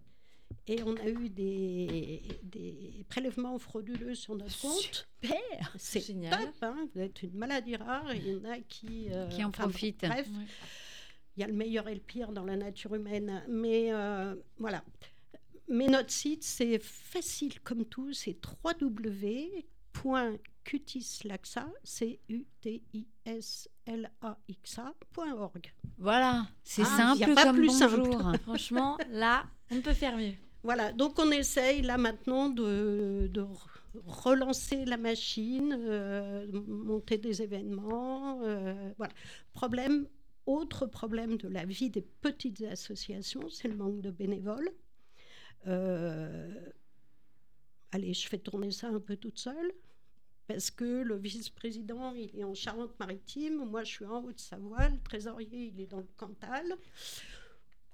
et 0.67 0.81
on 0.83 0.95
a 0.97 1.07
eu 1.07 1.29
des, 1.29 2.21
des 2.43 3.05
prélèvements 3.09 3.57
frauduleux 3.59 4.15
sur 4.15 4.35
notre 4.35 4.59
compte. 4.59 5.07
Super 5.21 5.73
C'est 5.77 5.99
Génial. 6.01 6.45
top, 6.45 6.55
hein, 6.61 6.87
vous 6.93 7.01
êtes 7.01 7.21
une 7.23 7.33
maladie 7.35 7.75
rare 7.75 8.13
il 8.13 8.27
y 8.27 8.35
en 8.35 8.43
a 8.45 8.59
qui, 8.59 9.07
euh, 9.11 9.27
Qui 9.29 9.43
en 9.43 9.49
enfin, 9.49 9.63
profitent. 9.63 10.05
Bref, 10.05 10.27
il 11.35 11.41
y 11.41 11.43
a 11.43 11.47
le 11.47 11.53
meilleur 11.53 11.87
et 11.87 11.95
le 11.95 12.01
pire 12.01 12.31
dans 12.31 12.43
la 12.45 12.55
nature 12.55 12.93
humaine. 12.95 13.43
Mais 13.47 13.91
euh, 13.91 14.35
voilà. 14.57 14.83
Mais 15.67 15.87
notre 15.87 16.11
site, 16.11 16.43
c'est 16.43 16.77
facile 16.79 17.59
comme 17.61 17.85
tout, 17.85 18.13
c'est 18.13 18.37
www.cutislaxa, 18.73 20.37
c 21.83 22.19
u 22.29 22.45
t 22.61 22.81
i 22.93 23.05
s 23.25 23.69
l 23.85 24.09
a 24.21 24.37
x 24.47 24.79
.org. 25.17 25.73
Voilà, 25.97 26.47
c'est 26.63 26.83
Ah, 26.85 27.13
y 27.17 27.23
a 27.23 27.27
simple 27.27 27.33
pas 27.35 27.43
comme 27.45 27.55
plus 27.57 27.67
bonjour. 27.67 28.21
simple. 28.21 28.37
Franchement, 28.43 28.97
là, 29.09 29.45
on 29.71 29.75
ne 29.75 29.81
peut 29.81 29.93
faire 29.93 30.17
mieux. 30.17 30.33
Voilà, 30.63 30.93
donc 30.93 31.19
on 31.19 31.29
essaye 31.31 31.81
là 31.81 31.97
maintenant 31.97 32.47
de, 32.49 33.29
de 33.31 33.41
re- 33.41 33.67
relancer 34.05 34.85
la 34.85 34.95
machine, 34.97 35.75
euh, 35.77 36.47
monter 36.67 37.17
des 37.17 37.41
événements. 37.41 38.41
euh, 38.43 38.91
voilà. 38.97 39.13
Problème, 39.53 40.07
autre 40.45 40.85
problème 40.85 41.37
de 41.37 41.49
la 41.49 41.65
vie 41.65 41.89
des 41.89 42.01
petites 42.01 42.61
associations, 42.61 43.49
c'est 43.49 43.67
le 43.67 43.75
manque 43.75 43.99
de 44.01 44.09
bénévoles. 44.11 44.69
Euh, 45.67 46.49
allez, 47.91 48.13
je 48.13 48.27
fais 48.27 48.37
tourner 48.39 48.71
ça 48.71 48.87
un 48.87 48.99
peu 48.99 49.17
toute 49.17 49.39
seule. 49.39 49.71
Parce 50.47 50.71
que 50.71 51.01
le 51.03 51.15
vice-président, 51.15 52.13
il 52.13 52.37
est 52.37 52.43
en 52.43 52.53
Charente-Maritime, 52.53 53.63
moi 53.65 53.83
je 53.83 53.91
suis 53.91 54.05
en 54.05 54.23
Haute-Savoie, 54.23 54.89
le 54.89 54.99
trésorier, 54.99 55.71
il 55.73 55.79
est 55.81 55.87
dans 55.87 55.99
le 55.99 56.07
Cantal. 56.17 56.65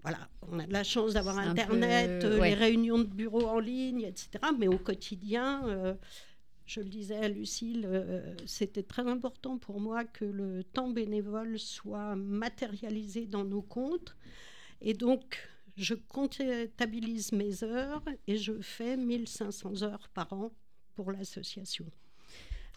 Voilà, 0.01 0.29
on 0.49 0.57
a 0.59 0.65
de 0.65 0.73
la 0.73 0.83
chance 0.83 1.13
d'avoir 1.13 1.37
Internet, 1.37 2.21
peu- 2.21 2.27
euh, 2.27 2.39
ouais. 2.39 2.49
les 2.49 2.55
réunions 2.55 2.97
de 2.99 3.03
bureau 3.03 3.45
en 3.45 3.59
ligne, 3.59 4.01
etc. 4.01 4.29
Mais 4.57 4.67
au 4.67 4.77
quotidien, 4.77 5.67
euh, 5.67 5.93
je 6.65 6.79
le 6.79 6.87
disais 6.87 7.17
à 7.17 7.27
Lucille, 7.27 7.83
euh, 7.85 8.33
c'était 8.45 8.83
très 8.83 9.05
important 9.07 9.57
pour 9.57 9.79
moi 9.81 10.05
que 10.05 10.25
le 10.25 10.63
temps 10.63 10.89
bénévole 10.89 11.59
soit 11.59 12.15
matérialisé 12.15 13.25
dans 13.27 13.43
nos 13.43 13.61
comptes. 13.61 14.15
Et 14.81 14.93
donc, 14.93 15.37
je 15.75 15.93
comptabilise 15.95 17.31
mes 17.33 17.63
heures 17.63 18.03
et 18.27 18.37
je 18.37 18.59
fais 18.61 18.95
1500 18.97 19.83
heures 19.83 20.07
par 20.13 20.31
an 20.33 20.51
pour 20.95 21.11
l'association. 21.11 21.85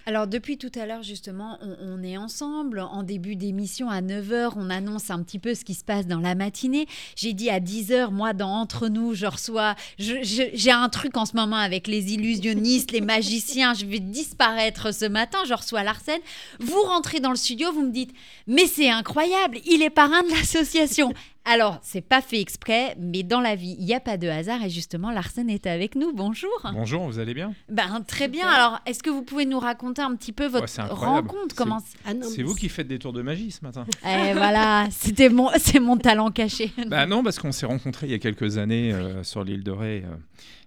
Alors 0.05 0.26
depuis 0.26 0.59
tout 0.59 0.70
à 0.74 0.84
l'heure 0.84 1.05
justement, 1.05 1.59
on, 1.80 2.03
est 2.03 2.16
ensemble. 2.16 2.80
En 2.80 3.05
début 3.05 3.36
d'émission 3.36 3.88
à 3.88 4.00
9h, 4.00 4.55
on 4.57 4.68
annonce 4.68 5.11
un 5.11 5.22
petit 5.22 5.38
peu 5.38 5.55
ce 5.55 5.64
qui 5.64 5.74
se 5.74 5.84
passe 5.84 6.07
dans 6.07 6.18
la 6.18 6.34
matinée. 6.34 6.88
J'ai 7.14 7.32
dit 7.32 7.50
à 7.50 7.61
10h, 7.61 8.11
moi 8.11 8.32
dans 8.32 8.50
Entre 8.50 8.88
nous, 8.88 9.14
je 9.14 9.26
reçois... 9.26 9.76
J'ai 9.98 10.70
un 10.70 10.88
truc 10.88 11.16
en 11.16 11.24
ce 11.24 11.36
moment 11.36 11.57
avec 11.57 11.86
les 11.86 12.14
illusionnistes, 12.14 12.90
les 12.90 13.00
magiciens. 13.00 13.74
Je 13.74 13.86
vais 13.86 14.00
disparaître 14.00 14.92
ce 14.92 15.05
matin. 15.05 15.38
Je 15.46 15.55
reçois 15.55 15.84
Larsen. 15.84 16.18
Vous 16.59 16.82
rentrez 16.82 17.20
dans 17.20 17.30
le 17.30 17.36
studio, 17.36 17.72
vous 17.72 17.82
me 17.82 17.92
dites, 17.92 18.12
mais 18.46 18.66
c'est 18.66 18.90
incroyable, 18.90 19.59
il 19.66 19.82
est 19.82 19.90
parrain 19.90 20.22
de 20.22 20.30
l'association. 20.30 21.12
Alors, 21.45 21.80
c'est 21.82 22.03
pas 22.03 22.20
fait 22.20 22.40
exprès, 22.40 22.95
mais 23.01 23.24
dans 23.24 23.40
la 23.40 23.57
vie, 23.57 23.74
il 23.78 23.84
n'y 23.84 23.95
a 23.95 24.01
pas 24.01 24.16
de 24.16 24.28
hasard. 24.28 24.62
Et 24.64 24.70
justement, 24.70 25.11
Larsen 25.11 25.51
est 25.51 25.66
avec 25.66 25.97
nous. 25.97 26.12
Bonjour. 26.12 26.51
Bonjour, 26.72 27.05
vous 27.05 27.18
allez 27.18 27.34
bien? 27.34 27.53
Ben, 27.68 28.01
très 28.07 28.28
bien. 28.28 28.47
Alors, 28.47 28.78
est-ce 28.86 29.03
que 29.03 29.11
vous 29.11 29.22
pouvez 29.22 29.45
nous 29.45 29.59
raconter 29.59 30.03
un 30.03 30.14
petit 30.14 30.30
peu 30.30 30.47
votre 30.47 30.64
Ouais, 30.78 30.88
rencontre? 30.88 31.47
C'est- 31.51 31.57
Comment 31.57 31.80
Ah 32.07 32.12
C'est 32.22 32.38
mais 32.38 32.43
vous 32.45 32.55
qui 32.55 32.68
faites 32.68 32.86
des 32.86 33.01
tours 33.01 33.12
de 33.12 33.22
magie 33.22 33.51
ce 33.51 33.64
matin 33.64 33.84
Eh 34.05 34.34
voilà, 34.34 34.86
c'était 34.93 35.28
mon, 35.28 35.49
c'est 35.59 35.80
mon 35.80 35.97
talent 35.97 36.30
caché. 36.30 36.70
Bah 36.86 37.07
non, 37.07 37.24
parce 37.24 37.40
qu'on 37.40 37.51
s'est 37.53 37.66
rencontrés 37.66 38.07
il 38.07 38.12
y 38.12 38.14
a 38.14 38.18
quelques 38.20 38.59
années 38.59 38.93
euh, 38.93 39.24
sur 39.24 39.43
l'île 39.43 39.64
de 39.64 39.72
Ré. 39.72 40.05
euh, 40.07 40.14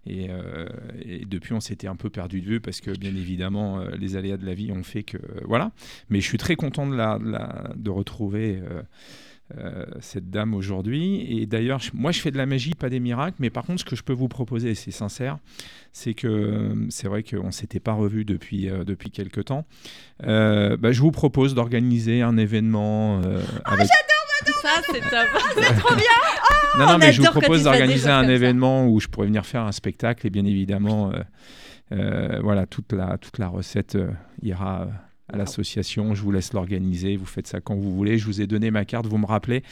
et, 0.08 0.30
euh, 0.30 0.68
et 1.04 1.26
depuis, 1.26 1.54
on 1.54 1.62
s'était 1.62 1.88
un 1.88 1.96
peu 1.96 2.10
perdu 2.10 2.42
de 2.42 2.46
vue 2.48 2.60
parce 2.60 2.82
que, 2.82 2.92
bien 2.92 3.16
évidemment, 3.16 3.80
euh, 3.80 3.90
les 3.98 4.18
aléas 4.18 4.38
de 4.38 4.46
la 4.46 4.54
vie 4.54 4.72
ont 4.74 4.84
fait 4.84 5.04
que. 5.04 5.18
euh, 5.18 5.42
voilà. 5.46 5.72
Mais 6.10 6.20
je 6.20 6.26
suis 6.28 6.38
très 6.38 6.58
content 6.58 6.86
de, 6.86 6.96
la, 6.96 7.18
de, 7.18 7.30
la- 7.30 7.72
de 7.76 7.90
retrouver. 7.90 8.62
Euh, 9.58 9.86
cette 10.00 10.30
dame 10.32 10.54
aujourd'hui. 10.56 11.22
Et 11.30 11.46
d'ailleurs, 11.46 11.80
moi, 11.94 12.12
je 12.12 12.20
fais 12.20 12.32
de 12.32 12.38
la 12.38 12.46
magie, 12.46 12.74
pas 12.74 12.90
des 12.90 13.00
miracles. 13.00 13.38
Mais 13.40 13.50
par 13.50 13.64
contre, 13.64 13.82
ce 13.82 13.86
que 13.86 13.96
je 13.96 14.04
peux 14.04 14.14
vous 14.14 14.28
proposer, 14.28 14.72
et 14.72 14.76
c'est 14.76 14.92
sincère, 14.92 15.38
c'est 15.92 16.14
que 16.14 16.28
euh, 16.28 16.88
c'est 16.90 17.08
vrai 17.08 17.22
qu'on 17.24 17.48
ne 17.48 17.52
s'était 17.52 17.80
pas 17.80 17.94
revu 17.94 18.26
depuis, 18.26 18.70
euh, 18.70 18.84
depuis 18.84 19.12
quelques 19.12 19.46
temps. 19.46 19.66
Euh, 20.26 20.78
bah, 20.78 20.92
je 20.92 21.00
vous 21.02 21.12
propose 21.12 21.54
d'organiser 21.54 22.22
un 22.22 22.38
événement. 22.38 23.22
euh, 23.24 23.42
avec... 23.66 23.88
Ça, 24.62 24.70
c'est 24.92 25.00
top. 25.00 25.28
Non, 26.78 26.88
non, 26.88 26.96
on 26.96 26.98
mais 26.98 27.14
je 27.14 27.22
vous 27.22 27.30
propose 27.30 27.64
d'organiser 27.64 28.10
un 28.10 28.28
événement 28.28 28.88
où 28.88 29.00
je 29.00 29.08
pourrais 29.08 29.28
venir 29.28 29.46
faire 29.46 29.62
un 29.62 29.72
spectacle 29.72 30.28
et 30.28 30.30
bien 30.30 30.44
évidemment, 30.46 31.12
euh, 31.14 31.20
euh, 31.94 32.40
voilà, 32.44 32.66
toute 32.66 32.92
la, 32.92 33.18
toute 33.18 33.38
la 33.38 33.48
recette 33.48 33.96
euh, 33.96 34.12
ira 34.42 34.82
euh, 34.82 34.86
à 35.32 35.38
l'association. 35.38 36.14
Je 36.16 36.22
vous 36.22 36.32
laisse 36.32 36.54
l'organiser. 36.54 37.16
Vous 37.18 37.26
faites 37.26 37.48
ça 37.48 37.62
quand 37.62 37.76
vous 37.76 37.96
voulez. 37.96 38.18
Je 38.18 38.26
vous 38.26 38.42
ai 38.42 38.48
donné 38.48 38.72
ma 38.72 38.86
carte. 38.86 39.08
Vous 39.08 39.18
me 39.18 39.26
rappelez. 39.26 39.64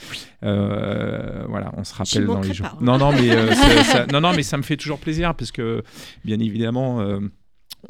Euh, 0.42 1.44
voilà, 1.48 1.72
on 1.76 1.84
se 1.84 1.94
rappelle 1.94 2.26
dans 2.26 2.40
les 2.40 2.54
jours. 2.54 2.66
pas, 2.68 2.74
hein. 2.74 2.78
Non, 2.80 2.98
non, 2.98 3.12
mais 3.12 3.30
euh, 3.30 3.52
ça- 3.84 4.06
non, 4.06 4.20
non, 4.20 4.32
mais 4.34 4.42
ça 4.42 4.56
me 4.56 4.62
fait 4.62 4.76
toujours 4.76 4.98
plaisir 4.98 5.34
parce 5.34 5.52
que 5.52 5.82
bien 6.24 6.38
évidemment. 6.40 7.00
euh, 7.00 7.20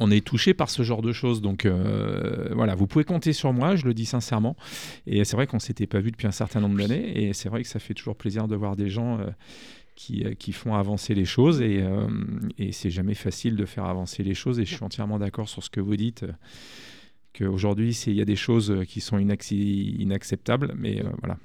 on 0.01 0.11
est 0.11 0.19
touché 0.25 0.53
par 0.53 0.69
ce 0.69 0.83
genre 0.83 1.01
de 1.01 1.13
choses, 1.13 1.41
donc 1.41 1.65
euh, 1.65 2.49
voilà, 2.53 2.75
vous 2.75 2.85
pouvez 2.85 3.05
compter 3.05 3.31
sur 3.31 3.53
moi, 3.53 3.77
je 3.77 3.85
le 3.85 3.93
dis 3.93 4.05
sincèrement. 4.05 4.57
Et 5.07 5.23
c'est 5.23 5.37
vrai 5.37 5.47
qu'on 5.47 5.59
s'était 5.59 5.87
pas 5.87 6.01
vu 6.01 6.11
depuis 6.11 6.27
un 6.27 6.31
certain 6.31 6.59
nombre 6.59 6.77
d'années, 6.77 7.23
et 7.27 7.31
c'est 7.31 7.47
vrai 7.47 7.61
que 7.63 7.69
ça 7.69 7.79
fait 7.79 7.93
toujours 7.93 8.17
plaisir 8.17 8.49
de 8.49 8.57
voir 8.57 8.75
des 8.75 8.89
gens 8.89 9.19
euh, 9.21 9.27
qui, 9.95 10.25
qui 10.37 10.51
font 10.51 10.75
avancer 10.75 11.15
les 11.15 11.23
choses, 11.23 11.61
et, 11.61 11.81
euh, 11.81 12.07
et 12.57 12.73
c'est 12.73 12.89
jamais 12.89 13.13
facile 13.13 13.55
de 13.55 13.63
faire 13.63 13.85
avancer 13.85 14.21
les 14.21 14.33
choses. 14.33 14.59
Et 14.59 14.65
je 14.65 14.75
suis 14.75 14.83
entièrement 14.83 15.17
d'accord 15.17 15.47
sur 15.47 15.63
ce 15.63 15.69
que 15.69 15.79
vous 15.79 15.95
dites, 15.95 16.25
qu'aujourd'hui 17.37 17.91
il 18.07 18.13
y 18.13 18.21
a 18.21 18.25
des 18.25 18.35
choses 18.35 18.71
euh, 18.71 18.83
qui 18.83 19.01
sont 19.01 19.17
inacceptables, 19.19 20.73
mais 20.77 21.01
euh, 21.01 21.09
voilà, 21.21 21.37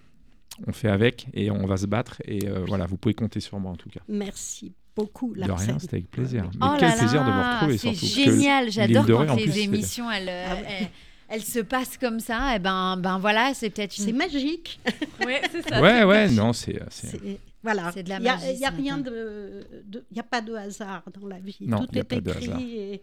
on 0.66 0.72
fait 0.72 0.88
avec 0.88 1.26
et 1.34 1.50
on 1.50 1.66
va 1.66 1.76
se 1.76 1.86
battre. 1.86 2.20
Et 2.24 2.46
euh, 2.48 2.64
voilà, 2.66 2.86
vous 2.86 2.96
pouvez 2.96 3.14
compter 3.14 3.40
sur 3.40 3.58
moi 3.58 3.72
en 3.72 3.76
tout 3.76 3.88
cas. 3.88 4.00
Merci 4.08 4.72
beaucoup, 4.96 5.34
De 5.34 5.40
Larsen. 5.40 5.70
rien, 5.70 5.78
c'était 5.78 5.96
avec 5.96 6.10
plaisir. 6.10 6.44
Mais 6.54 6.66
Oh 6.66 6.74
quel 6.78 6.88
là 6.90 6.96
plaisir 6.96 7.20
de 7.24 7.30
vous 7.30 7.36
là, 7.38 7.54
retrouver 7.54 7.78
C'est 7.78 7.94
surtout. 7.94 8.30
génial, 8.30 8.70
j'adore 8.70 9.04
de 9.04 9.14
quand 9.14 9.34
les 9.36 9.44
plus, 9.44 9.58
émissions 9.58 10.10
elles, 10.10 10.28
Ah 10.28 10.54
ouais. 10.54 10.64
elles, 10.80 10.86
elles 11.28 11.42
se 11.42 11.60
passent 11.60 11.96
comme 11.96 12.20
ça. 12.20 12.56
Et 12.56 12.58
ben, 12.58 12.96
ben 12.96 13.18
voilà, 13.18 13.52
c'est 13.54 13.70
peut-être 13.70 13.92
C'est 13.92 14.12
magique. 14.12 14.80
Ouais, 15.24 15.42
c'est 15.50 15.68
ça. 15.68 15.80
Ouais, 15.80 16.04
ouais, 16.04 16.30
non, 16.30 16.52
c'est. 16.52 16.80
Voilà. 17.62 17.92
De 17.92 18.00
Il 18.00 18.08
y 18.08 18.12
a- 18.14 18.18
n'y 18.54 18.64
a, 18.64 18.70
rien 18.70 18.96
de, 18.98 19.66
de- 19.84 20.02
il 20.10 20.16
y 20.16 20.20
a 20.20 20.22
pas 20.24 20.40
de 20.40 20.54
hasard 20.54 21.02
dans 21.20 21.26
la 21.28 21.38
vie. 21.38 21.58
Non, 21.60 21.80
Tout 21.80 21.86
il 21.92 21.96
y 21.96 21.98
a 21.98 22.00
est 22.00 22.04
pas 22.04 22.20
de 22.20 22.30
écrit 22.30 22.44
hasard. 22.48 22.60
et, 22.60 22.94
et 22.94 23.02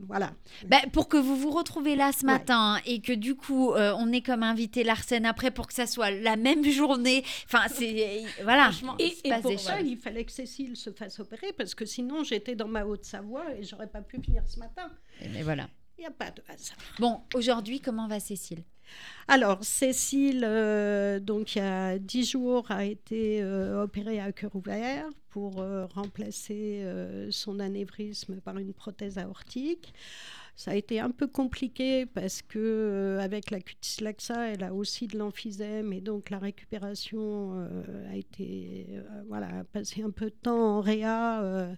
voilà. 0.00 0.32
Ben, 0.66 0.80
pour 0.92 1.08
que 1.08 1.16
vous 1.16 1.36
vous 1.36 1.50
retrouvez 1.50 1.94
là 1.94 2.10
ce 2.12 2.24
Ouais. 2.26 2.32
matin 2.32 2.80
et 2.86 3.00
que 3.00 3.12
du 3.12 3.34
coup 3.34 3.72
euh, 3.72 3.94
on 3.98 4.10
est 4.12 4.22
comme 4.22 4.42
invité 4.42 4.82
Larsen 4.82 5.24
après 5.26 5.50
pour 5.50 5.66
que 5.66 5.74
ça 5.74 5.86
soit 5.86 6.10
la 6.10 6.36
même 6.36 6.64
journée. 6.70 7.22
Enfin, 7.44 7.68
c'est 7.68 8.24
voilà. 8.42 8.70
il 8.98 9.12
Et, 9.24 9.40
pour 9.42 9.60
ça, 9.60 9.80
il 9.80 9.98
fallait 9.98 10.24
que 10.24 10.32
Cécile 10.32 10.76
se 10.76 10.90
fasse 10.90 11.20
opérer 11.20 11.52
parce 11.52 11.74
que 11.74 11.84
sinon 11.84 12.24
j'étais 12.24 12.54
dans 12.56 12.68
ma 12.68 12.84
Haute-Savoie 12.86 13.54
et 13.56 13.62
j'aurais 13.62 13.88
pas 13.88 14.00
pu 14.00 14.18
venir 14.18 14.42
ce 14.46 14.58
matin. 14.58 14.90
Et 15.20 15.42
voilà. 15.42 15.68
Il 15.98 16.02
n'y 16.02 16.06
a 16.06 16.10
pas 16.12 16.30
de 16.30 16.42
hasard. 16.48 16.76
Bon, 17.00 17.20
aujourd'hui, 17.34 17.80
comment 17.80 18.06
va 18.06 18.20
Cécile? 18.20 18.62
Alors, 19.30 19.62
Cécile, 19.62 20.42
euh, 20.42 21.20
donc 21.20 21.54
il 21.54 21.58
y 21.58 21.60
a 21.60 21.98
dix 21.98 22.30
jours, 22.30 22.70
a 22.70 22.86
été 22.86 23.42
euh, 23.42 23.82
opérée 23.82 24.20
à 24.20 24.32
cœur 24.32 24.56
ouvert 24.56 25.04
pour 25.28 25.60
euh, 25.60 25.84
remplacer 25.86 26.82
son 27.30 27.60
anévrisme 27.60 28.40
par 28.40 28.56
une 28.56 28.72
prothèse 28.72 29.18
aortique. 29.18 29.92
Ça 30.58 30.72
a 30.72 30.74
été 30.74 30.98
un 30.98 31.12
peu 31.12 31.28
compliqué 31.28 32.04
parce 32.04 32.42
que 32.42 32.58
euh, 32.58 33.20
avec 33.20 33.52
la 33.52 33.60
cutis 33.60 34.02
laxa, 34.02 34.48
elle 34.48 34.64
a 34.64 34.74
aussi 34.74 35.06
de 35.06 35.16
l'emphysème 35.16 35.92
et 35.92 36.00
donc 36.00 36.30
la 36.30 36.40
récupération 36.40 37.52
euh, 37.54 38.10
a 38.10 38.16
été 38.16 38.86
euh, 38.90 39.22
voilà 39.28 39.60
a 39.60 39.62
passé 39.62 40.02
un 40.02 40.10
peu 40.10 40.24
de 40.24 40.34
temps 40.34 40.78
en 40.78 40.80
réa 40.80 41.68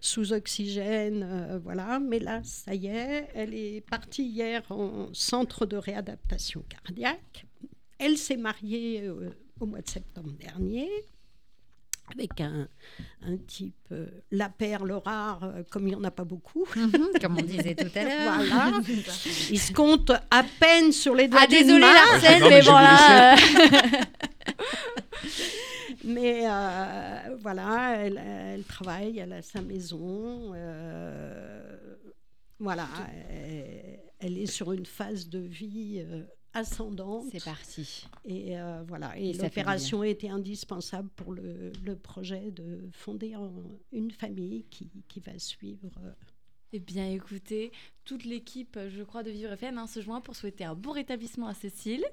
sous 0.00 0.32
oxygène 0.32 1.60
voilà. 1.62 2.00
Mais 2.00 2.18
là, 2.18 2.42
ça 2.42 2.74
y 2.74 2.88
est, 2.88 3.28
elle 3.34 3.54
est 3.54 3.82
partie 3.82 4.24
hier 4.24 4.64
en 4.68 5.14
centre 5.14 5.64
de 5.64 5.76
réadaptation 5.76 6.64
cardiaque. 6.68 7.46
Elle 8.00 8.18
s'est 8.18 8.36
mariée 8.36 9.08
au 9.60 9.66
mois 9.66 9.80
de 9.80 9.88
septembre 9.88 10.32
dernier 10.40 10.90
avec 12.12 12.40
un, 12.40 12.68
un 13.22 13.36
type, 13.38 13.74
euh, 13.92 14.06
la 14.30 14.48
perle 14.48 14.92
rare, 14.92 15.40
euh, 15.44 15.62
comme 15.70 15.84
il 15.88 15.90
n'y 15.90 15.94
en 15.96 16.04
a 16.04 16.10
pas 16.10 16.24
beaucoup. 16.24 16.64
Comme 17.20 17.38
on 17.38 17.42
disait 17.42 17.74
tout 17.74 17.90
à 17.94 18.02
l'heure. 18.04 18.34
Voilà. 18.36 18.72
Il 19.50 19.58
se 19.58 19.72
compte 19.72 20.10
à 20.30 20.44
peine 20.60 20.92
sur 20.92 21.14
les 21.14 21.28
doigts 21.28 21.40
Ah, 21.44 21.46
désolé 21.46 21.80
main. 21.80 21.92
Larsen, 21.94 22.40
Non, 22.40 22.48
mais 22.48 22.56
mais 22.56 22.62
je 22.62 22.66
vais 22.66 22.72
bon 22.72 22.78
vous 22.78 22.84
là. 22.84 23.34
euh, 23.34 24.04
Mais 26.04 26.42
euh, 26.46 27.36
voilà, 27.40 27.96
elle, 27.98 28.18
elle 28.18 28.64
travaille, 28.64 29.18
elle 29.18 29.32
a 29.32 29.42
sa 29.42 29.62
maison. 29.62 30.52
euh, 30.54 31.76
voilà, 32.60 32.86
elle, 33.30 34.00
elle 34.20 34.38
est 34.38 34.46
sur 34.46 34.72
une 34.72 34.84
phase 34.86 35.28
de 35.28 35.38
vie 35.38 36.04
euh, 36.06 36.22
ascendante. 36.54 37.24
C'est 37.32 37.44
parti. 37.44 38.06
Et 38.24 38.58
euh, 38.58 38.82
voilà, 38.86 39.18
et, 39.18 39.30
Et 39.30 39.32
l'opération 39.44 40.02
était 40.04 40.28
indispensable 40.30 41.08
pour 41.16 41.32
le, 41.32 41.72
le 41.84 41.96
projet 41.96 42.50
de 42.50 42.88
fonder 42.92 43.36
en- 43.36 43.52
une 43.92 44.10
famille 44.10 44.64
qui, 44.70 44.90
qui 45.08 45.20
va 45.20 45.38
suivre. 45.38 45.90
euh, 46.04 46.12
Eh 46.72 46.78
bien, 46.80 47.08
écoutez, 47.10 47.70
toute 48.04 48.24
l'équipe, 48.24 48.78
je 48.88 49.02
crois, 49.02 49.22
de 49.22 49.30
Vivre 49.30 49.52
FM 49.52 49.78
hein, 49.78 49.86
se 49.86 50.00
joint 50.00 50.20
pour 50.20 50.34
souhaiter 50.36 50.64
un 50.64 50.74
bon 50.74 50.90
rétablissement 50.92 51.46
à 51.46 51.54
Cécile. 51.54 52.04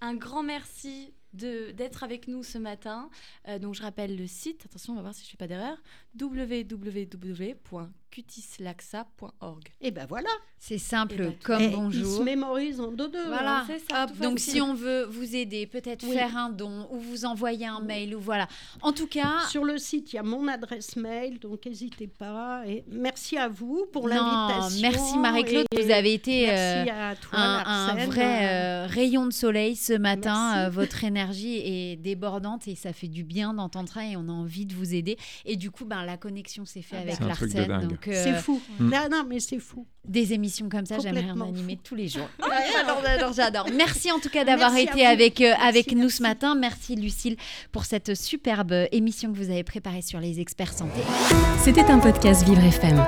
Un 0.00 0.14
grand 0.14 0.42
merci 0.42 1.12
de- 1.34 1.70
d'être 1.72 2.02
avec 2.04 2.26
nous 2.26 2.42
ce 2.42 2.58
matin. 2.58 3.10
Euh, 3.48 3.58
donc, 3.58 3.74
je 3.74 3.82
rappelle 3.82 4.16
le 4.16 4.26
site, 4.26 4.64
attention, 4.64 4.94
on 4.94 4.96
va 4.96 5.02
voir 5.02 5.14
si 5.14 5.22
je 5.22 5.26
ne 5.28 5.30
fais 5.32 5.36
pas 5.36 5.46
d'erreur, 5.46 5.76
www.cutislaxa.org. 8.16 9.64
Et 9.80 9.90
ben 9.90 10.06
voilà. 10.08 10.28
C'est 10.60 10.78
simple 10.78 11.14
Eh 11.18 11.22
ben, 11.22 11.34
comme 11.44 11.60
Et 11.62 11.66
Il 11.66 11.70
se 11.70 11.76
bonjour. 11.76 12.24
mémorise 12.24 12.80
en 12.80 12.90
deux 12.90 13.08
deux. 13.08 13.26
Voilà. 13.26 13.60
hein. 13.60 13.66
Ça, 13.88 14.04
Hop, 14.04 14.12
tout 14.12 14.22
donc 14.22 14.38
facile. 14.38 14.52
si 14.54 14.60
on 14.60 14.74
veut 14.74 15.04
vous 15.04 15.36
aider, 15.36 15.66
peut-être 15.66 16.04
Oui. 16.06 16.14
faire 16.14 16.36
un 16.36 16.50
don 16.50 16.88
ou 16.90 16.98
vous 16.98 17.24
envoyer 17.24 17.66
un 17.66 17.80
mail 17.80 18.14
ou 18.16 18.20
voilà. 18.20 18.48
En 18.82 18.92
tout 18.92 19.06
cas, 19.06 19.40
Sur 19.48 19.64
le 19.64 19.78
site, 19.78 20.12
il 20.12 20.16
y 20.16 20.18
a 20.18 20.22
mon 20.24 20.48
adresse 20.48 20.96
mail, 20.96 21.38
donc 21.38 21.64
n'hésitez 21.66 22.08
pas. 22.08 22.62
Et 22.66 22.84
merci 22.90 23.36
à 23.38 23.48
vous 23.48 23.86
pour 23.92 24.08
l'invitation. 24.08 24.80
merci 24.82 25.18
Marie-Claude, 25.18 25.66
vous 25.72 25.90
avez 25.90 26.14
été 26.14 26.46
Merci 26.46 26.90
euh, 26.90 27.10
à 27.10 27.16
toi, 27.16 27.38
un, 27.38 28.06
vrai 28.06 28.48
euh, 28.48 28.86
rayon 28.86 29.26
de 29.26 29.32
soleil 29.32 29.76
ce 29.76 29.92
matin. 29.92 30.66
Euh, 30.66 30.70
votre 30.70 31.04
énergie 31.04 31.58
est 31.64 31.96
débordante 31.96 32.66
et 32.68 32.74
ça 32.74 32.92
fait 32.92 33.08
du 33.08 33.22
bien 33.22 33.54
d'entendre 33.54 33.88
ça 33.88 34.04
et 34.04 34.16
on 34.16 34.28
a 34.28 34.32
envie 34.32 34.66
de 34.66 34.74
vous 34.74 34.94
aider. 34.94 35.16
Et 35.44 35.56
du 35.56 35.70
coup, 35.70 35.84
ben, 35.84 36.04
la 36.04 36.16
connexion 36.16 36.64
s'est 36.64 36.82
faite 36.82 36.98
Ah 37.00 37.02
avec 37.02 37.14
C'est 37.14 37.24
Donc, 38.06 38.14
euh, 38.14 38.24
C'est 38.24 38.34
fou. 38.34 38.60
Mm. 38.78 38.90
Non, 38.90 39.08
non, 39.10 39.24
mais 39.28 39.40
c'est 39.40 39.58
fou. 39.58 39.86
des 40.04 40.32
émissions 40.32 40.68
comme 40.68 40.86
ça, 40.86 40.98
j'aimerais 40.98 41.30
en 41.30 41.40
animer 41.40 41.74
fou. 41.74 41.80
tous 41.84 41.94
les 41.94 42.08
jours. 42.08 42.28
j'adore, 42.72 43.00
j'adore, 43.04 43.32
j'adore. 43.32 43.66
Merci 43.74 44.10
en 44.12 44.18
tout 44.18 44.28
cas 44.30 44.44
d'avoir 44.44 44.74
été 44.76 45.04
avec, 45.04 45.40
euh, 45.40 45.50
Merci, 45.50 45.66
avec 45.68 45.92
nous 45.92 45.98
merci. 46.02 46.16
ce 46.16 46.22
matin. 46.22 46.54
Merci 46.54 46.96
Lucille 46.96 47.36
pour 47.72 47.84
cette 47.84 48.14
superbe 48.14 48.72
euh, 48.72 48.86
émission 48.92 49.32
que 49.32 49.36
vous 49.38 49.50
avez 49.50 49.64
préparée 49.64 50.02
sur 50.02 50.20
les 50.20 50.40
experts 50.40 50.72
santé. 50.72 51.00
C'était 51.62 51.84
un 51.84 51.98
podcast 51.98 52.44
Vivre 52.44 52.64
FM. 52.64 53.04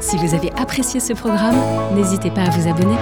Si 0.00 0.16
vous 0.16 0.34
avez 0.34 0.52
apprécié 0.52 1.00
ce 1.00 1.12
programme, 1.12 1.56
n'hésitez 1.94 2.30
pas 2.30 2.42
à 2.42 2.50
vous 2.50 2.68
abonner. 2.68 2.96